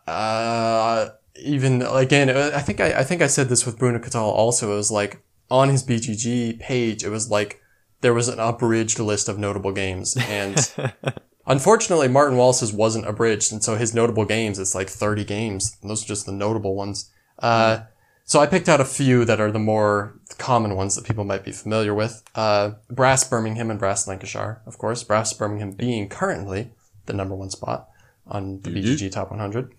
uh, 0.07 1.09
even 1.35 1.81
again, 1.81 2.29
uh, 2.29 2.51
I 2.53 2.61
think 2.61 2.79
I, 2.79 2.99
I 2.99 3.03
think 3.03 3.21
I 3.21 3.27
said 3.27 3.49
this 3.49 3.65
with 3.65 3.77
Bruno 3.77 3.99
Catal 3.99 4.29
also. 4.29 4.73
It 4.73 4.75
was 4.75 4.91
like 4.91 5.23
on 5.49 5.69
his 5.69 5.83
BGG 5.83 6.59
page, 6.59 7.03
it 7.03 7.09
was 7.09 7.29
like 7.29 7.61
there 8.01 8.13
was 8.13 8.27
an 8.27 8.39
abridged 8.39 8.99
list 8.99 9.29
of 9.29 9.37
notable 9.37 9.71
games, 9.71 10.17
and 10.17 10.71
unfortunately, 11.47 12.07
Martin 12.07 12.37
Wallace's 12.37 12.73
wasn't 12.73 13.07
abridged, 13.07 13.51
and 13.51 13.63
so 13.63 13.75
his 13.75 13.93
notable 13.93 14.25
games 14.25 14.59
it's 14.59 14.75
like 14.75 14.89
thirty 14.89 15.23
games. 15.23 15.77
And 15.81 15.89
those 15.89 16.03
are 16.03 16.07
just 16.07 16.25
the 16.25 16.31
notable 16.31 16.75
ones. 16.75 17.09
Uh, 17.39 17.81
so 18.25 18.39
I 18.39 18.45
picked 18.47 18.69
out 18.69 18.81
a 18.81 18.85
few 18.85 19.25
that 19.25 19.39
are 19.41 19.51
the 19.51 19.59
more 19.59 20.19
common 20.41 20.75
ones 20.75 20.95
that 20.95 21.05
people 21.05 21.23
might 21.23 21.45
be 21.45 21.51
familiar 21.51 21.93
with. 21.93 22.23
Uh, 22.35 22.71
Brass 22.89 23.23
Birmingham 23.23 23.69
and 23.71 23.79
Brass 23.79 24.07
Lancashire, 24.07 24.61
of 24.65 24.77
course. 24.77 25.03
Brass 25.03 25.31
Birmingham 25.33 25.71
being 25.71 26.09
currently 26.09 26.71
the 27.05 27.13
number 27.13 27.35
one 27.35 27.49
spot 27.51 27.87
on 28.25 28.61
the 28.61 28.69
BGG 28.71 29.11
Top 29.11 29.29
100. 29.29 29.73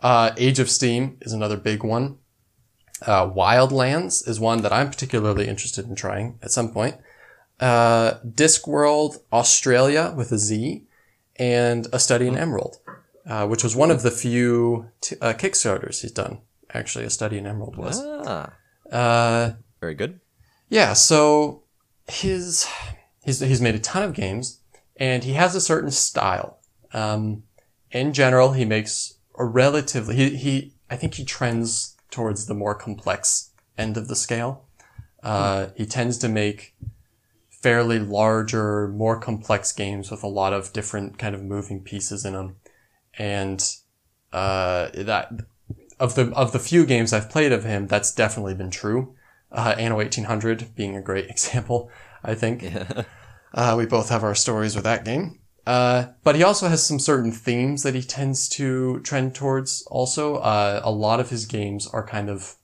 Uh, 0.00 0.30
Age 0.36 0.58
of 0.60 0.70
Steam 0.70 1.16
is 1.22 1.32
another 1.32 1.56
big 1.56 1.82
one. 1.82 2.18
Uh, 3.04 3.28
Wildlands 3.28 4.26
is 4.28 4.38
one 4.38 4.62
that 4.62 4.72
I'm 4.72 4.88
particularly 4.90 5.48
interested 5.48 5.86
in 5.88 5.94
trying 5.96 6.38
at 6.42 6.50
some 6.52 6.70
point. 6.72 6.96
Uh, 7.60 8.14
Discworld 8.24 9.18
Australia 9.32 10.12
with 10.16 10.30
a 10.32 10.38
Z 10.38 10.84
and 11.36 11.86
A 11.92 11.98
Study 11.98 12.26
in 12.28 12.36
Emerald, 12.36 12.78
uh, 13.26 13.46
which 13.46 13.64
was 13.64 13.74
one 13.76 13.90
of 13.90 14.02
the 14.02 14.10
few 14.10 14.90
t- 15.00 15.16
uh, 15.20 15.32
Kickstarters 15.32 16.02
he's 16.02 16.12
done. 16.12 16.38
Actually, 16.72 17.04
A 17.04 17.10
Study 17.10 17.38
in 17.38 17.46
Emerald 17.46 17.76
was. 17.76 18.00
Ah, 18.04 18.52
Uh, 18.92 19.52
very 19.84 19.94
good. 19.94 20.20
yeah, 20.70 20.94
so 20.94 21.62
his 22.08 22.66
he's 23.24 23.40
he's 23.40 23.60
made 23.60 23.74
a 23.74 23.78
ton 23.92 24.02
of 24.02 24.14
games, 24.14 24.60
and 24.96 25.24
he 25.24 25.34
has 25.34 25.54
a 25.54 25.60
certain 25.60 25.90
style. 25.90 26.58
Um, 26.92 27.44
in 27.90 28.12
general, 28.12 28.52
he 28.52 28.64
makes 28.64 29.14
a 29.38 29.44
relatively 29.44 30.14
he 30.16 30.36
he 30.36 30.74
I 30.90 30.96
think 30.96 31.14
he 31.14 31.24
trends 31.24 31.96
towards 32.10 32.46
the 32.46 32.54
more 32.54 32.74
complex 32.74 33.50
end 33.76 33.96
of 33.96 34.08
the 34.08 34.16
scale. 34.16 34.66
Uh, 35.22 35.68
he 35.74 35.86
tends 35.86 36.18
to 36.18 36.28
make 36.28 36.74
fairly 37.48 37.98
larger, 37.98 38.88
more 38.88 39.18
complex 39.18 39.72
games 39.72 40.10
with 40.10 40.22
a 40.22 40.28
lot 40.28 40.52
of 40.52 40.72
different 40.72 41.18
kind 41.18 41.34
of 41.34 41.42
moving 41.42 41.80
pieces 41.82 42.24
in 42.24 42.34
them, 42.34 42.56
and 43.18 43.60
uh, 44.32 44.88
that 44.94 45.30
of 46.00 46.14
the 46.14 46.30
of 46.32 46.52
the 46.52 46.58
few 46.58 46.86
games 46.86 47.12
I've 47.12 47.30
played 47.30 47.52
of 47.52 47.64
him, 47.64 47.86
that's 47.86 48.12
definitely 48.14 48.54
been 48.54 48.70
true. 48.70 49.14
Uh, 49.54 49.74
Anno 49.78 49.96
1800 49.96 50.74
being 50.74 50.96
a 50.96 51.02
great 51.02 51.26
example, 51.30 51.90
I 52.22 52.34
think. 52.34 52.64
Uh, 53.54 53.76
we 53.78 53.86
both 53.86 54.08
have 54.08 54.24
our 54.24 54.34
stories 54.34 54.74
with 54.74 54.84
that 54.84 55.04
game. 55.04 55.38
Uh, 55.66 56.06
but 56.22 56.34
he 56.34 56.42
also 56.42 56.68
has 56.68 56.84
some 56.84 56.98
certain 56.98 57.32
themes 57.32 57.82
that 57.82 57.94
he 57.94 58.02
tends 58.02 58.48
to 58.50 59.00
trend 59.00 59.34
towards 59.34 59.82
also. 59.86 60.36
Uh, 60.36 60.80
a 60.84 60.90
lot 60.90 61.20
of 61.20 61.30
his 61.30 61.46
games 61.46 61.86
are 61.86 62.06
kind 62.06 62.28
of 62.28 62.56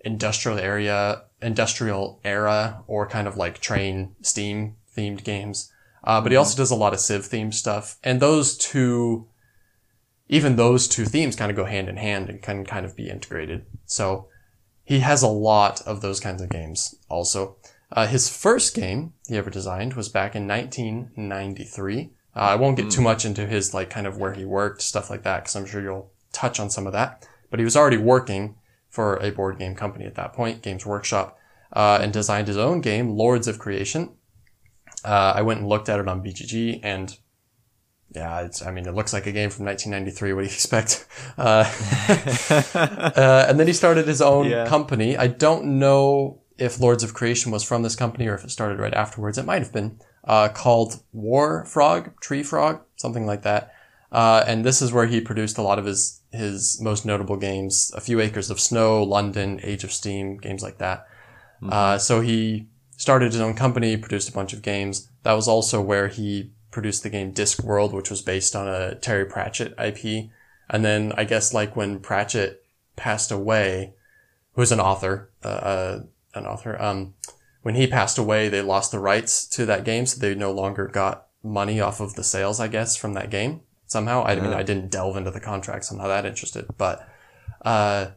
industrial 0.00 0.58
area, 0.58 1.22
industrial 1.40 2.20
era, 2.24 2.82
or 2.86 3.06
kind 3.06 3.28
of 3.28 3.36
like 3.36 3.60
train 3.60 4.16
steam 4.20 4.76
themed 4.96 5.22
games. 5.22 5.70
Uh, 6.02 6.20
but 6.20 6.32
he 6.32 6.36
also 6.36 6.56
does 6.56 6.70
a 6.70 6.76
lot 6.76 6.92
of 6.92 7.00
Civ 7.00 7.22
themed 7.22 7.54
stuff. 7.54 7.98
And 8.02 8.20
those 8.20 8.56
two, 8.56 9.28
even 10.28 10.56
those 10.56 10.88
two 10.88 11.04
themes 11.04 11.36
kind 11.36 11.50
of 11.50 11.56
go 11.56 11.66
hand 11.66 11.88
in 11.88 11.98
hand 11.98 12.28
and 12.28 12.42
can 12.42 12.64
kind 12.64 12.84
of 12.84 12.96
be 12.96 13.10
integrated. 13.10 13.66
So 13.84 14.28
he 14.88 15.00
has 15.00 15.22
a 15.22 15.28
lot 15.28 15.82
of 15.82 16.00
those 16.00 16.18
kinds 16.18 16.40
of 16.40 16.48
games 16.48 16.94
also. 17.10 17.56
Uh, 17.92 18.06
his 18.06 18.34
first 18.34 18.74
game 18.74 19.12
he 19.28 19.36
ever 19.36 19.50
designed 19.50 19.92
was 19.92 20.08
back 20.08 20.34
in 20.34 20.48
1993. 20.48 22.10
Uh, 22.34 22.38
I 22.38 22.54
won't 22.54 22.78
get 22.78 22.90
too 22.90 23.02
much 23.02 23.26
into 23.26 23.46
his 23.46 23.74
like 23.74 23.90
kind 23.90 24.06
of 24.06 24.16
where 24.16 24.32
he 24.32 24.46
worked, 24.46 24.80
stuff 24.80 25.10
like 25.10 25.24
that, 25.24 25.42
because 25.42 25.56
I'm 25.56 25.66
sure 25.66 25.82
you'll 25.82 26.10
touch 26.32 26.58
on 26.58 26.70
some 26.70 26.86
of 26.86 26.94
that. 26.94 27.28
But 27.50 27.60
he 27.60 27.64
was 27.64 27.76
already 27.76 27.98
working 27.98 28.56
for 28.88 29.16
a 29.16 29.30
board 29.30 29.58
game 29.58 29.74
company 29.74 30.06
at 30.06 30.14
that 30.14 30.32
point, 30.32 30.62
Games 30.62 30.86
Workshop, 30.86 31.38
uh, 31.74 31.98
and 32.00 32.10
designed 32.10 32.48
his 32.48 32.56
own 32.56 32.80
game, 32.80 33.10
Lords 33.10 33.46
of 33.46 33.58
Creation. 33.58 34.14
Uh, 35.04 35.34
I 35.36 35.42
went 35.42 35.60
and 35.60 35.68
looked 35.68 35.90
at 35.90 36.00
it 36.00 36.08
on 36.08 36.24
BGG, 36.24 36.80
and 36.82 37.14
yeah, 38.14 38.40
it's, 38.40 38.64
I 38.64 38.70
mean, 38.70 38.86
it 38.86 38.94
looks 38.94 39.12
like 39.12 39.26
a 39.26 39.32
game 39.32 39.50
from 39.50 39.66
1993. 39.66 40.32
What 40.32 40.40
do 40.42 40.46
you 40.46 40.52
expect? 40.54 41.06
Uh, 41.36 41.64
uh, 42.74 43.46
and 43.48 43.58
then 43.60 43.66
he 43.66 43.72
started 43.72 44.06
his 44.06 44.20
own 44.22 44.46
Yeah. 44.48 44.66
company. 44.66 45.16
I 45.16 45.26
don't 45.26 45.78
know 45.78 46.40
if 46.56 46.80
Lords 46.80 47.04
of 47.04 47.14
Creation 47.14 47.52
was 47.52 47.62
from 47.62 47.82
this 47.82 47.96
company 47.96 48.26
or 48.26 48.34
if 48.34 48.44
it 48.44 48.50
started 48.50 48.78
right 48.78 48.94
afterwards. 48.94 49.38
It 49.38 49.44
might 49.46 49.62
have 49.62 49.72
been 49.72 49.98
uh, 50.24 50.48
called 50.48 51.02
Warfrog, 51.14 52.18
Tree 52.20 52.42
Frog, 52.42 52.80
something 52.96 53.26
like 53.26 53.42
that. 53.42 53.72
Uh, 54.10 54.42
and 54.46 54.64
this 54.64 54.80
is 54.80 54.92
where 54.92 55.06
he 55.06 55.20
produced 55.20 55.58
a 55.58 55.62
lot 55.62 55.78
of 55.78 55.84
his 55.84 56.20
his 56.32 56.80
most 56.80 57.04
notable 57.06 57.36
games: 57.36 57.92
A 57.94 58.00
Few 58.00 58.20
Acres 58.20 58.50
of 58.50 58.58
Snow, 58.58 59.02
London, 59.02 59.60
Age 59.62 59.84
of 59.84 59.92
Steam, 59.92 60.38
games 60.38 60.62
like 60.62 60.78
that. 60.78 61.06
Uh, 61.62 61.98
so 61.98 62.20
he 62.22 62.68
started 62.96 63.32
his 63.32 63.40
own 63.40 63.52
company, 63.54 63.96
produced 63.98 64.28
a 64.28 64.32
bunch 64.32 64.52
of 64.54 64.62
games. 64.62 65.10
That 65.24 65.32
was 65.34 65.46
also 65.48 65.80
where 65.82 66.08
he 66.08 66.52
produced 66.70 67.02
the 67.02 67.10
game 67.10 67.32
Discworld, 67.32 67.92
which 67.92 68.10
was 68.10 68.22
based 68.22 68.54
on 68.54 68.68
a 68.68 68.94
Terry 68.94 69.24
Pratchett 69.24 69.74
IP. 69.78 70.30
And 70.68 70.84
then 70.84 71.12
I 71.16 71.24
guess 71.24 71.54
like 71.54 71.76
when 71.76 72.00
Pratchett 72.00 72.64
passed 72.96 73.30
away, 73.30 73.94
who's 74.52 74.72
an 74.72 74.80
author, 74.80 75.30
uh, 75.44 75.48
uh, 75.48 76.02
an 76.34 76.46
author, 76.46 76.80
um, 76.80 77.14
when 77.62 77.74
he 77.74 77.86
passed 77.86 78.18
away, 78.18 78.48
they 78.48 78.62
lost 78.62 78.92
the 78.92 78.98
rights 78.98 79.46
to 79.48 79.66
that 79.66 79.84
game, 79.84 80.06
so 80.06 80.20
they 80.20 80.34
no 80.34 80.52
longer 80.52 80.86
got 80.86 81.26
money 81.42 81.80
off 81.80 82.00
of 82.00 82.14
the 82.14 82.24
sales, 82.24 82.60
I 82.60 82.68
guess, 82.68 82.96
from 82.96 83.14
that 83.14 83.30
game. 83.30 83.62
Somehow, 83.86 84.24
I 84.24 84.34
mean, 84.36 84.52
I 84.52 84.62
didn't 84.62 84.90
delve 84.90 85.16
into 85.16 85.30
the 85.30 85.40
contracts. 85.40 85.90
I'm 85.90 85.98
not 85.98 86.08
that 86.08 86.26
interested, 86.26 86.66
but 86.76 87.08
uh, 87.62 88.08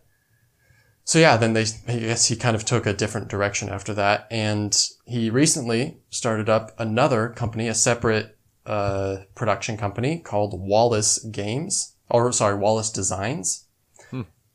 so 1.04 1.20
yeah, 1.20 1.38
then 1.38 1.54
they, 1.54 1.66
I 1.88 1.98
guess 2.00 2.28
he 2.28 2.36
kind 2.36 2.56
of 2.56 2.66
took 2.66 2.86
a 2.86 2.94
different 2.94 3.28
direction 3.28 3.70
after 3.70 3.94
that. 3.96 4.28
And 4.30 4.78
he 5.06 5.30
recently 5.30 5.98
started 6.10 6.50
up 6.50 6.72
another 6.80 7.30
company, 7.30 7.68
a 7.68 7.74
separate, 7.74 8.38
uh, 8.66 9.18
production 9.36 9.78
company 9.78 10.20
called 10.20 10.60
Wallace 10.60 11.20
Games, 11.20 11.96
or 12.10 12.32
sorry, 12.32 12.56
Wallace 12.56 12.92
Designs. 12.92 13.66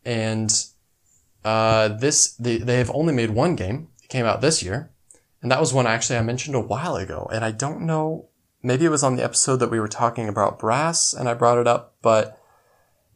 And, 0.04 0.52
uh, 1.44 1.88
this, 1.88 2.32
they, 2.34 2.58
they 2.58 2.78
have 2.78 2.90
only 2.90 3.12
made 3.12 3.30
one 3.30 3.56
game. 3.56 3.88
It 4.02 4.08
came 4.08 4.26
out 4.26 4.40
this 4.40 4.62
year. 4.62 4.90
And 5.42 5.50
that 5.50 5.60
was 5.60 5.72
one 5.72 5.86
actually 5.86 6.18
I 6.18 6.22
mentioned 6.22 6.56
a 6.56 6.60
while 6.60 6.96
ago. 6.96 7.28
And 7.32 7.44
I 7.44 7.50
don't 7.50 7.82
know, 7.82 8.28
maybe 8.62 8.84
it 8.84 8.90
was 8.90 9.04
on 9.04 9.16
the 9.16 9.24
episode 9.24 9.56
that 9.56 9.70
we 9.70 9.80
were 9.80 9.88
talking 9.88 10.28
about 10.28 10.58
brass 10.58 11.12
and 11.12 11.28
I 11.28 11.34
brought 11.34 11.58
it 11.58 11.68
up, 11.68 11.96
but 12.02 12.40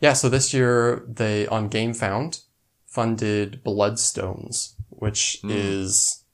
yeah, 0.01 0.13
so 0.15 0.29
this 0.29 0.55
year 0.55 1.05
they, 1.09 1.47
on 1.49 1.69
GameFound, 1.69 2.43
funded 2.87 3.63
Bloodstones, 3.65 4.75
which 4.89 5.41
is 5.45 6.25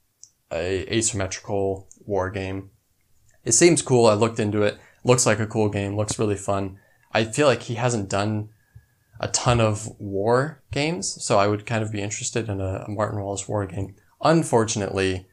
a 0.52 0.86
asymmetrical 0.94 1.88
war 2.04 2.30
game. 2.30 2.70
It 3.46 3.52
seems 3.52 3.80
cool. 3.80 4.06
I 4.06 4.14
looked 4.14 4.40
into 4.40 4.62
it. 4.62 4.78
Looks 5.04 5.24
like 5.24 5.38
a 5.38 5.46
cool 5.46 5.68
game. 5.68 5.96
Looks 5.96 6.18
really 6.18 6.36
fun. 6.36 6.78
I 7.12 7.24
feel 7.24 7.46
like 7.46 7.62
he 7.62 7.76
hasn't 7.76 8.10
done 8.10 8.50
a 9.20 9.28
ton 9.28 9.60
of 9.60 9.88
war 9.98 10.62
games, 10.72 11.22
so 11.24 11.38
I 11.38 11.46
would 11.46 11.64
kind 11.64 11.82
of 11.82 11.92
be 11.92 12.02
interested 12.02 12.48
in 12.48 12.60
a, 12.60 12.84
a 12.86 12.90
Martin 12.90 13.20
Wallace 13.20 13.48
war 13.48 13.64
game. 13.64 13.94
Unfortunately, 14.20 15.26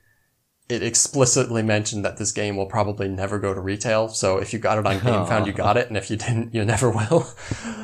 it 0.69 0.83
explicitly 0.83 1.63
mentioned 1.63 2.05
that 2.05 2.17
this 2.17 2.31
game 2.31 2.55
will 2.55 2.67
probably 2.67 3.09
never 3.09 3.39
go 3.39 3.53
to 3.53 3.59
retail. 3.59 4.07
So 4.07 4.37
if 4.37 4.53
you 4.53 4.59
got 4.59 4.77
it 4.77 4.85
on 4.85 4.99
GameFound, 4.99 5.45
you 5.47 5.51
got 5.51 5.75
it, 5.75 5.87
and 5.87 5.97
if 5.97 6.09
you 6.09 6.15
didn't, 6.17 6.53
you 6.53 6.63
never 6.63 6.89
will. 6.89 7.27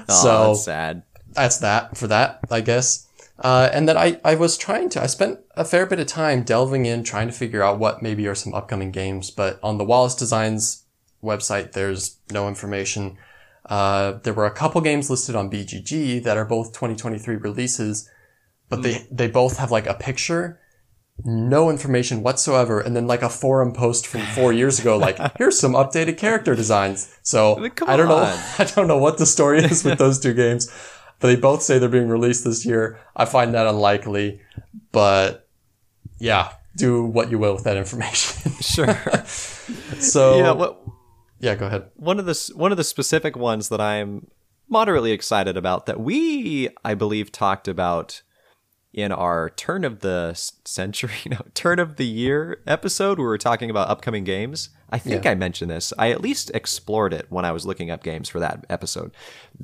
So 0.10 0.48
that's 0.48 0.64
sad. 0.64 1.04
that's 1.34 1.58
that 1.60 1.96
for 1.96 2.08
that, 2.08 2.40
I 2.50 2.62
guess. 2.62 3.08
Uh, 3.38 3.70
and 3.72 3.88
then 3.88 3.96
I, 3.96 4.20
I 4.26 4.34
was 4.36 4.58
trying 4.58 4.90
to, 4.90 5.04
I 5.04 5.06
spent 5.06 5.40
a 5.60 5.66
fair 5.66 5.86
bit 5.86 5.99
of 5.99 6.07
time 6.07 6.43
delving 6.43 6.86
in, 6.86 7.03
trying 7.03 7.28
to 7.28 7.34
figure 7.34 7.62
out 7.62 7.80
what 7.80 8.01
maybe 8.01 8.26
are 8.28 8.34
some 8.34 8.53
upcoming 8.53 8.91
games, 8.91 9.30
but 9.30 9.60
on 9.62 9.78
the 9.78 9.84
Wallace 9.84 10.16
Designs 10.16 10.86
website, 11.22 11.74
there's 11.74 12.18
no 12.32 12.47
information. 12.47 13.18
Uh, 13.66 14.14
there 14.24 14.34
were 14.34 14.45
a 14.45 14.51
couple 14.51 14.80
games 14.80 15.10
listed 15.10 15.36
on 15.36 15.51
BGG 15.51 16.24
that 16.24 16.38
are 16.38 16.45
both 16.45 16.68
2023 16.68 17.36
releases, 17.36 18.10
but 18.70 18.84
they, 18.84 19.05
they 19.12 19.28
both 19.28 19.57
have 19.57 19.70
like 19.70 19.86
a 19.86 19.95
picture, 19.95 20.62
no 21.26 21.70
information 21.70 22.24
whatsoever, 22.24 22.80
and 22.80 22.95
then 22.95 23.05
like 23.05 23.22
a 23.22 23.30
forum 23.30 23.74
post 23.74 24.07
from 24.07 24.22
four 24.28 24.53
years 24.53 24.80
ago, 24.80 24.95
like, 24.95 25.20
here's 25.38 25.60
some 25.60 25.74
updated 25.74 26.18
character 26.18 26.55
designs. 26.55 27.14
So 27.22 27.70
Come 27.72 27.89
I 27.89 27.97
don't 27.97 28.07
know. 28.07 28.43
I 28.60 28.64
don't 28.64 28.88
know 28.88 28.97
what 28.97 29.18
the 29.18 29.26
story 29.26 29.60
is 29.60 29.84
with 29.84 29.99
those 29.99 30.22
two 30.22 30.34
games, 30.34 30.72
but 31.20 31.28
they 31.28 31.36
both 31.36 31.64
say 31.64 31.80
they're 31.80 31.89
being 31.89 32.07
released 32.07 32.45
this 32.45 32.66
year. 32.66 32.97
I 33.14 33.26
find 33.26 33.53
that 33.55 33.68
unlikely, 33.68 34.39
but 34.93 35.47
yeah, 36.20 36.53
do 36.76 37.03
what 37.05 37.32
you 37.32 37.38
will 37.39 37.53
with 37.55 37.63
that 37.63 37.78
information. 37.78 38.51
Sure. 38.61 38.93
so 39.99 40.38
yeah. 40.38 40.51
What 40.51 40.80
yeah, 41.39 41.55
go 41.55 41.67
ahead. 41.67 41.89
one 41.95 42.20
of 42.20 42.26
the 42.26 42.51
one 42.55 42.72
of 42.72 42.78
the 42.78 42.84
specific 42.84 43.36
ones 43.38 43.70
that 43.70 43.80
I'm 43.82 44.28
moderately 44.67 45.11
excited 45.11 45.55
about 45.57 45.86
that 45.86 45.99
we 45.99 46.70
I 46.84 46.93
believe 46.93 47.32
talked 47.32 47.67
about 47.67 48.22
in 48.93 49.11
our 49.11 49.49
turn 49.51 49.86
of 49.86 49.99
the 49.99 50.34
century, 50.65 51.13
no, 51.30 51.38
turn 51.53 51.80
of 51.80 51.95
the 51.95 52.05
year 52.05 52.61
episode 52.67 53.17
where 53.17 53.28
we 53.28 53.30
were 53.30 53.38
talking 53.38 53.70
about 53.70 53.88
upcoming 53.89 54.24
games. 54.24 54.70
I 54.89 54.97
think 54.99 55.24
Yeah. 55.24 55.32
I 55.32 55.36
mentioned 55.36 55.72
this. 55.72 55.93
I 55.97 56.11
at 56.11 56.22
least 56.22 56.51
explored 56.53 57.13
it 57.13 57.28
when 57.30 57.45
I 57.45 57.51
was 57.51 57.65
looking 57.65 57.89
up 57.91 58.03
games 58.03 58.28
for 58.28 58.39
that 58.39 58.65
episode. 58.70 59.11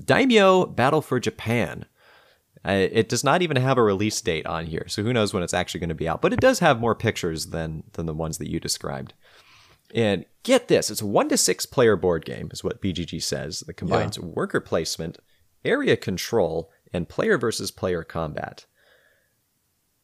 Daimyo 0.06 0.68
Battle 0.68 1.02
for 1.02 1.20
Japan. 1.20 1.86
Uh, 2.66 2.88
it 2.92 3.10
does 3.10 3.24
not 3.24 3.42
even 3.42 3.58
have 3.58 3.78
a 3.78 3.84
release 3.84 4.20
date 4.22 4.46
on 4.46 4.66
here, 4.66 4.86
so 4.88 5.04
who 5.04 5.14
knows 5.14 5.34
when 5.34 5.44
it's 5.44 5.54
actually 5.54 5.80
going 5.80 5.90
to 5.90 5.96
be 5.96 6.08
out. 6.08 6.22
But 6.22 6.34
it 6.34 6.40
does 6.40 6.60
have 6.60 6.80
more 6.80 6.96
pictures 6.96 7.48
than 7.48 7.84
than 7.94 8.06
the 8.06 8.14
ones 8.14 8.40
that 8.40 8.50
you 8.50 8.60
described. 8.60 9.14
And 9.94 10.26
get 10.44 10.68
this, 10.68 10.90
it's 10.90 11.02
a 11.02 11.06
one 11.06 11.30
to 11.30 11.38
six 11.38 11.66
player 11.66 11.96
board 11.96 12.26
game, 12.26 12.50
is 12.52 12.64
what 12.64 12.82
BGG 12.82 13.22
says, 13.22 13.62
that 13.62 13.76
combines 13.76 14.20
worker 14.20 14.60
placement, 14.60 15.20
area 15.64 15.96
control, 15.96 16.72
and 16.92 17.08
player 17.08 17.38
versus 17.38 17.72
player 17.72 18.04
combat. 18.04 18.66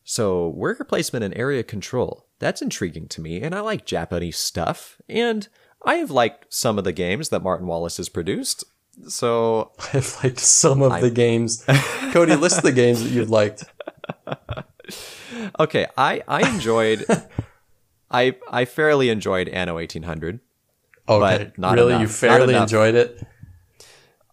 So, 0.04 0.50
worker 0.50 0.84
placement 0.84 1.24
and 1.24 1.36
area 1.38 1.64
control, 1.64 2.28
that's 2.40 2.62
intriguing 2.62 3.08
to 3.10 3.22
me, 3.22 3.42
and 3.42 3.54
I 3.54 3.62
like 3.62 3.86
Japanese 3.86 4.38
stuff, 4.38 5.02
and 5.08 5.48
I 5.86 5.96
have 5.96 6.12
liked 6.12 6.54
some 6.54 6.78
of 6.78 6.84
the 6.84 6.92
games 6.92 7.30
that 7.30 7.44
Martin 7.44 7.68
Wallace 7.68 7.98
has 7.98 8.10
produced. 8.10 8.64
So, 9.08 9.72
I've 9.94 10.18
liked 10.24 10.40
some 10.40 10.82
of 10.82 11.02
the 11.02 11.10
games. 11.12 11.66
Cody, 12.12 12.36
list 12.36 12.62
the 12.64 12.72
games 12.72 13.04
that 13.04 13.10
you've 13.10 13.30
liked. 13.30 13.64
okay, 15.60 15.88
I, 15.98 16.22
I 16.28 16.50
enjoyed. 16.50 17.06
I 18.12 18.36
I 18.50 18.66
fairly 18.66 19.10
enjoyed 19.10 19.48
Anno 19.50 19.76
1800. 19.76 20.40
Okay, 21.08 21.38
But 21.46 21.58
not 21.58 21.76
really, 21.76 21.92
enough. 21.94 22.02
you 22.02 22.08
fairly 22.08 22.56
enjoyed 22.56 22.96
it. 22.96 23.26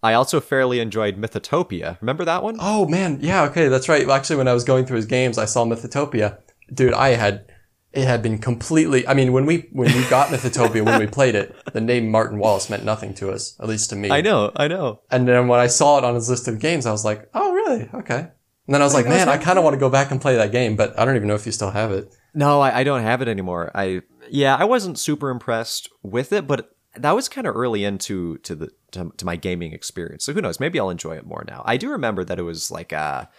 I 0.02 0.12
also 0.14 0.40
fairly 0.40 0.80
enjoyed 0.80 1.16
Mythotopia. 1.16 2.00
Remember 2.00 2.24
that 2.24 2.42
one? 2.42 2.56
Oh 2.61 2.86
man, 2.86 3.18
yeah, 3.20 3.44
okay, 3.44 3.68
that's 3.68 3.88
right. 3.88 4.09
Actually, 4.09 4.36
when 4.36 4.48
I 4.48 4.52
was 4.54 4.64
going 4.64 4.84
through 4.84 4.96
his 4.96 5.06
games, 5.06 5.38
I 5.38 5.44
saw 5.44 5.64
Mythotopia. 5.64 6.38
Dude, 6.72 6.92
I 6.92 7.11
had 7.11 7.46
it 7.93 8.05
had 8.05 8.22
been 8.22 8.39
completely. 8.39 9.07
I 9.07 9.14
mean, 9.14 9.32
when 9.32 9.47
we 9.47 9.68
when 9.72 9.93
we 9.95 10.09
got 10.09 10.28
Mythotopia, 10.28 10.84
when 10.84 10.99
we 10.99 11.07
played 11.07 11.34
it, 11.34 11.55
the 11.72 11.80
name 11.80 12.11
Martin 12.11 12.39
Wallace 12.39 12.68
meant 12.68 12.84
nothing 12.84 13.14
to 13.14 13.30
us, 13.30 13.57
at 13.61 13.68
least 13.68 13.91
to 13.91 13.97
me. 13.97 14.11
I 14.11 14.20
know, 14.20 14.53
I 14.57 14.68
know. 14.68 15.01
And 15.11 15.26
then 15.26 15.49
when 15.49 15.61
I 15.61 15.66
saw 15.66 15.99
it 15.99 16.05
on 16.05 16.14
his 16.14 16.28
list 16.28 16.49
of 16.49 16.59
games, 16.59 16.86
I 16.86 16.93
was 16.93 17.05
like, 17.05 17.28
oh 17.34 17.53
really? 17.53 17.89
Okay. 17.95 18.18
And 18.18 18.74
then 18.74 18.82
I 18.82 18.84
was 18.84 18.93
like, 18.93 19.07
man, 19.07 19.30
I 19.30 19.39
kind 19.39 19.59
of 19.59 19.64
want 19.64 19.74
to 19.74 19.80
go 19.80 19.89
back 19.89 20.11
and 20.11 20.20
play 20.20 20.36
that 20.36 20.53
game, 20.53 20.76
but 20.76 20.99
I 20.99 21.07
don't 21.07 21.16
even 21.16 21.28
know 21.28 21.34
if 21.34 21.47
you 21.47 21.53
still 21.53 21.70
have 21.70 21.91
it. 21.91 22.14
No, 22.34 22.61
I, 22.61 22.80
I 22.80 22.84
don't 22.84 23.03
have 23.03 23.22
it 23.22 23.28
anymore. 23.28 23.70
I 23.74 24.03
yeah, 24.28 24.55
I 24.57 24.64
wasn't 24.64 24.99
super 24.99 25.30
impressed 25.30 25.89
with 26.03 26.32
it, 26.32 26.47
but 26.47 26.70
that 26.95 27.12
was 27.12 27.28
kind 27.28 27.47
of 27.47 27.57
early 27.57 27.84
into 27.84 28.36
to 28.39 28.55
the 28.55 28.70
to, 28.93 29.12
to 29.16 29.24
my 29.24 29.36
gaming 29.36 29.72
experience. 29.72 30.24
So 30.24 30.34
who 30.34 30.43
knows? 30.43 30.61
Maybe 30.61 30.78
I'll 30.78 30.91
enjoy 30.91 31.16
it 31.16 31.26
more 31.26 31.45
now. 31.49 31.62
I 31.64 31.78
do 31.78 31.91
remember 31.91 32.24
that 32.24 32.39
it 32.39 32.43
was 32.43 32.70
like 32.70 32.93
a 32.93 33.30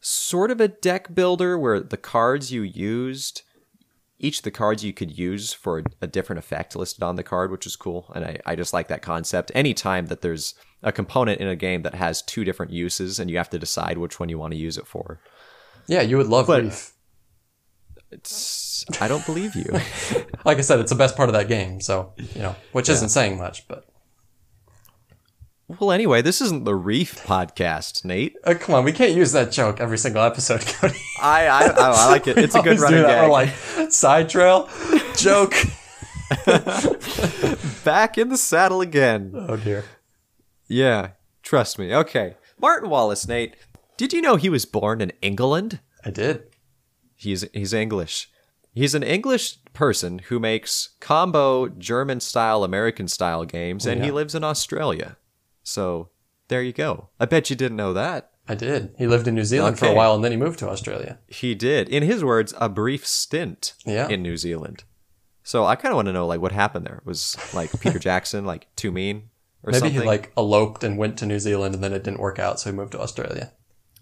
sort 0.00 0.50
of 0.50 0.60
a 0.60 0.68
deck 0.68 1.14
builder 1.14 1.58
where 1.58 1.80
the 1.80 1.96
cards 1.96 2.52
you 2.52 2.62
used 2.62 3.42
each 4.18 4.38
of 4.38 4.44
the 4.44 4.50
cards 4.50 4.84
you 4.84 4.92
could 4.92 5.16
use 5.18 5.52
for 5.52 5.82
a 6.00 6.06
different 6.06 6.38
effect 6.38 6.76
listed 6.76 7.02
on 7.02 7.16
the 7.16 7.22
card, 7.22 7.50
which 7.50 7.66
is 7.66 7.76
cool. 7.76 8.10
And 8.14 8.24
I, 8.24 8.38
I 8.46 8.56
just 8.56 8.72
like 8.72 8.88
that 8.88 9.02
concept. 9.02 9.50
Anytime 9.54 10.06
that 10.06 10.20
there's 10.22 10.54
a 10.82 10.92
component 10.92 11.40
in 11.40 11.48
a 11.48 11.56
game 11.56 11.82
that 11.82 11.94
has 11.94 12.22
two 12.22 12.44
different 12.44 12.72
uses 12.72 13.18
and 13.18 13.30
you 13.30 13.36
have 13.38 13.50
to 13.50 13.58
decide 13.58 13.98
which 13.98 14.20
one 14.20 14.28
you 14.28 14.38
want 14.38 14.52
to 14.52 14.58
use 14.58 14.78
it 14.78 14.86
for. 14.86 15.20
Yeah, 15.86 16.02
you 16.02 16.16
would 16.16 16.28
love 16.28 16.46
But- 16.46 16.62
Reef. 16.64 16.90
It's 18.10 18.84
I 19.00 19.08
don't 19.08 19.24
believe 19.26 19.54
you. 19.56 19.66
Like 20.44 20.58
I 20.58 20.60
said, 20.60 20.78
it's 20.78 20.92
the 20.92 20.98
best 20.98 21.16
part 21.16 21.30
of 21.30 21.32
that 21.32 21.48
game. 21.48 21.80
So 21.80 22.12
you 22.18 22.42
know, 22.42 22.54
which 22.72 22.90
isn't 22.90 23.08
saying 23.08 23.38
much, 23.38 23.66
but 23.66 23.86
well, 25.68 25.90
anyway, 25.92 26.22
this 26.22 26.40
isn't 26.40 26.64
the 26.64 26.74
Reef 26.74 27.24
podcast, 27.24 28.04
Nate. 28.04 28.36
uh, 28.44 28.54
come 28.54 28.74
on, 28.74 28.84
we 28.84 28.92
can't 28.92 29.12
use 29.14 29.32
that 29.32 29.50
joke 29.52 29.80
every 29.80 29.98
single 29.98 30.22
episode, 30.22 30.60
Cody. 30.66 30.98
I 31.20 31.46
I, 31.46 31.62
I, 31.66 31.90
I 31.90 32.06
like 32.10 32.26
it. 32.26 32.38
It's 32.38 32.54
a 32.54 32.62
good 32.62 32.78
running 32.78 33.02
gag. 33.02 33.30
Like 33.30 33.50
side 33.90 34.28
trail 34.28 34.68
joke. 35.16 35.54
Back 37.84 38.18
in 38.18 38.28
the 38.28 38.38
saddle 38.38 38.80
again. 38.80 39.32
Oh 39.34 39.56
dear. 39.56 39.84
Yeah, 40.66 41.10
trust 41.42 41.78
me. 41.78 41.94
Okay, 41.94 42.36
Martin 42.60 42.88
Wallace, 42.90 43.28
Nate. 43.28 43.54
Did 43.96 44.12
you 44.12 44.20
know 44.22 44.36
he 44.36 44.48
was 44.48 44.64
born 44.64 45.00
in 45.00 45.12
England? 45.22 45.80
I 46.04 46.10
did. 46.10 46.44
He's 47.16 47.44
he's 47.52 47.72
English. 47.72 48.28
He's 48.72 48.94
an 48.94 49.02
English 49.02 49.58
person 49.72 50.18
who 50.18 50.38
makes 50.40 50.90
combo 51.00 51.68
German 51.68 52.20
style, 52.20 52.64
American 52.64 53.06
style 53.08 53.44
games, 53.44 53.86
and 53.86 54.02
he 54.04 54.10
lives 54.10 54.34
in 54.34 54.42
Australia. 54.42 55.16
So 55.64 56.10
there 56.48 56.62
you 56.62 56.72
go. 56.72 57.08
I 57.18 57.24
bet 57.26 57.50
you 57.50 57.56
didn't 57.56 57.76
know 57.76 57.92
that. 57.94 58.30
I 58.46 58.54
did. 58.54 58.94
He 58.98 59.06
lived 59.06 59.26
in 59.26 59.34
New 59.34 59.44
Zealand 59.44 59.78
for 59.78 59.86
a 59.86 59.94
while 59.94 60.14
and 60.14 60.22
then 60.22 60.30
he 60.30 60.36
moved 60.36 60.58
to 60.60 60.68
Australia. 60.68 61.18
He 61.26 61.54
did. 61.54 61.88
In 61.88 62.02
his 62.02 62.22
words, 62.22 62.52
a 62.60 62.68
brief 62.68 63.06
stint 63.06 63.72
Yeah. 63.86 64.06
in 64.08 64.22
New 64.22 64.36
Zealand. 64.36 64.84
So 65.42 65.64
I 65.64 65.76
kind 65.76 65.92
of 65.92 65.96
want 65.96 66.06
to 66.06 66.12
know 66.12 66.26
like 66.26 66.40
what 66.40 66.52
happened 66.52 66.84
there. 66.86 67.00
Was 67.04 67.36
like 67.54 67.80
Peter 67.80 67.98
Jackson 68.08 68.44
like 68.44 68.68
too 68.76 68.92
mean 68.92 69.30
or 69.62 69.72
Maybe 69.72 69.78
something? 69.80 70.00
he 70.02 70.06
like 70.06 70.30
eloped 70.36 70.84
and 70.84 70.98
went 70.98 71.16
to 71.18 71.26
New 71.26 71.38
Zealand 71.40 71.74
and 71.74 71.82
then 71.82 71.92
it 71.94 72.04
didn't 72.04 72.20
work 72.20 72.38
out, 72.38 72.60
so 72.60 72.70
he 72.70 72.76
moved 72.76 72.92
to 72.92 73.00
Australia. 73.00 73.52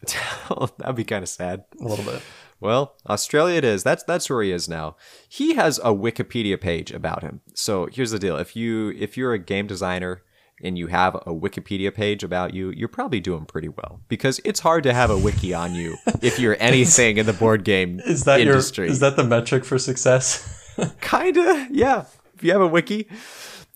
Oh, 0.50 0.68
that'd 0.78 0.96
be 0.96 1.04
kind 1.04 1.22
of 1.22 1.28
sad. 1.28 1.64
A 1.80 1.84
little 1.86 2.04
bit. 2.04 2.20
Well, 2.60 2.96
Australia 3.08 3.56
it 3.58 3.64
is. 3.64 3.82
That's 3.84 4.02
that's 4.04 4.28
where 4.28 4.42
he 4.42 4.50
is 4.52 4.68
now. 4.68 4.96
He 5.28 5.54
has 5.54 5.78
a 5.78 5.94
Wikipedia 5.94 6.60
page 6.60 6.90
about 6.90 7.22
him. 7.22 7.40
So 7.54 7.86
here's 7.86 8.10
the 8.10 8.18
deal: 8.18 8.36
if 8.36 8.54
you 8.56 8.90
if 8.98 9.16
you're 9.16 9.32
a 9.32 9.38
game 9.38 9.66
designer 9.68 10.22
and 10.62 10.78
you 10.78 10.86
have 10.86 11.14
a 11.14 11.32
Wikipedia 11.32 11.92
page 11.92 12.22
about 12.22 12.54
you, 12.54 12.70
you're 12.70 12.88
probably 12.88 13.20
doing 13.20 13.44
pretty 13.44 13.68
well 13.68 14.00
because 14.08 14.40
it's 14.44 14.60
hard 14.60 14.82
to 14.84 14.94
have 14.94 15.10
a 15.10 15.18
wiki 15.18 15.52
on 15.52 15.74
you 15.74 15.96
if 16.22 16.38
you're 16.38 16.56
anything 16.60 17.16
in 17.18 17.26
the 17.26 17.32
board 17.32 17.64
game 17.64 18.00
Is 18.00 18.24
that 18.24 18.40
industry. 18.40 18.86
your 18.86 18.92
is 18.92 19.00
that 19.00 19.16
the 19.16 19.24
metric 19.24 19.64
for 19.64 19.78
success? 19.78 20.48
Kinda, 21.00 21.68
yeah. 21.70 22.04
If 22.34 22.44
you 22.44 22.52
have 22.52 22.60
a 22.60 22.66
wiki 22.66 23.08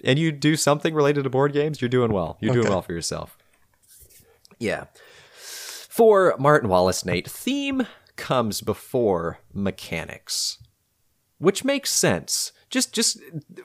and 0.05 0.19
you 0.19 0.33
do 0.33 0.57
something 0.57 0.95
related 0.95 1.25
to 1.25 1.31
board 1.31 1.53
games, 1.53 1.81
you're 1.81 1.89
doing 1.89 2.13
well. 2.13 2.39
You're 2.41 2.55
doing 2.55 2.69
well 2.69 2.83
for 2.83 2.93
yourself. 2.93 3.37
Yeah. 4.59 4.85
For 5.37 6.35
Martin 6.39 6.69
Wallace, 6.69 7.05
Nate, 7.05 7.29
theme 7.29 7.87
comes 8.17 8.61
before 8.61 9.39
mechanics, 9.53 10.59
which 11.39 11.65
makes 11.65 11.91
sense. 11.91 12.53
Just, 12.69 12.93
just 12.93 13.21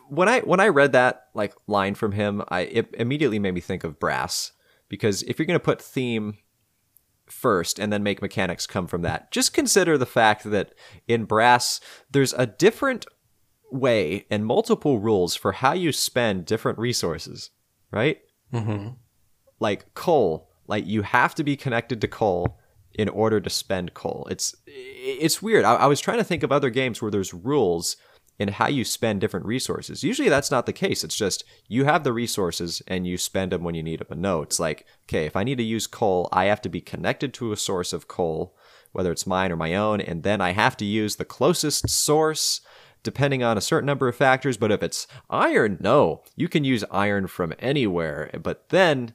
when 0.08 0.30
I 0.30 0.42
when 0.42 0.60
I 0.60 0.68
read 0.68 0.92
that 0.92 1.28
like 1.34 1.54
line 1.68 1.96
from 1.96 2.12
him, 2.12 2.44
I 2.50 2.62
it 2.62 2.94
immediately 2.94 3.40
made 3.40 3.54
me 3.54 3.62
think 3.62 3.84
of 3.84 4.00
brass 4.00 4.52
because 4.90 5.24
if 5.24 5.40
you're 5.40 5.48
gonna 5.48 5.60
put 5.60 5.82
theme 5.82 6.38
first 7.32 7.80
and 7.80 7.92
then 7.92 8.04
make 8.04 8.22
mechanics 8.22 8.68
come 8.68 8.88
from 8.88 9.02
that. 9.02 9.32
Just 9.32 9.54
consider 9.54 9.98
the 9.98 10.06
fact 10.06 10.44
that 10.44 10.74
in 11.08 11.26
brass, 11.26 11.80
there's 12.12 12.34
a 12.34 12.46
different 12.46 13.06
way 13.72 14.26
and 14.30 14.46
multiple 14.46 15.00
rules 15.00 15.36
for 15.36 15.54
how 15.54 15.74
you 15.74 15.92
spend 15.92 16.46
different 16.46 16.78
resources, 16.78 17.52
right? 17.90 18.20
mm-hmm. 18.54 18.90
Like 19.60 19.94
coal, 19.94 20.50
like 20.68 20.86
you 20.86 21.04
have 21.04 21.36
to 21.36 21.44
be 21.44 21.56
connected 21.56 22.02
to 22.02 22.08
coal 22.08 22.58
in 22.94 23.08
order 23.08 23.40
to 23.40 23.50
spend 23.50 23.94
coal. 23.94 24.28
It's 24.30 24.56
it's 24.66 25.42
weird. 25.42 25.64
I, 25.64 25.76
I 25.76 25.86
was 25.86 26.02
trying 26.02 26.18
to 26.18 26.24
think 26.24 26.44
of 26.44 26.52
other 26.52 26.70
games 26.70 27.02
where 27.02 27.12
there's 27.12 27.34
rules 27.34 27.96
in 28.42 28.48
how 28.48 28.68
you 28.68 28.84
spend 28.84 29.22
different 29.22 29.46
resources. 29.46 30.04
Usually 30.04 30.28
that's 30.28 30.50
not 30.50 30.66
the 30.66 30.74
case. 30.74 31.04
It's 31.04 31.16
just 31.16 31.44
you 31.68 31.86
have 31.86 32.04
the 32.04 32.12
resources 32.12 32.82
and 32.88 33.06
you 33.06 33.16
spend 33.16 33.52
them 33.52 33.64
when 33.64 33.76
you 33.76 33.84
need 33.84 34.00
them. 34.00 34.08
But 34.10 34.18
no, 34.18 34.42
it's 34.42 34.60
like, 34.60 34.88
okay, 35.06 35.28
if 35.28 35.36
I 35.36 35.44
need 35.44 35.60
to 35.60 35.64
use 35.64 35.86
coal, 35.86 36.28
I 36.32 36.46
have 36.46 36.60
to 36.64 36.70
be 36.70 36.82
connected 36.82 37.36
to 37.36 37.52
a 37.52 37.58
source 37.58 37.94
of 37.94 38.08
coal, 38.08 38.56
whether 38.94 39.12
it's 39.12 39.28
mine 39.28 39.52
or 39.52 39.58
my 39.58 39.76
own, 39.76 40.02
and 40.02 40.24
then 40.24 40.42
I 40.42 40.54
have 40.54 40.76
to 40.78 40.86
use 40.86 41.18
the 41.18 41.24
closest 41.24 41.88
source 41.88 42.62
depending 43.04 43.44
on 43.44 43.60
a 43.60 43.62
certain 43.62 43.86
number 43.86 44.08
of 44.08 44.16
factors. 44.16 44.58
But 44.58 44.72
if 44.72 44.82
it's 44.82 45.06
iron, 45.30 45.78
no, 45.80 46.24
you 46.36 46.48
can 46.48 46.64
use 46.64 46.84
iron 46.90 47.28
from 47.28 47.54
anywhere. 47.60 48.32
But 48.42 48.70
then 48.70 49.14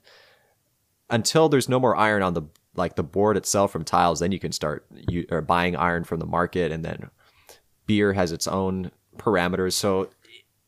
until 1.10 1.48
there's 1.48 1.68
no 1.68 1.80
more 1.80 1.96
iron 1.96 2.22
on 2.22 2.34
the 2.34 2.42
like 2.76 2.94
the 2.94 3.02
board 3.02 3.36
itself 3.36 3.72
from 3.72 3.84
tiles, 3.84 4.20
then 4.20 4.30
you 4.30 4.38
can 4.38 4.52
start 4.52 4.86
you 5.08 5.26
or 5.32 5.40
buying 5.40 5.74
iron 5.74 6.04
from 6.04 6.20
the 6.20 6.26
market, 6.26 6.70
and 6.70 6.84
then 6.84 7.10
beer 7.86 8.12
has 8.12 8.30
its 8.30 8.46
own 8.46 8.92
parameters. 9.16 9.72
So 9.72 10.10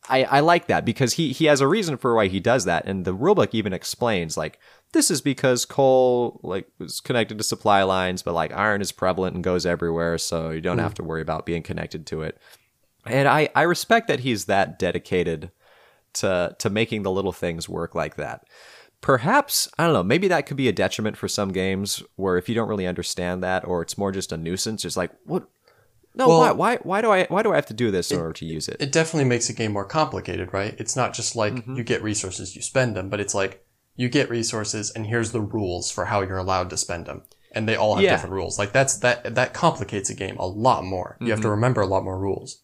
I, 0.09 0.24
I 0.24 0.40
like 0.40 0.66
that 0.66 0.84
because 0.84 1.14
he 1.14 1.32
he 1.32 1.46
has 1.46 1.61
a 1.61 1.68
reason 1.68 1.96
for 1.96 2.14
why 2.14 2.28
he 2.28 2.40
does 2.40 2.64
that, 2.64 2.86
and 2.86 3.05
the 3.05 3.14
rulebook 3.14 3.51
even 3.53 3.72
explains 3.72 4.36
like 4.36 4.59
this 4.92 5.11
is 5.11 5.20
because 5.20 5.64
coal 5.64 6.40
like 6.42 6.66
was 6.78 7.01
connected 7.01 7.38
to 7.38 7.44
supply 7.44 7.82
lines, 7.82 8.22
but 8.22 8.34
like 8.34 8.53
iron 8.53 8.80
is 8.80 8.92
prevalent 8.92 9.34
and 9.34 9.44
goes 9.44 9.66
everywhere, 9.66 10.16
so 10.18 10.51
you 10.51 10.61
don't 10.61 10.78
hmm. 10.78 10.82
have 10.82 10.94
to 10.94 11.05
worry 11.05 11.22
about 11.22 11.46
being 11.46 11.62
connected 11.62 12.07
to 12.07 12.22
it. 12.22 12.38
And 13.05 13.28
I 13.28 13.51
I 13.55 13.62
respect 13.62 14.09
that 14.09 14.20
he's 14.20 14.46
that 14.46 14.78
dedicated 14.78 15.51
to 16.14 16.57
to 16.59 16.70
making 16.70 17.03
the 17.03 17.11
little 17.11 17.32
things 17.32 17.68
work 17.68 17.94
like 17.94 18.16
that. 18.16 18.44
Perhaps 19.01 19.68
I 19.78 19.84
don't 19.84 19.92
know. 19.92 20.03
Maybe 20.03 20.28
that 20.28 20.46
could 20.46 20.57
be 20.57 20.68
a 20.68 20.72
detriment 20.72 21.16
for 21.16 21.28
some 21.28 21.53
games 21.53 22.03
where 22.16 22.38
if 22.38 22.49
you 22.49 22.55
don't 22.55 22.68
really 22.68 22.86
understand 22.86 23.42
that, 23.42 23.66
or 23.66 23.82
it's 23.82 23.99
more 23.99 24.11
just 24.11 24.32
a 24.32 24.36
nuisance. 24.36 24.84
It's 24.84 24.96
like 24.96 25.11
what 25.24 25.49
no, 26.18 26.28
Well- 26.28 26.40
why, 26.40 26.52
why, 26.52 26.76
why 26.82 27.00
do 27.00 27.10
I, 27.12 27.24
why 27.26 27.42
do 27.42 27.52
I 27.52 27.54
have 27.54 27.66
to 27.66 27.74
do 27.74 27.90
this 27.90 28.10
in 28.10 28.18
order 28.18 28.32
to 28.34 28.44
use 28.44 28.68
it? 28.68 28.76
It 28.80 28.92
definitely 28.92 29.28
makes 29.28 29.48
a 29.48 29.52
game 29.52 29.72
more 29.72 29.84
complicated, 29.84 30.52
right? 30.52 30.74
It's 30.78 30.96
not 30.96 31.14
just 31.14 31.36
like 31.36 31.52
Mm-hmm. 31.54 31.76
you 31.76 31.84
get 31.84 32.02
resources, 32.02 32.54
you 32.56 32.62
spend 32.62 32.96
them, 32.96 33.08
but 33.08 33.20
it's 33.20 33.34
like 33.34 33.64
you 33.96 34.08
get 34.08 34.28
resources 34.30 34.90
and 34.90 35.06
here's 35.06 35.32
the 35.32 35.40
rules 35.40 35.90
for 35.90 36.06
how 36.06 36.20
you're 36.22 36.36
allowed 36.38 36.70
to 36.70 36.76
spend 36.76 37.06
them. 37.06 37.22
And 37.52 37.66
they 37.68 37.76
all 37.76 37.94
have 37.94 38.04
Yeah. 38.04 38.10
different 38.12 38.34
rules. 38.34 38.58
Like 38.58 38.72
that's 38.72 38.98
that 38.98 39.34
that 39.34 39.54
complicates 39.54 40.10
a 40.10 40.14
game 40.14 40.36
a 40.38 40.46
lot 40.46 40.84
more. 40.84 41.16
You 41.20 41.24
Mm-hmm. 41.24 41.30
have 41.30 41.40
to 41.42 41.50
remember 41.50 41.80
a 41.80 41.86
lot 41.86 42.04
more 42.04 42.18
rules. 42.18 42.62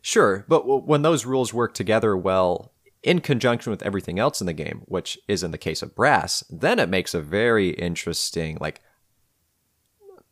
Sure, 0.00 0.44
but 0.48 0.60
w- 0.60 0.82
when 0.84 1.02
those 1.02 1.26
rules 1.26 1.52
work 1.52 1.74
together 1.74 2.16
well 2.16 2.72
in 3.02 3.20
conjunction 3.20 3.70
with 3.72 3.82
everything 3.82 4.18
else 4.20 4.40
in 4.40 4.46
the 4.46 4.52
game, 4.52 4.82
which 4.86 5.18
is 5.26 5.42
in 5.42 5.50
the 5.50 5.58
case 5.58 5.82
of 5.82 5.94
Brass, 5.96 6.44
then 6.48 6.78
it 6.78 6.88
makes 6.88 7.12
a 7.14 7.20
very 7.20 7.70
interesting, 7.70 8.56
like, 8.60 8.80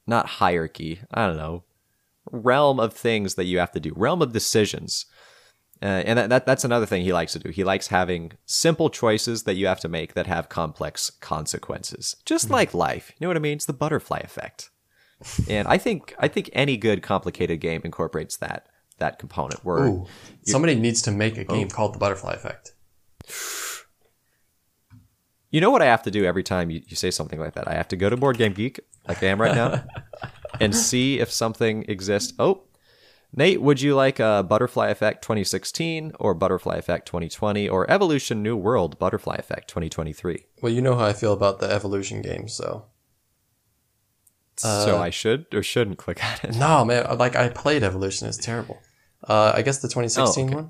not 0.06 0.26
hierarchy, 0.26 1.00
I 1.12 1.26
don't 1.26 1.36
know, 1.36 1.64
realm 2.30 2.80
of 2.80 2.92
things 2.92 3.34
that 3.34 3.44
you 3.44 3.58
have 3.58 3.72
to 3.72 3.80
do, 3.80 3.92
realm 3.96 4.22
of 4.22 4.32
decisions. 4.32 5.06
Uh, 5.82 5.86
and 6.06 6.18
that, 6.18 6.28
that 6.30 6.46
that's 6.46 6.64
another 6.64 6.86
thing 6.86 7.02
he 7.02 7.12
likes 7.12 7.32
to 7.32 7.38
do. 7.38 7.50
He 7.50 7.64
likes 7.64 7.88
having 7.88 8.32
simple 8.46 8.88
choices 8.88 9.42
that 9.42 9.54
you 9.56 9.66
have 9.66 9.80
to 9.80 9.88
make 9.88 10.14
that 10.14 10.26
have 10.26 10.48
complex 10.48 11.10
consequences, 11.10 12.16
just 12.24 12.48
like 12.48 12.72
life. 12.72 13.12
You 13.18 13.24
know 13.24 13.28
what 13.28 13.36
I 13.36 13.40
mean? 13.40 13.54
It's 13.54 13.66
the 13.66 13.72
butterfly 13.72 14.20
effect. 14.20 14.70
And 15.48 15.68
I 15.68 15.76
think 15.78 16.14
I 16.18 16.28
think 16.28 16.48
any 16.52 16.76
good 16.76 17.02
complicated 17.02 17.60
game 17.60 17.82
incorporates 17.84 18.36
that 18.38 18.68
that 18.98 19.18
component. 19.18 19.64
Where 19.64 19.86
Ooh. 19.86 20.06
Somebody 20.46 20.74
needs 20.76 21.02
to 21.02 21.10
make 21.10 21.36
a 21.36 21.44
Oh. 21.48 21.54
game 21.54 21.68
called 21.68 21.94
the 21.94 21.98
butterfly 21.98 22.32
effect. 22.34 22.72
you 25.50 25.60
know 25.60 25.70
what 25.70 25.82
I 25.82 25.86
have 25.86 26.02
to 26.04 26.10
do 26.10 26.24
every 26.24 26.42
time 26.42 26.70
you, 26.70 26.82
you 26.86 26.96
say 26.96 27.10
something 27.10 27.38
like 27.38 27.54
that? 27.54 27.68
I 27.68 27.74
have 27.74 27.88
to 27.88 27.96
go 27.96 28.10
to 28.10 28.16
Board 28.16 28.38
Game 28.38 28.52
Geek, 28.52 28.80
like 29.06 29.22
I 29.22 29.26
am 29.26 29.40
right 29.40 29.54
now, 29.54 29.84
and 30.60 30.74
see 30.74 31.18
if 31.20 31.30
something 31.30 31.84
exists. 31.88 32.32
Oh, 32.38 32.62
Nate, 33.36 33.60
would 33.60 33.80
you 33.80 33.94
like 33.96 34.20
uh, 34.20 34.42
Butterfly 34.44 34.88
Effect 34.90 35.22
2016 35.22 36.12
or 36.20 36.34
Butterfly 36.34 36.76
Effect 36.76 37.06
2020 37.06 37.68
or 37.68 37.90
Evolution 37.90 38.42
New 38.42 38.56
World 38.56 38.98
Butterfly 38.98 39.34
Effect 39.36 39.68
2023? 39.68 40.46
Well, 40.62 40.72
you 40.72 40.80
know 40.80 40.94
how 40.94 41.04
I 41.06 41.12
feel 41.12 41.32
about 41.32 41.58
the 41.58 41.68
evolution 41.70 42.22
games, 42.22 42.54
so 42.54 42.86
so 44.56 44.98
I 44.98 45.10
should 45.10 45.46
or 45.52 45.64
shouldn't 45.64 45.98
click 45.98 46.24
on 46.24 46.50
it. 46.50 46.56
no, 46.56 46.84
man. 46.84 47.18
Like 47.18 47.34
I 47.34 47.48
played 47.48 47.82
evolution, 47.82 48.28
it's 48.28 48.36
terrible. 48.38 48.78
Uh, 49.26 49.52
I 49.54 49.62
guess 49.62 49.78
the 49.78 49.88
2016 49.88 50.44
Oh, 50.44 50.46
okay. 50.46 50.54
one. 50.54 50.64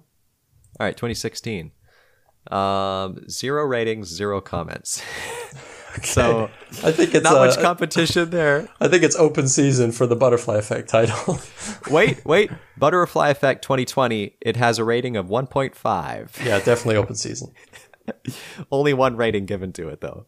All 0.80 0.87
right, 0.87 0.97
2016. 0.97 1.72
Um, 2.51 3.28
zero 3.28 3.64
ratings, 3.64 4.09
zero 4.09 4.41
comments. 4.41 5.03
so 6.03 6.51
I 6.83 6.91
think 6.93 7.15
it's 7.15 7.25
not 7.25 7.37
uh, 7.37 7.47
much 7.47 7.59
competition 7.59 8.31
there. 8.31 8.69
I 8.81 8.89
think 8.89 9.03
it's 9.03 9.17
open 9.17 9.49
season 9.49 9.93
for 9.93 10.07
the 10.07 10.17
butterfly 10.17 10.57
effect 10.57 10.89
title. 10.89 11.39
Wait, 11.91 12.25
wait. 12.25 12.51
Butterfly 12.79 13.29
Effect 13.29 13.63
2020. 13.63 14.37
It 14.41 14.57
has 14.57 14.79
a 14.79 14.85
rating 14.85 15.17
of 15.17 15.27
1.5. 15.27 16.45
yeah, 16.45 16.59
definitely 16.59 16.97
open 16.97 17.15
season. 17.15 17.53
Only 18.73 18.95
one 18.95 19.17
rating 19.17 19.45
given 19.47 19.73
to 19.75 19.89
it 19.89 20.01
though. 20.01 20.27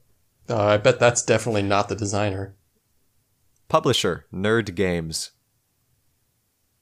Uh, 0.48 0.62
I 0.64 0.76
bet 0.76 1.00
that's 1.00 1.22
definitely 1.22 1.62
not 1.62 1.88
the 1.88 1.96
designer. 1.96 2.54
Publisher: 3.68 4.26
Nerd 4.32 4.74
Games. 4.74 5.32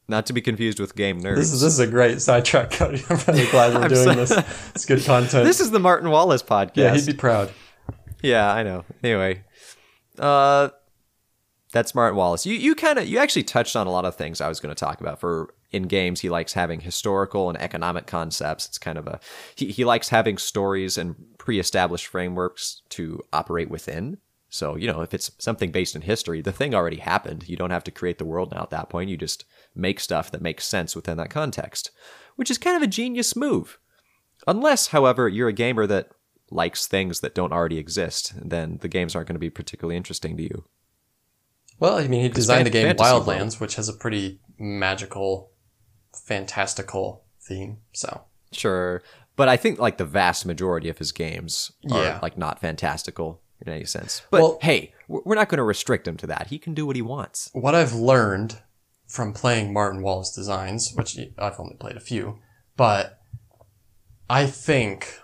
Not 0.07 0.27
to 0.27 0.35
be 0.35 0.43
confused 0.43 0.79
with 0.79 0.95
Game 0.95 1.23
Nerds. 1.23 1.37
This 1.37 1.53
is 1.53 1.61
this 1.63 1.73
is 1.73 1.79
a 1.79 1.87
great 1.87 2.21
sidetrack, 2.21 2.73
Cody. 2.73 3.03
I'm 3.11 3.19
really 3.27 3.47
glad 3.51 3.75
we're 3.75 3.89
doing 3.89 4.27
so- 4.27 4.37
this. 4.37 4.71
It's 4.75 4.85
good 4.85 5.03
content. 5.05 5.47
This 5.47 5.61
is 5.61 5.71
the 5.71 5.81
Martin 5.81 6.11
Wallace 6.11 6.43
podcast. 6.43 6.73
yeah, 6.77 6.95
he'd 6.95 7.07
be 7.07 7.15
proud. 7.15 7.51
Yeah, 8.25 8.51
I 8.51 8.63
know. 8.63 8.85
Anyway, 9.03 9.45
uh, 10.19 10.71
that's 11.73 11.95
Martin 11.95 12.17
Wallace. 12.17 12.47
You 12.47 12.55
you 12.55 12.75
kind 12.75 12.99
of 12.99 13.07
you 13.07 13.19
actually 13.19 13.43
touched 13.43 13.77
on 13.77 13.87
a 13.87 13.91
lot 13.91 14.07
of 14.07 14.17
things 14.17 14.41
I 14.41 14.49
was 14.49 14.61
going 14.61 14.75
to 14.75 14.79
talk 14.79 15.03
about. 15.03 15.21
For 15.21 15.53
in 15.73 15.83
games, 15.83 16.21
he 16.21 16.31
likes 16.31 16.55
having 16.55 16.81
historical 16.81 17.51
and 17.51 17.61
economic 17.61 18.07
concepts. 18.07 18.67
It's 18.67 18.79
kind 18.79 18.97
of 18.97 19.07
a 19.07 19.21
he 19.55 19.71
he 19.71 19.85
likes 19.85 20.09
having 20.09 20.39
stories 20.39 20.97
and 20.97 21.17
pre-established 21.37 22.07
frameworks 22.07 22.81
to 22.91 23.21
operate 23.31 23.69
within. 23.69 24.17
So 24.49 24.75
you 24.75 24.87
know, 24.91 25.03
if 25.03 25.13
it's 25.13 25.31
something 25.39 25.71
based 25.71 25.95
in 25.95 26.01
history, 26.03 26.41
the 26.41 26.53
thing 26.53 26.75
already 26.75 26.99
happened. 26.99 27.47
You 27.47 27.57
don't 27.59 27.73
have 27.73 27.85
to 27.85 27.91
create 27.91 28.17
the 28.17 28.25
world 28.25 28.53
now 28.53 28.63
at 28.63 28.71
that 28.71 28.89
point. 28.89 29.11
You 29.11 29.19
just 29.19 29.45
make 29.75 30.01
stuff 30.01 30.31
that 30.31 30.41
makes 30.41 30.65
sense 30.65 30.97
within 30.97 31.19
that 31.19 31.29
context, 31.29 31.91
which 32.37 32.51
is 32.51 32.57
kind 32.57 32.77
of 32.77 32.83
a 32.83 32.87
genius 32.87 33.37
move. 33.37 33.79
Unless, 34.47 34.89
however, 34.89 35.29
you're 35.29 35.49
a 35.49 35.53
gamer 35.53 35.87
that 35.87 36.09
likes 36.51 36.87
things 36.87 37.21
that 37.21 37.35
don't 37.35 37.53
already 37.53 37.79
exist, 37.79 38.33
then 38.41 38.79
the 38.81 38.89
games 38.89 39.15
aren't 39.15 39.29
going 39.29 39.35
to 39.35 39.41
be 39.41 39.51
particularly 39.51 39.97
interesting 39.97 40.37
to 40.37 40.43
you. 40.43 40.65
Well, 41.81 41.99
I 41.99 42.07
mean, 42.07 42.23
he 42.23 42.29
designed 42.29 42.67
the 42.67 42.71
game 42.71 42.95
Wildlands, 42.97 43.61
which 43.61 43.75
has 43.77 43.89
a 43.89 43.93
pretty 43.93 44.41
magical, 44.59 45.51
fantastical 46.15 47.25
theme. 47.41 47.79
So 47.93 48.23
Sure, 48.53 49.03
but 49.37 49.49
I 49.49 49.57
think 49.57 49.79
like 49.81 49.99
the 49.99 50.05
vast 50.05 50.47
majority 50.47 50.89
of 50.89 50.99
his 50.99 51.11
games 51.13 51.73
are 51.91 52.03
Yeah. 52.05 52.19
like 52.23 52.39
not 52.39 52.61
fantastical 52.61 53.43
in 53.61 53.73
any 53.73 53.85
sense. 53.85 54.23
But 54.31 54.41
Well- 54.41 54.59
hey, 54.63 54.93
we're 55.09 55.23
we're 55.25 55.35
not 55.35 55.49
going 55.49 55.59
to 55.59 55.65
restrict 55.65 56.07
him 56.07 56.17
to 56.19 56.27
that. 56.29 56.49
He 56.49 56.59
can 56.59 56.75
do 56.75 56.87
what 56.87 56.97
he 56.97 57.03
wants. 57.03 57.51
what 57.53 57.75
I've 57.75 57.93
learned 57.95 58.63
from 59.07 59.33
playing 59.33 59.73
Martin 59.73 60.03
Wallace 60.03 60.31
designs, 60.35 60.93
which 60.95 61.19
I've 61.39 61.59
only 61.61 61.75
played 61.77 61.97
a 61.97 62.01
few, 62.01 62.39
but 62.77 63.21
I 64.31 64.47
think 64.47 65.21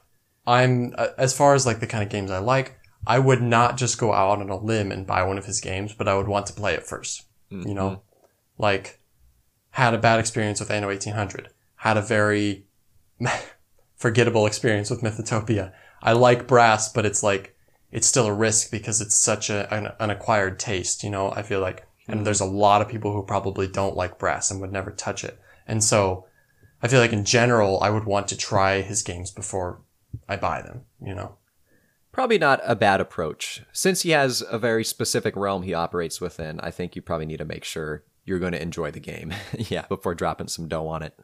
I'm 0.51 0.95
uh, 0.99 1.09
as 1.17 1.37
far 1.37 1.55
as 1.55 1.65
like 1.65 1.79
the 1.79 1.87
kind 1.87 2.03
of 2.03 2.11
games 2.11 2.31
I 2.31 2.39
like, 2.39 2.79
I 3.07 3.19
would 3.19 3.41
not 3.41 3.77
just 3.77 3.99
go 3.99 4.13
out 4.13 4.41
on 4.41 4.51
a 4.51 4.57
limb 4.57 4.91
and 4.91 5.07
buy 5.07 5.23
one 5.23 5.39
of 5.39 5.47
his 5.47 5.61
games, 5.61 5.95
but 5.95 6.09
I 6.09 6.17
would 6.17 6.29
want 6.29 6.47
to 6.47 6.53
play 6.53 6.75
it 6.75 6.85
1st 6.85 7.23
You 7.69 7.75
know, 7.75 8.03
like 8.59 9.01
had 9.71 9.95
a 9.95 9.99
bad 9.99 10.19
experience 10.19 10.59
with 10.59 10.71
Anno 10.71 10.89
1800, 10.89 11.51
had 11.77 11.97
a 11.97 12.03
very 12.03 12.67
forgettable 13.97 14.47
experience 14.47 14.91
with 14.91 15.03
Mythotopia. 15.03 15.73
I 16.03 16.13
like 16.13 16.49
Brass, 16.49 16.93
but 16.93 17.07
it's 17.07 17.23
like 17.23 17.57
it's 17.93 18.07
still 18.07 18.27
a 18.27 18.35
risk 18.35 18.71
because 18.71 19.01
it's 19.01 19.19
such 19.21 19.51
a, 19.51 19.73
an, 19.73 19.93
an 19.99 20.11
acquired 20.11 20.59
taste, 20.59 21.05
you 21.05 21.11
know, 21.11 21.33
I 21.33 21.43
feel 21.43 21.61
like, 21.61 21.87
and 22.09 22.27
there's 22.27 22.41
a 22.41 22.45
lot 22.45 22.83
of 22.83 22.89
people 22.89 23.13
who 23.13 23.23
probably 23.23 23.69
don't 23.69 23.97
like 23.97 24.19
brass 24.19 24.51
and 24.51 24.61
would 24.61 24.73
never 24.73 24.91
touch 24.91 25.25
it. 25.25 25.39
And 25.67 25.83
so 25.83 26.27
I 26.83 26.89
feel 26.89 27.01
like 27.01 27.13
in 27.13 27.25
general, 27.25 27.81
I 27.81 27.91
would 27.91 28.05
want 28.05 28.29
to 28.29 28.37
try 28.37 28.83
his 28.83 29.03
games 29.03 29.31
before 29.31 29.81
I 30.29 30.37
buy 30.37 30.63
them, 30.63 30.83
you 31.05 31.15
know? 31.15 31.37
Probably 32.13 32.39
not 32.39 32.61
a 32.65 32.75
bad 32.75 33.01
approach. 33.01 33.63
Since 33.73 34.03
he 34.03 34.11
has 34.11 34.43
a 34.51 34.59
very 34.59 34.85
specific 34.85 35.37
realm 35.37 35.63
he 35.63 35.75
operates 35.75 36.21
within, 36.21 36.59
I 36.61 36.71
think 36.71 36.97
you 36.97 37.03
probably 37.03 37.27
need 37.27 37.39
to 37.39 37.45
make 37.45 37.65
sure 37.65 38.05
you're 38.25 38.41
going 38.41 38.53
to 38.53 38.63
enjoy 38.63 38.91
the 38.91 39.01
game. 39.01 39.33
yeah, 39.59 39.87
before 39.89 40.15
dropping 40.15 40.49
some 40.49 40.69
dough 40.69 40.89
on 40.89 41.03
it. 41.03 41.19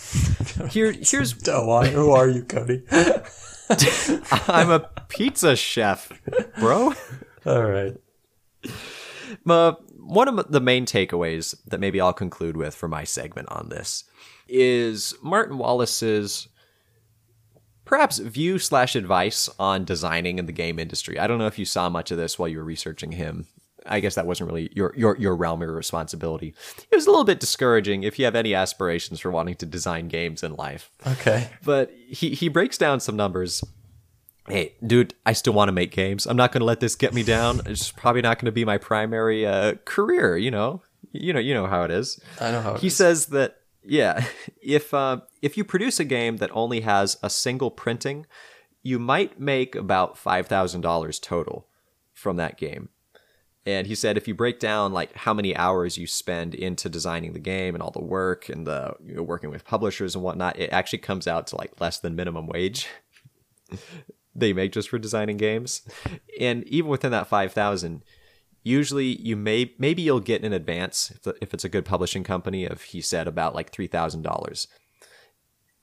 Here, 0.70 0.92
here's 0.92 1.34
Don't 1.34 1.66
want 1.66 1.88
Who 1.88 2.10
are 2.12 2.28
you, 2.28 2.44
Cody? 2.44 2.82
I'm 4.48 4.70
a 4.70 4.90
pizza 5.08 5.54
chef, 5.54 6.10
bro. 6.58 6.94
All 7.46 7.62
right. 7.62 7.94
Uh, 9.46 9.72
one 9.98 10.28
of 10.28 10.50
the 10.50 10.60
main 10.60 10.86
takeaways 10.86 11.54
that 11.66 11.78
maybe 11.78 12.00
I'll 12.00 12.12
conclude 12.12 12.56
with 12.56 12.74
for 12.74 12.88
my 12.88 13.04
segment 13.04 13.48
on 13.50 13.68
this 13.68 14.04
is 14.48 15.14
Martin 15.22 15.58
Wallace's 15.58 16.48
perhaps 17.92 18.18
view 18.18 18.58
slash 18.58 18.96
advice 18.96 19.50
on 19.58 19.84
designing 19.84 20.38
in 20.38 20.46
the 20.46 20.52
game 20.52 20.78
industry. 20.78 21.18
I 21.18 21.26
don't 21.26 21.36
know 21.36 21.46
if 21.46 21.58
you 21.58 21.66
saw 21.66 21.90
much 21.90 22.10
of 22.10 22.16
this 22.16 22.38
while 22.38 22.48
you 22.48 22.56
were 22.56 22.64
researching 22.64 23.12
him. 23.12 23.46
I 23.84 24.00
guess 24.00 24.14
that 24.14 24.26
wasn't 24.26 24.48
really 24.48 24.70
your 24.74 24.94
your 24.96 25.14
your 25.18 25.36
realm 25.36 25.62
or 25.62 25.70
responsibility. 25.72 26.54
It 26.90 26.96
was 26.96 27.06
a 27.06 27.10
little 27.10 27.24
bit 27.24 27.38
discouraging 27.38 28.04
if 28.04 28.18
you 28.18 28.24
have 28.24 28.34
any 28.34 28.54
aspirations 28.54 29.20
for 29.20 29.30
wanting 29.30 29.56
to 29.56 29.66
design 29.66 30.08
games 30.08 30.42
in 30.42 30.54
life. 30.54 30.90
Okay. 31.06 31.50
But 31.64 31.90
he 32.08 32.30
he 32.30 32.48
breaks 32.48 32.78
down 32.78 33.00
some 33.00 33.14
numbers. 33.16 33.62
Hey, 34.48 34.74
dude, 34.86 35.12
I 35.26 35.34
still 35.34 35.52
want 35.52 35.68
to 35.68 35.72
make 35.72 35.90
games. 35.90 36.24
I'm 36.26 36.36
not 36.36 36.50
going 36.52 36.60
to 36.60 36.64
let 36.64 36.80
this 36.80 36.94
get 36.94 37.12
me 37.12 37.22
down. 37.22 37.60
It's 37.66 37.90
probably 37.92 38.22
not 38.22 38.38
going 38.38 38.46
to 38.46 38.52
be 38.52 38.64
my 38.64 38.78
primary 38.78 39.44
uh, 39.46 39.74
career. 39.84 40.36
You 40.38 40.50
know, 40.50 40.82
you 41.12 41.32
know, 41.34 41.40
you 41.40 41.52
know 41.52 41.66
how 41.66 41.82
it 41.82 41.90
is. 41.90 42.18
I 42.40 42.52
know 42.52 42.62
how 42.62 42.74
it 42.74 42.80
He 42.80 42.86
is. 42.86 42.96
says 42.96 43.26
that 43.26 43.58
Yeah, 43.84 44.24
if 44.62 44.92
uh, 44.94 45.20
if 45.40 45.56
you 45.56 45.64
produce 45.64 46.00
a 46.00 46.04
game 46.04 46.38
that 46.38 46.50
only 46.52 46.80
has 46.80 47.16
a 47.22 47.30
single 47.30 47.70
printing, 47.70 48.26
you 48.82 48.98
might 48.98 49.40
make 49.40 49.74
about 49.74 50.18
five 50.18 50.46
thousand 50.46 50.80
dollars 50.80 51.18
total 51.18 51.66
from 52.12 52.36
that 52.36 52.58
game. 52.58 52.88
And 53.64 53.86
he 53.86 53.94
said 53.94 54.16
if 54.16 54.26
you 54.26 54.34
break 54.34 54.58
down 54.58 54.92
like 54.92 55.14
how 55.14 55.32
many 55.32 55.54
hours 55.54 55.96
you 55.96 56.06
spend 56.06 56.54
into 56.54 56.88
designing 56.88 57.32
the 57.32 57.38
game 57.38 57.74
and 57.74 57.82
all 57.82 57.92
the 57.92 58.02
work 58.02 58.48
and 58.48 58.66
the 58.66 58.94
you 59.04 59.14
know, 59.14 59.22
working 59.22 59.50
with 59.50 59.64
publishers 59.64 60.16
and 60.16 60.24
whatnot, 60.24 60.58
it 60.58 60.72
actually 60.72 60.98
comes 60.98 61.28
out 61.28 61.46
to 61.48 61.56
like 61.56 61.80
less 61.80 61.98
than 61.98 62.16
minimum 62.16 62.48
wage. 62.48 62.88
they 64.34 64.52
make 64.52 64.72
just 64.72 64.88
for 64.88 64.98
designing 64.98 65.36
games. 65.36 65.82
And 66.40 66.64
even 66.64 66.90
within 66.90 67.12
that 67.12 67.28
5000, 67.28 68.02
usually 68.62 69.20
you 69.20 69.36
may 69.36 69.74
maybe 69.78 70.02
you'll 70.02 70.20
get 70.20 70.44
in 70.44 70.52
advance 70.52 71.10
if, 71.10 71.34
if 71.40 71.54
it's 71.54 71.64
a 71.64 71.68
good 71.68 71.84
publishing 71.84 72.24
company 72.24 72.64
of 72.64 72.82
he 72.82 73.00
said 73.00 73.26
about 73.26 73.54
like 73.54 73.72
$3000 73.72 74.66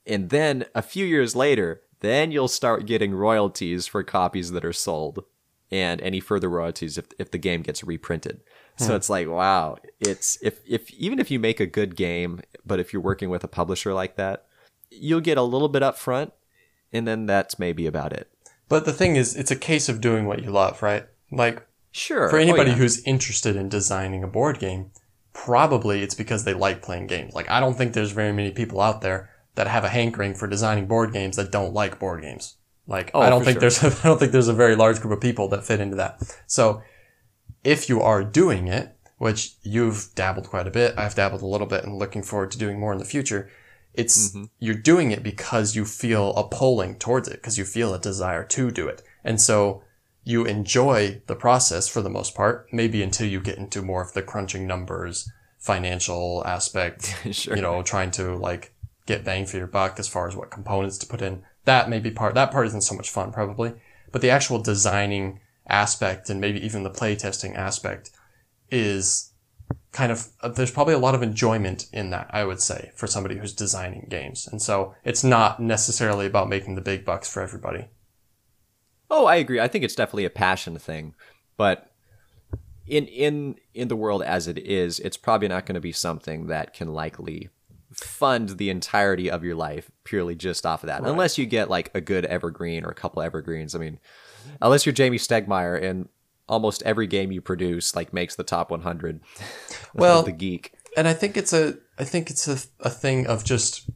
and 0.05 0.29
then 0.29 0.65
a 0.73 0.81
few 0.81 1.05
years 1.05 1.35
later 1.35 1.81
then 2.01 2.31
you'll 2.31 2.47
start 2.47 2.85
getting 2.85 3.13
royalties 3.13 3.87
for 3.87 4.03
copies 4.03 4.51
that 4.51 4.65
are 4.65 4.73
sold 4.73 5.25
and 5.71 6.01
any 6.01 6.19
further 6.19 6.49
royalties 6.49 6.97
if, 6.97 7.05
if 7.19 7.29
the 7.31 7.37
game 7.37 7.61
gets 7.61 7.83
reprinted. 7.83 8.41
So 8.77 8.87
hmm. 8.87 8.93
it's 8.93 9.09
like 9.09 9.27
wow 9.27 9.77
it's 9.99 10.37
if 10.41 10.61
if 10.67 10.91
even 10.91 11.19
if 11.19 11.29
you 11.29 11.39
make 11.39 11.59
a 11.59 11.65
good 11.65 11.95
game 11.95 12.41
but 12.65 12.79
if 12.79 12.93
you're 12.93 13.01
working 13.01 13.29
with 13.29 13.43
a 13.43 13.49
publisher 13.49 13.93
like 13.93 14.15
that 14.15 14.45
you'll 14.89 15.21
get 15.21 15.37
a 15.37 15.43
little 15.43 15.69
bit 15.69 15.83
up 15.83 15.97
front 15.97 16.33
and 16.91 17.07
then 17.07 17.25
that's 17.25 17.59
maybe 17.59 17.85
about 17.85 18.13
it. 18.13 18.29
But 18.67 18.85
the 18.85 18.93
thing 18.93 19.15
is, 19.15 19.35
it's 19.35 19.51
a 19.51 19.55
case 19.55 19.89
of 19.89 20.01
doing 20.01 20.25
what 20.25 20.43
you 20.43 20.51
love, 20.51 20.81
right? 20.83 21.05
Like, 21.31 21.65
sure 21.91 22.29
for 22.29 22.37
Oh, 22.37 22.41
anybody 22.41 22.71
yeah. 22.71 22.77
who's 22.77 23.03
interested 23.03 23.55
in 23.55 23.69
designing 23.69 24.23
a 24.23 24.27
board 24.27 24.59
game, 24.59 24.91
probably 25.33 26.01
it's 26.01 26.15
because 26.15 26.43
they 26.43 26.53
like 26.53 26.81
playing 26.81 27.07
games. 27.07 27.33
Like, 27.33 27.49
I 27.49 27.59
don't 27.59 27.75
think 27.77 27.93
there's 27.93 28.11
very 28.11 28.33
many 28.33 28.51
people 28.51 28.81
out 28.81 29.01
there 29.01 29.29
that 29.55 29.67
have 29.67 29.83
a 29.83 29.89
hankering 29.89 30.33
for 30.35 30.47
designing 30.47 30.87
board 30.87 31.13
games 31.13 31.35
that 31.35 31.51
don't 31.51 31.73
like 31.73 31.99
board 31.99 32.21
games. 32.21 32.55
Like, 32.87 33.11
Oh, 33.13 33.21
I 33.21 33.29
don't 33.29 33.43
think 33.43 33.55
sure. 33.55 33.69
there's, 33.69 33.83
I 33.83 34.07
don't 34.07 34.17
think 34.19 34.31
there's 34.31 34.47
a 34.47 34.53
very 34.53 34.75
large 34.75 34.99
group 34.99 35.13
of 35.13 35.21
people 35.21 35.47
that 35.49 35.65
fit 35.65 35.79
into 35.79 35.95
that. 35.97 36.21
So, 36.47 36.81
if 37.63 37.89
you 37.89 38.01
are 38.01 38.23
doing 38.23 38.67
it, 38.67 38.95
which 39.17 39.55
you've 39.63 40.09
dabbled 40.15 40.47
quite 40.47 40.65
a 40.67 40.71
bit, 40.71 40.97
I've 40.97 41.15
dabbled 41.15 41.41
a 41.41 41.45
little 41.47 41.67
bit 41.67 41.83
and 41.83 41.97
looking 41.97 42.23
forward 42.23 42.51
to 42.51 42.57
doing 42.57 42.79
more 42.79 42.93
in 42.93 42.99
the 42.99 43.05
future. 43.05 43.49
It's, 43.93 44.29
mm-hmm. 44.29 44.45
you're 44.59 44.75
doing 44.75 45.11
it 45.11 45.23
because 45.23 45.75
you 45.75 45.83
feel 45.83 46.33
a 46.35 46.47
pulling 46.47 46.95
towards 46.95 47.27
it, 47.27 47.33
because 47.35 47.57
you 47.57 47.65
feel 47.65 47.93
a 47.93 47.99
desire 47.99 48.45
to 48.45 48.71
do 48.71 48.87
it. 48.87 49.01
And 49.25 49.41
so 49.41 49.83
you 50.29 50.45
enjoy 50.45 51.19
the 51.25 51.35
process 51.35 51.87
for 51.87 52.03
the 52.03 52.09
most 52.09 52.35
part, 52.35 52.67
maybe 52.71 53.01
until 53.01 53.25
you 53.25 53.39
get 53.39 53.57
into 53.57 53.81
more 53.81 54.03
of 54.03 54.13
the 54.13 54.21
crunching 54.21 54.67
numbers, 54.67 55.27
financial 55.57 56.43
aspect, 56.45 57.15
Sure. 57.31 57.55
you 57.55 57.61
know, 57.63 57.81
trying 57.81 58.11
to 58.11 58.35
like 58.35 58.71
get 59.07 59.25
bang 59.25 59.47
for 59.47 59.57
your 59.57 59.65
buck 59.65 59.97
as 59.99 60.07
far 60.07 60.27
as 60.27 60.35
what 60.35 60.51
components 60.51 60.99
to 60.99 61.07
put 61.07 61.23
in. 61.23 61.41
That 61.65 61.89
may 61.89 61.99
be 61.99 62.11
part, 62.11 62.35
that 62.35 62.51
part 62.51 62.67
isn't 62.67 62.83
so 62.83 62.93
much 62.93 63.09
fun 63.09 63.31
probably, 63.31 63.73
but 64.11 64.21
the 64.21 64.29
actual 64.29 64.59
designing 64.61 65.39
aspect 65.67 66.29
and 66.29 66.39
maybe 66.39 66.63
even 66.63 66.83
the 66.83 66.91
playtesting 66.91 67.55
aspect 67.55 68.11
is 68.69 69.33
kind 69.91 70.11
of, 70.11 70.27
uh, 70.41 70.49
there's 70.49 70.69
probably 70.69 70.93
a 70.93 70.99
lot 70.99 71.15
of 71.15 71.23
enjoyment 71.23 71.87
in 71.91 72.11
that, 72.11 72.29
I 72.29 72.43
would 72.43 72.61
say, 72.61 72.91
for 72.95 73.07
somebody 73.07 73.37
who's 73.37 73.53
designing 73.53 74.05
games. 74.09 74.47
And 74.47 74.61
so 74.61 74.93
it's 75.03 75.23
not 75.23 75.59
necessarily 75.59 76.27
about 76.27 76.49
making 76.49 76.75
the 76.75 76.81
big 76.81 77.03
bucks 77.03 77.27
for 77.33 77.41
everybody. 77.41 77.87
Oh, 79.09 79.25
I 79.25 79.35
agree. 79.37 79.59
I 79.59 79.67
think 79.67 79.83
it's 79.83 79.95
definitely 79.95 80.25
a 80.25 80.29
passion 80.29 80.77
thing, 80.77 81.15
but 81.57 81.91
in 82.85 83.05
in 83.07 83.55
in 83.73 83.87
the 83.87 83.95
world 83.95 84.23
as 84.23 84.47
it 84.47 84.57
is, 84.57 84.99
it's 84.99 85.17
probably 85.17 85.47
not 85.47 85.65
going 85.65 85.75
to 85.75 85.81
be 85.81 85.91
something 85.91 86.47
that 86.47 86.73
can 86.73 86.93
likely 86.93 87.49
fund 87.93 88.49
the 88.57 88.69
entirety 88.69 89.31
of 89.31 89.43
your 89.43 89.55
life 89.55 89.89
purely 90.03 90.35
just 90.35 90.65
off 90.65 90.83
of 90.83 90.87
that. 90.87 91.03
Unless 91.03 91.37
you 91.37 91.45
get 91.45 91.69
like 91.69 91.89
a 91.95 92.01
good 92.01 92.25
evergreen 92.25 92.85
or 92.85 92.89
a 92.89 92.95
couple 92.95 93.21
evergreens. 93.21 93.73
I 93.73 93.79
mean, 93.79 93.99
unless 94.61 94.85
you're 94.85 94.93
Jamey 94.93 95.15
Stegmaier 95.15 95.81
and 95.81 96.07
almost 96.47 96.83
every 96.83 97.07
game 97.07 97.31
you 97.31 97.41
produce 97.41 97.95
like 97.95 98.13
makes 98.13 98.35
the 98.35 98.43
top 98.43 98.71
100 98.71 99.21
Well, 99.93 100.23
the 100.23 100.31
geek. 100.31 100.73
and 100.97 101.07
I 101.07 101.13
think 101.13 101.37
it's 101.37 101.53
a 101.53 101.75
I 101.97 102.03
think 102.03 102.29
it's 102.29 102.47
a, 102.47 102.59
a 102.79 102.89
thing 102.89 103.27
of 103.27 103.43
just 103.43 103.89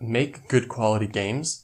make 0.00 0.48
good 0.48 0.68
quality 0.68 1.06
games, 1.06 1.61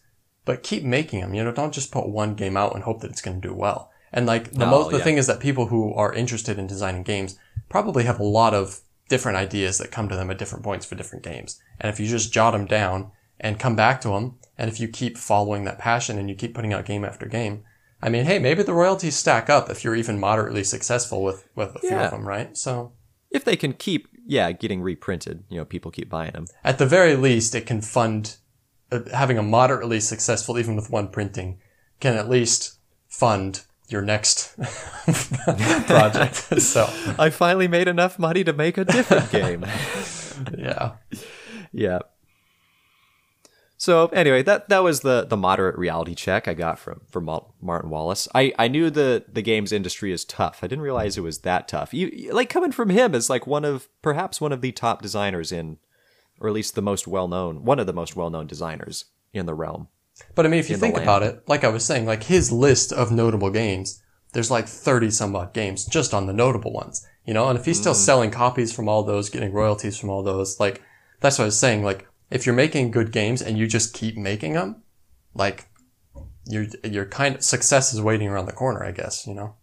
but 0.49 0.63
keep 0.71 0.83
making 0.83 1.21
them. 1.21 1.35
You 1.35 1.45
know, 1.45 1.53
don't 1.53 1.75
just 1.75 1.93
put 1.93 2.09
one 2.09 2.35
game 2.35 2.57
out 2.57 2.75
and 2.75 2.83
hope 2.85 3.01
that 3.03 3.11
it's 3.11 3.21
going 3.27 3.41
to 3.41 3.49
do 3.49 3.55
well. 3.55 3.91
And 4.13 4.25
like 4.27 4.45
the 4.53 4.65
Oh, 4.67 4.71
most, 4.71 4.91
the 4.91 4.99
yeah. 4.99 5.05
thing 5.05 5.19
is 5.19 5.27
that 5.27 5.41
people 5.49 5.67
who 5.67 5.93
are 5.95 6.13
interested 6.23 6.59
in 6.59 6.67
designing 6.67 7.03
games 7.03 7.39
probably 7.69 8.05
have 8.05 8.19
a 8.19 8.25
lot 8.41 8.55
of 8.55 8.81
different 9.09 9.37
ideas 9.39 9.77
that 9.79 9.91
come 9.97 10.09
to 10.09 10.17
them 10.17 10.31
at 10.31 10.39
different 10.39 10.65
points 10.65 10.87
for 10.87 10.95
different 10.97 11.25
games. 11.25 11.61
And 11.81 11.91
if 11.93 12.01
you 12.01 12.07
just 12.07 12.33
jot 12.33 12.53
them 12.55 12.67
down 12.67 13.11
and 13.39 13.61
come 13.61 13.77
back 13.77 14.01
to 14.03 14.09
them, 14.09 14.39
and 14.57 14.71
if 14.71 14.81
you 14.81 14.89
keep 14.89 15.19
following 15.19 15.65
that 15.65 15.79
passion 15.79 16.19
and 16.19 16.29
you 16.31 16.35
keep 16.35 16.55
putting 16.55 16.73
out 16.73 16.87
game 16.87 17.05
after 17.05 17.27
game, 17.27 17.63
I 18.03 18.09
mean, 18.09 18.25
hey, 18.25 18.39
maybe 18.39 18.63
the 18.63 18.73
royalties 18.75 19.17
stack 19.17 19.51
up 19.51 19.69
if 19.71 19.85
you're 19.85 19.97
even 20.03 20.19
moderately 20.21 20.65
successful 20.65 21.23
with 21.23 21.47
with 21.55 21.77
a 21.77 21.81
few 21.81 21.97
of 21.97 22.11
them, 22.11 22.27
right? 22.27 22.57
So 22.57 22.93
If 23.31 23.45
they 23.45 23.57
can 23.57 23.73
keep 23.75 24.09
yeah, 24.27 24.53
getting 24.53 24.81
reprinted, 24.83 25.45
you 25.51 25.59
know, 25.59 25.65
people 25.65 25.91
keep 25.91 26.09
buying 26.09 26.33
them. 26.33 26.47
at 26.65 26.79
the 26.79 26.87
very 26.87 27.17
least, 27.17 27.55
it 27.55 27.67
can 27.67 27.81
fund 27.81 28.37
having 29.13 29.39
a 29.39 29.43
moderately 29.43 30.01
successful, 30.01 30.59
even 30.59 30.77
with 30.77 30.91
one 30.91 31.09
printing, 31.09 31.61
can 32.01 32.17
at 32.17 32.29
least 32.29 32.79
fund 33.09 33.63
your 33.89 34.03
next 34.03 34.55
project. 35.87 36.35
so, 36.61 36.89
I 37.19 37.31
finally 37.31 37.69
made 37.69 37.89
enough 37.89 38.19
money 38.19 38.45
to 38.45 38.53
make 38.53 38.79
a 38.79 38.85
different 38.85 39.31
game. 39.33 39.65
yeah. 40.57 40.93
Yeah. 41.73 42.01
So 43.81 44.07
anyway, 44.09 44.43
that 44.43 44.69
that 44.71 44.83
was 44.83 45.01
the 45.01 45.25
the 45.25 45.37
moderate 45.37 45.79
reality 45.79 46.17
check 46.17 46.49
I 46.49 46.55
got 46.55 46.81
from 46.81 47.01
from 47.09 47.25
Martin 47.63 47.91
Wallace. 47.91 48.27
I 48.35 48.53
I 48.59 48.67
knew 48.67 48.91
the 48.91 49.25
the 49.33 49.41
games 49.41 49.71
industry 49.71 50.11
is 50.11 50.25
tough. 50.25 50.59
I 50.63 50.67
didn't 50.67 50.83
realize 50.83 51.17
it 51.17 51.23
was 51.23 51.39
that 51.41 51.69
tough. 51.69 51.95
You 51.95 52.33
like 52.33 52.49
coming 52.49 52.73
from 52.73 52.91
him 52.91 53.15
as 53.15 53.31
like 53.31 53.47
one 53.47 53.65
of 53.65 53.89
perhaps 54.03 54.41
one 54.41 54.53
of 54.53 54.63
the 54.63 54.73
top 54.73 55.01
designers 55.01 55.53
in, 55.53 55.79
or 56.41 56.49
at 56.49 56.55
least 56.55 56.75
the 56.75 56.83
most 56.83 57.07
well 57.07 57.29
known, 57.29 57.65
one 57.65 57.79
of 57.79 57.87
the 57.87 57.93
most 57.93 58.17
well 58.17 58.31
known 58.31 58.47
designers 58.47 59.07
in 59.33 59.47
the 59.47 59.55
realm. 59.55 59.89
But 60.35 60.47
I 60.47 60.49
mean, 60.49 60.61
if 60.61 60.71
you 60.71 60.77
think 60.77 60.97
about 60.97 61.23
it, 61.23 61.43
like 61.49 61.65
I 61.65 61.69
was 61.69 61.85
saying, 61.85 62.07
like 62.07 62.25
his 62.25 62.51
list 62.51 62.93
of 62.93 63.13
notable 63.13 63.51
games, 63.51 64.03
there's 64.33 64.51
like 64.51 64.69
30 64.69 65.11
some 65.11 65.35
odd 65.35 65.53
games 65.55 65.87
just 65.87 66.13
on 66.13 66.27
the 66.27 66.33
notable 66.33 66.73
ones, 66.73 67.07
you 67.25 67.33
know? 67.35 67.49
And 67.49 67.59
if 67.59 67.65
he's 67.65 67.81
still 67.81 67.95
mm. 67.95 68.05
selling 68.05 68.31
copies 68.31 68.73
from 68.73 68.89
all 68.89 69.03
those, 69.03 69.31
getting 69.31 69.53
royalties 69.53 69.99
from 69.99 70.11
all 70.11 70.23
those, 70.23 70.61
like, 70.61 70.83
that's 71.21 71.39
what 71.39 71.45
I 71.45 71.47
was 71.47 71.59
saying. 71.59 71.83
Like, 71.83 72.07
if 72.31 72.45
you're 72.45 72.55
making 72.55 72.91
good 72.91 73.11
games 73.11 73.41
and 73.41 73.57
you 73.57 73.67
just 73.67 73.95
keep 73.95 74.17
making 74.17 74.53
them, 74.53 74.83
like, 75.35 75.69
you're, 76.47 76.67
you're 76.85 77.07
kind 77.07 77.37
of, 77.37 77.45
success 77.45 77.95
is 77.95 78.03
waiting 78.03 78.29
around 78.29 78.47
the 78.47 78.53
corner, 78.53 78.85
I 78.85 78.93
guess, 78.93 79.27
you 79.27 79.35
know? 79.35 79.55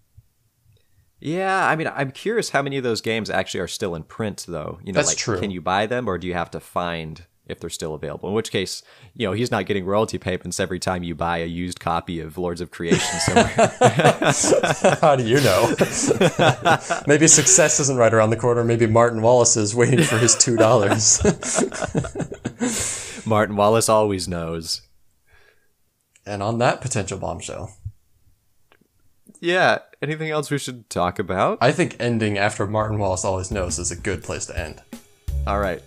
Yeah, 1.20 1.68
I 1.68 1.76
mean, 1.76 1.90
I'm 1.94 2.12
curious 2.12 2.50
how 2.50 2.62
many 2.62 2.78
of 2.78 2.84
those 2.84 3.02
games 3.02 3.30
actually 3.30 3.62
are 3.62 3.68
still 3.68 3.96
in 3.96 4.04
print, 4.04 4.46
though. 4.48 4.80
You 4.84 4.94
know, 4.94 4.98
That's 4.98 5.10
like, 5.10 5.18
true. 5.18 5.40
can 5.40 5.50
you 5.52 5.62
buy 5.62 5.86
them, 5.88 6.08
or 6.10 6.18
do 6.18 6.28
you 6.28 6.34
have 6.34 6.52
to 6.52 6.60
find 6.60 7.26
if 7.48 7.60
they're 7.60 7.70
still 7.70 7.94
available? 7.96 8.30
In 8.30 8.36
which 8.36 8.52
case, 8.52 8.84
you 9.16 9.26
know, 9.26 9.32
he's 9.34 9.50
not 9.50 9.66
getting 9.66 9.86
royalty 9.86 10.18
payments 10.18 10.60
every 10.60 10.78
time 10.80 11.04
you 11.04 11.16
buy 11.16 11.38
a 11.38 11.46
used 11.46 11.80
copy 11.80 12.20
of 12.20 12.38
Lords 12.38 12.60
of 12.62 12.70
Creation 12.70 13.20
somewhere. 13.22 13.46
How 15.02 15.16
do 15.16 15.24
you 15.26 15.40
know? 15.42 15.74
Maybe 17.08 17.28
success 17.28 17.80
isn't 17.80 17.98
right 17.98 18.14
around 18.14 18.30
the 18.32 18.38
corner. 18.38 18.64
Maybe 18.64 18.86
Martin 18.86 19.22
Wallace 19.22 19.56
is 19.58 19.74
waiting 19.74 20.04
for 20.04 20.18
his 20.18 20.36
$2. 20.36 23.26
Martin 23.28 23.56
Wallace 23.56 23.90
always 23.90 24.28
knows. 24.28 24.82
and 26.26 26.44
on 26.44 26.60
that 26.60 26.82
potential 26.82 27.18
bombshell, 27.18 27.76
Yeah. 29.46 29.78
Anything 30.02 30.32
else 30.32 30.50
we 30.50 30.58
should 30.58 30.90
talk 30.90 31.20
about? 31.20 31.60
I 31.62 31.72
think 31.72 31.98
ending 32.00 32.36
after 32.36 32.66
Martin 32.66 32.98
Wallace 32.98 33.24
always 33.24 33.52
knows 33.52 33.78
is 33.78 33.92
a 33.92 33.96
good 33.96 34.24
place 34.24 34.48
to 34.48 34.60
end. 34.60 34.82
All 35.46 35.60
right. 35.60 35.84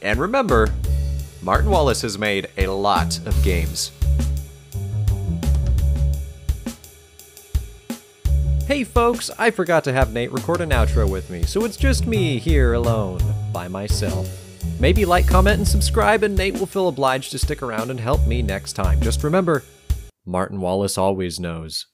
And 0.00 0.20
remember, 0.20 0.68
Martin 1.42 1.68
Wallace 1.68 2.02
has 2.02 2.16
made 2.16 2.46
a 2.56 2.68
lot 2.68 3.18
of 3.26 3.42
games. 3.42 3.90
Hey 8.68 8.84
folks, 8.84 9.30
I 9.36 9.50
forgot 9.50 9.82
to 9.84 9.92
have 9.92 10.12
Nate 10.12 10.30
record 10.30 10.60
an 10.60 10.70
outro 10.70 11.10
with 11.10 11.30
me, 11.30 11.42
so 11.42 11.64
it's 11.64 11.76
just 11.76 12.06
me 12.06 12.38
here 12.38 12.74
alone, 12.74 13.20
by 13.52 13.66
myself. 13.66 14.28
Maybe 14.78 15.04
like, 15.04 15.26
comment, 15.26 15.58
and 15.58 15.66
subscribe, 15.66 16.22
and 16.22 16.36
Nate 16.36 16.54
will 16.54 16.66
feel 16.66 16.86
obliged 16.86 17.32
to 17.32 17.38
stick 17.38 17.62
around 17.62 17.90
and 17.90 17.98
help 17.98 18.26
me 18.28 18.42
next 18.42 18.74
time. 18.74 19.00
Just 19.00 19.24
remember, 19.24 19.64
Martin 20.24 20.60
Wallace 20.60 20.96
always 20.96 21.40
knows. 21.40 21.86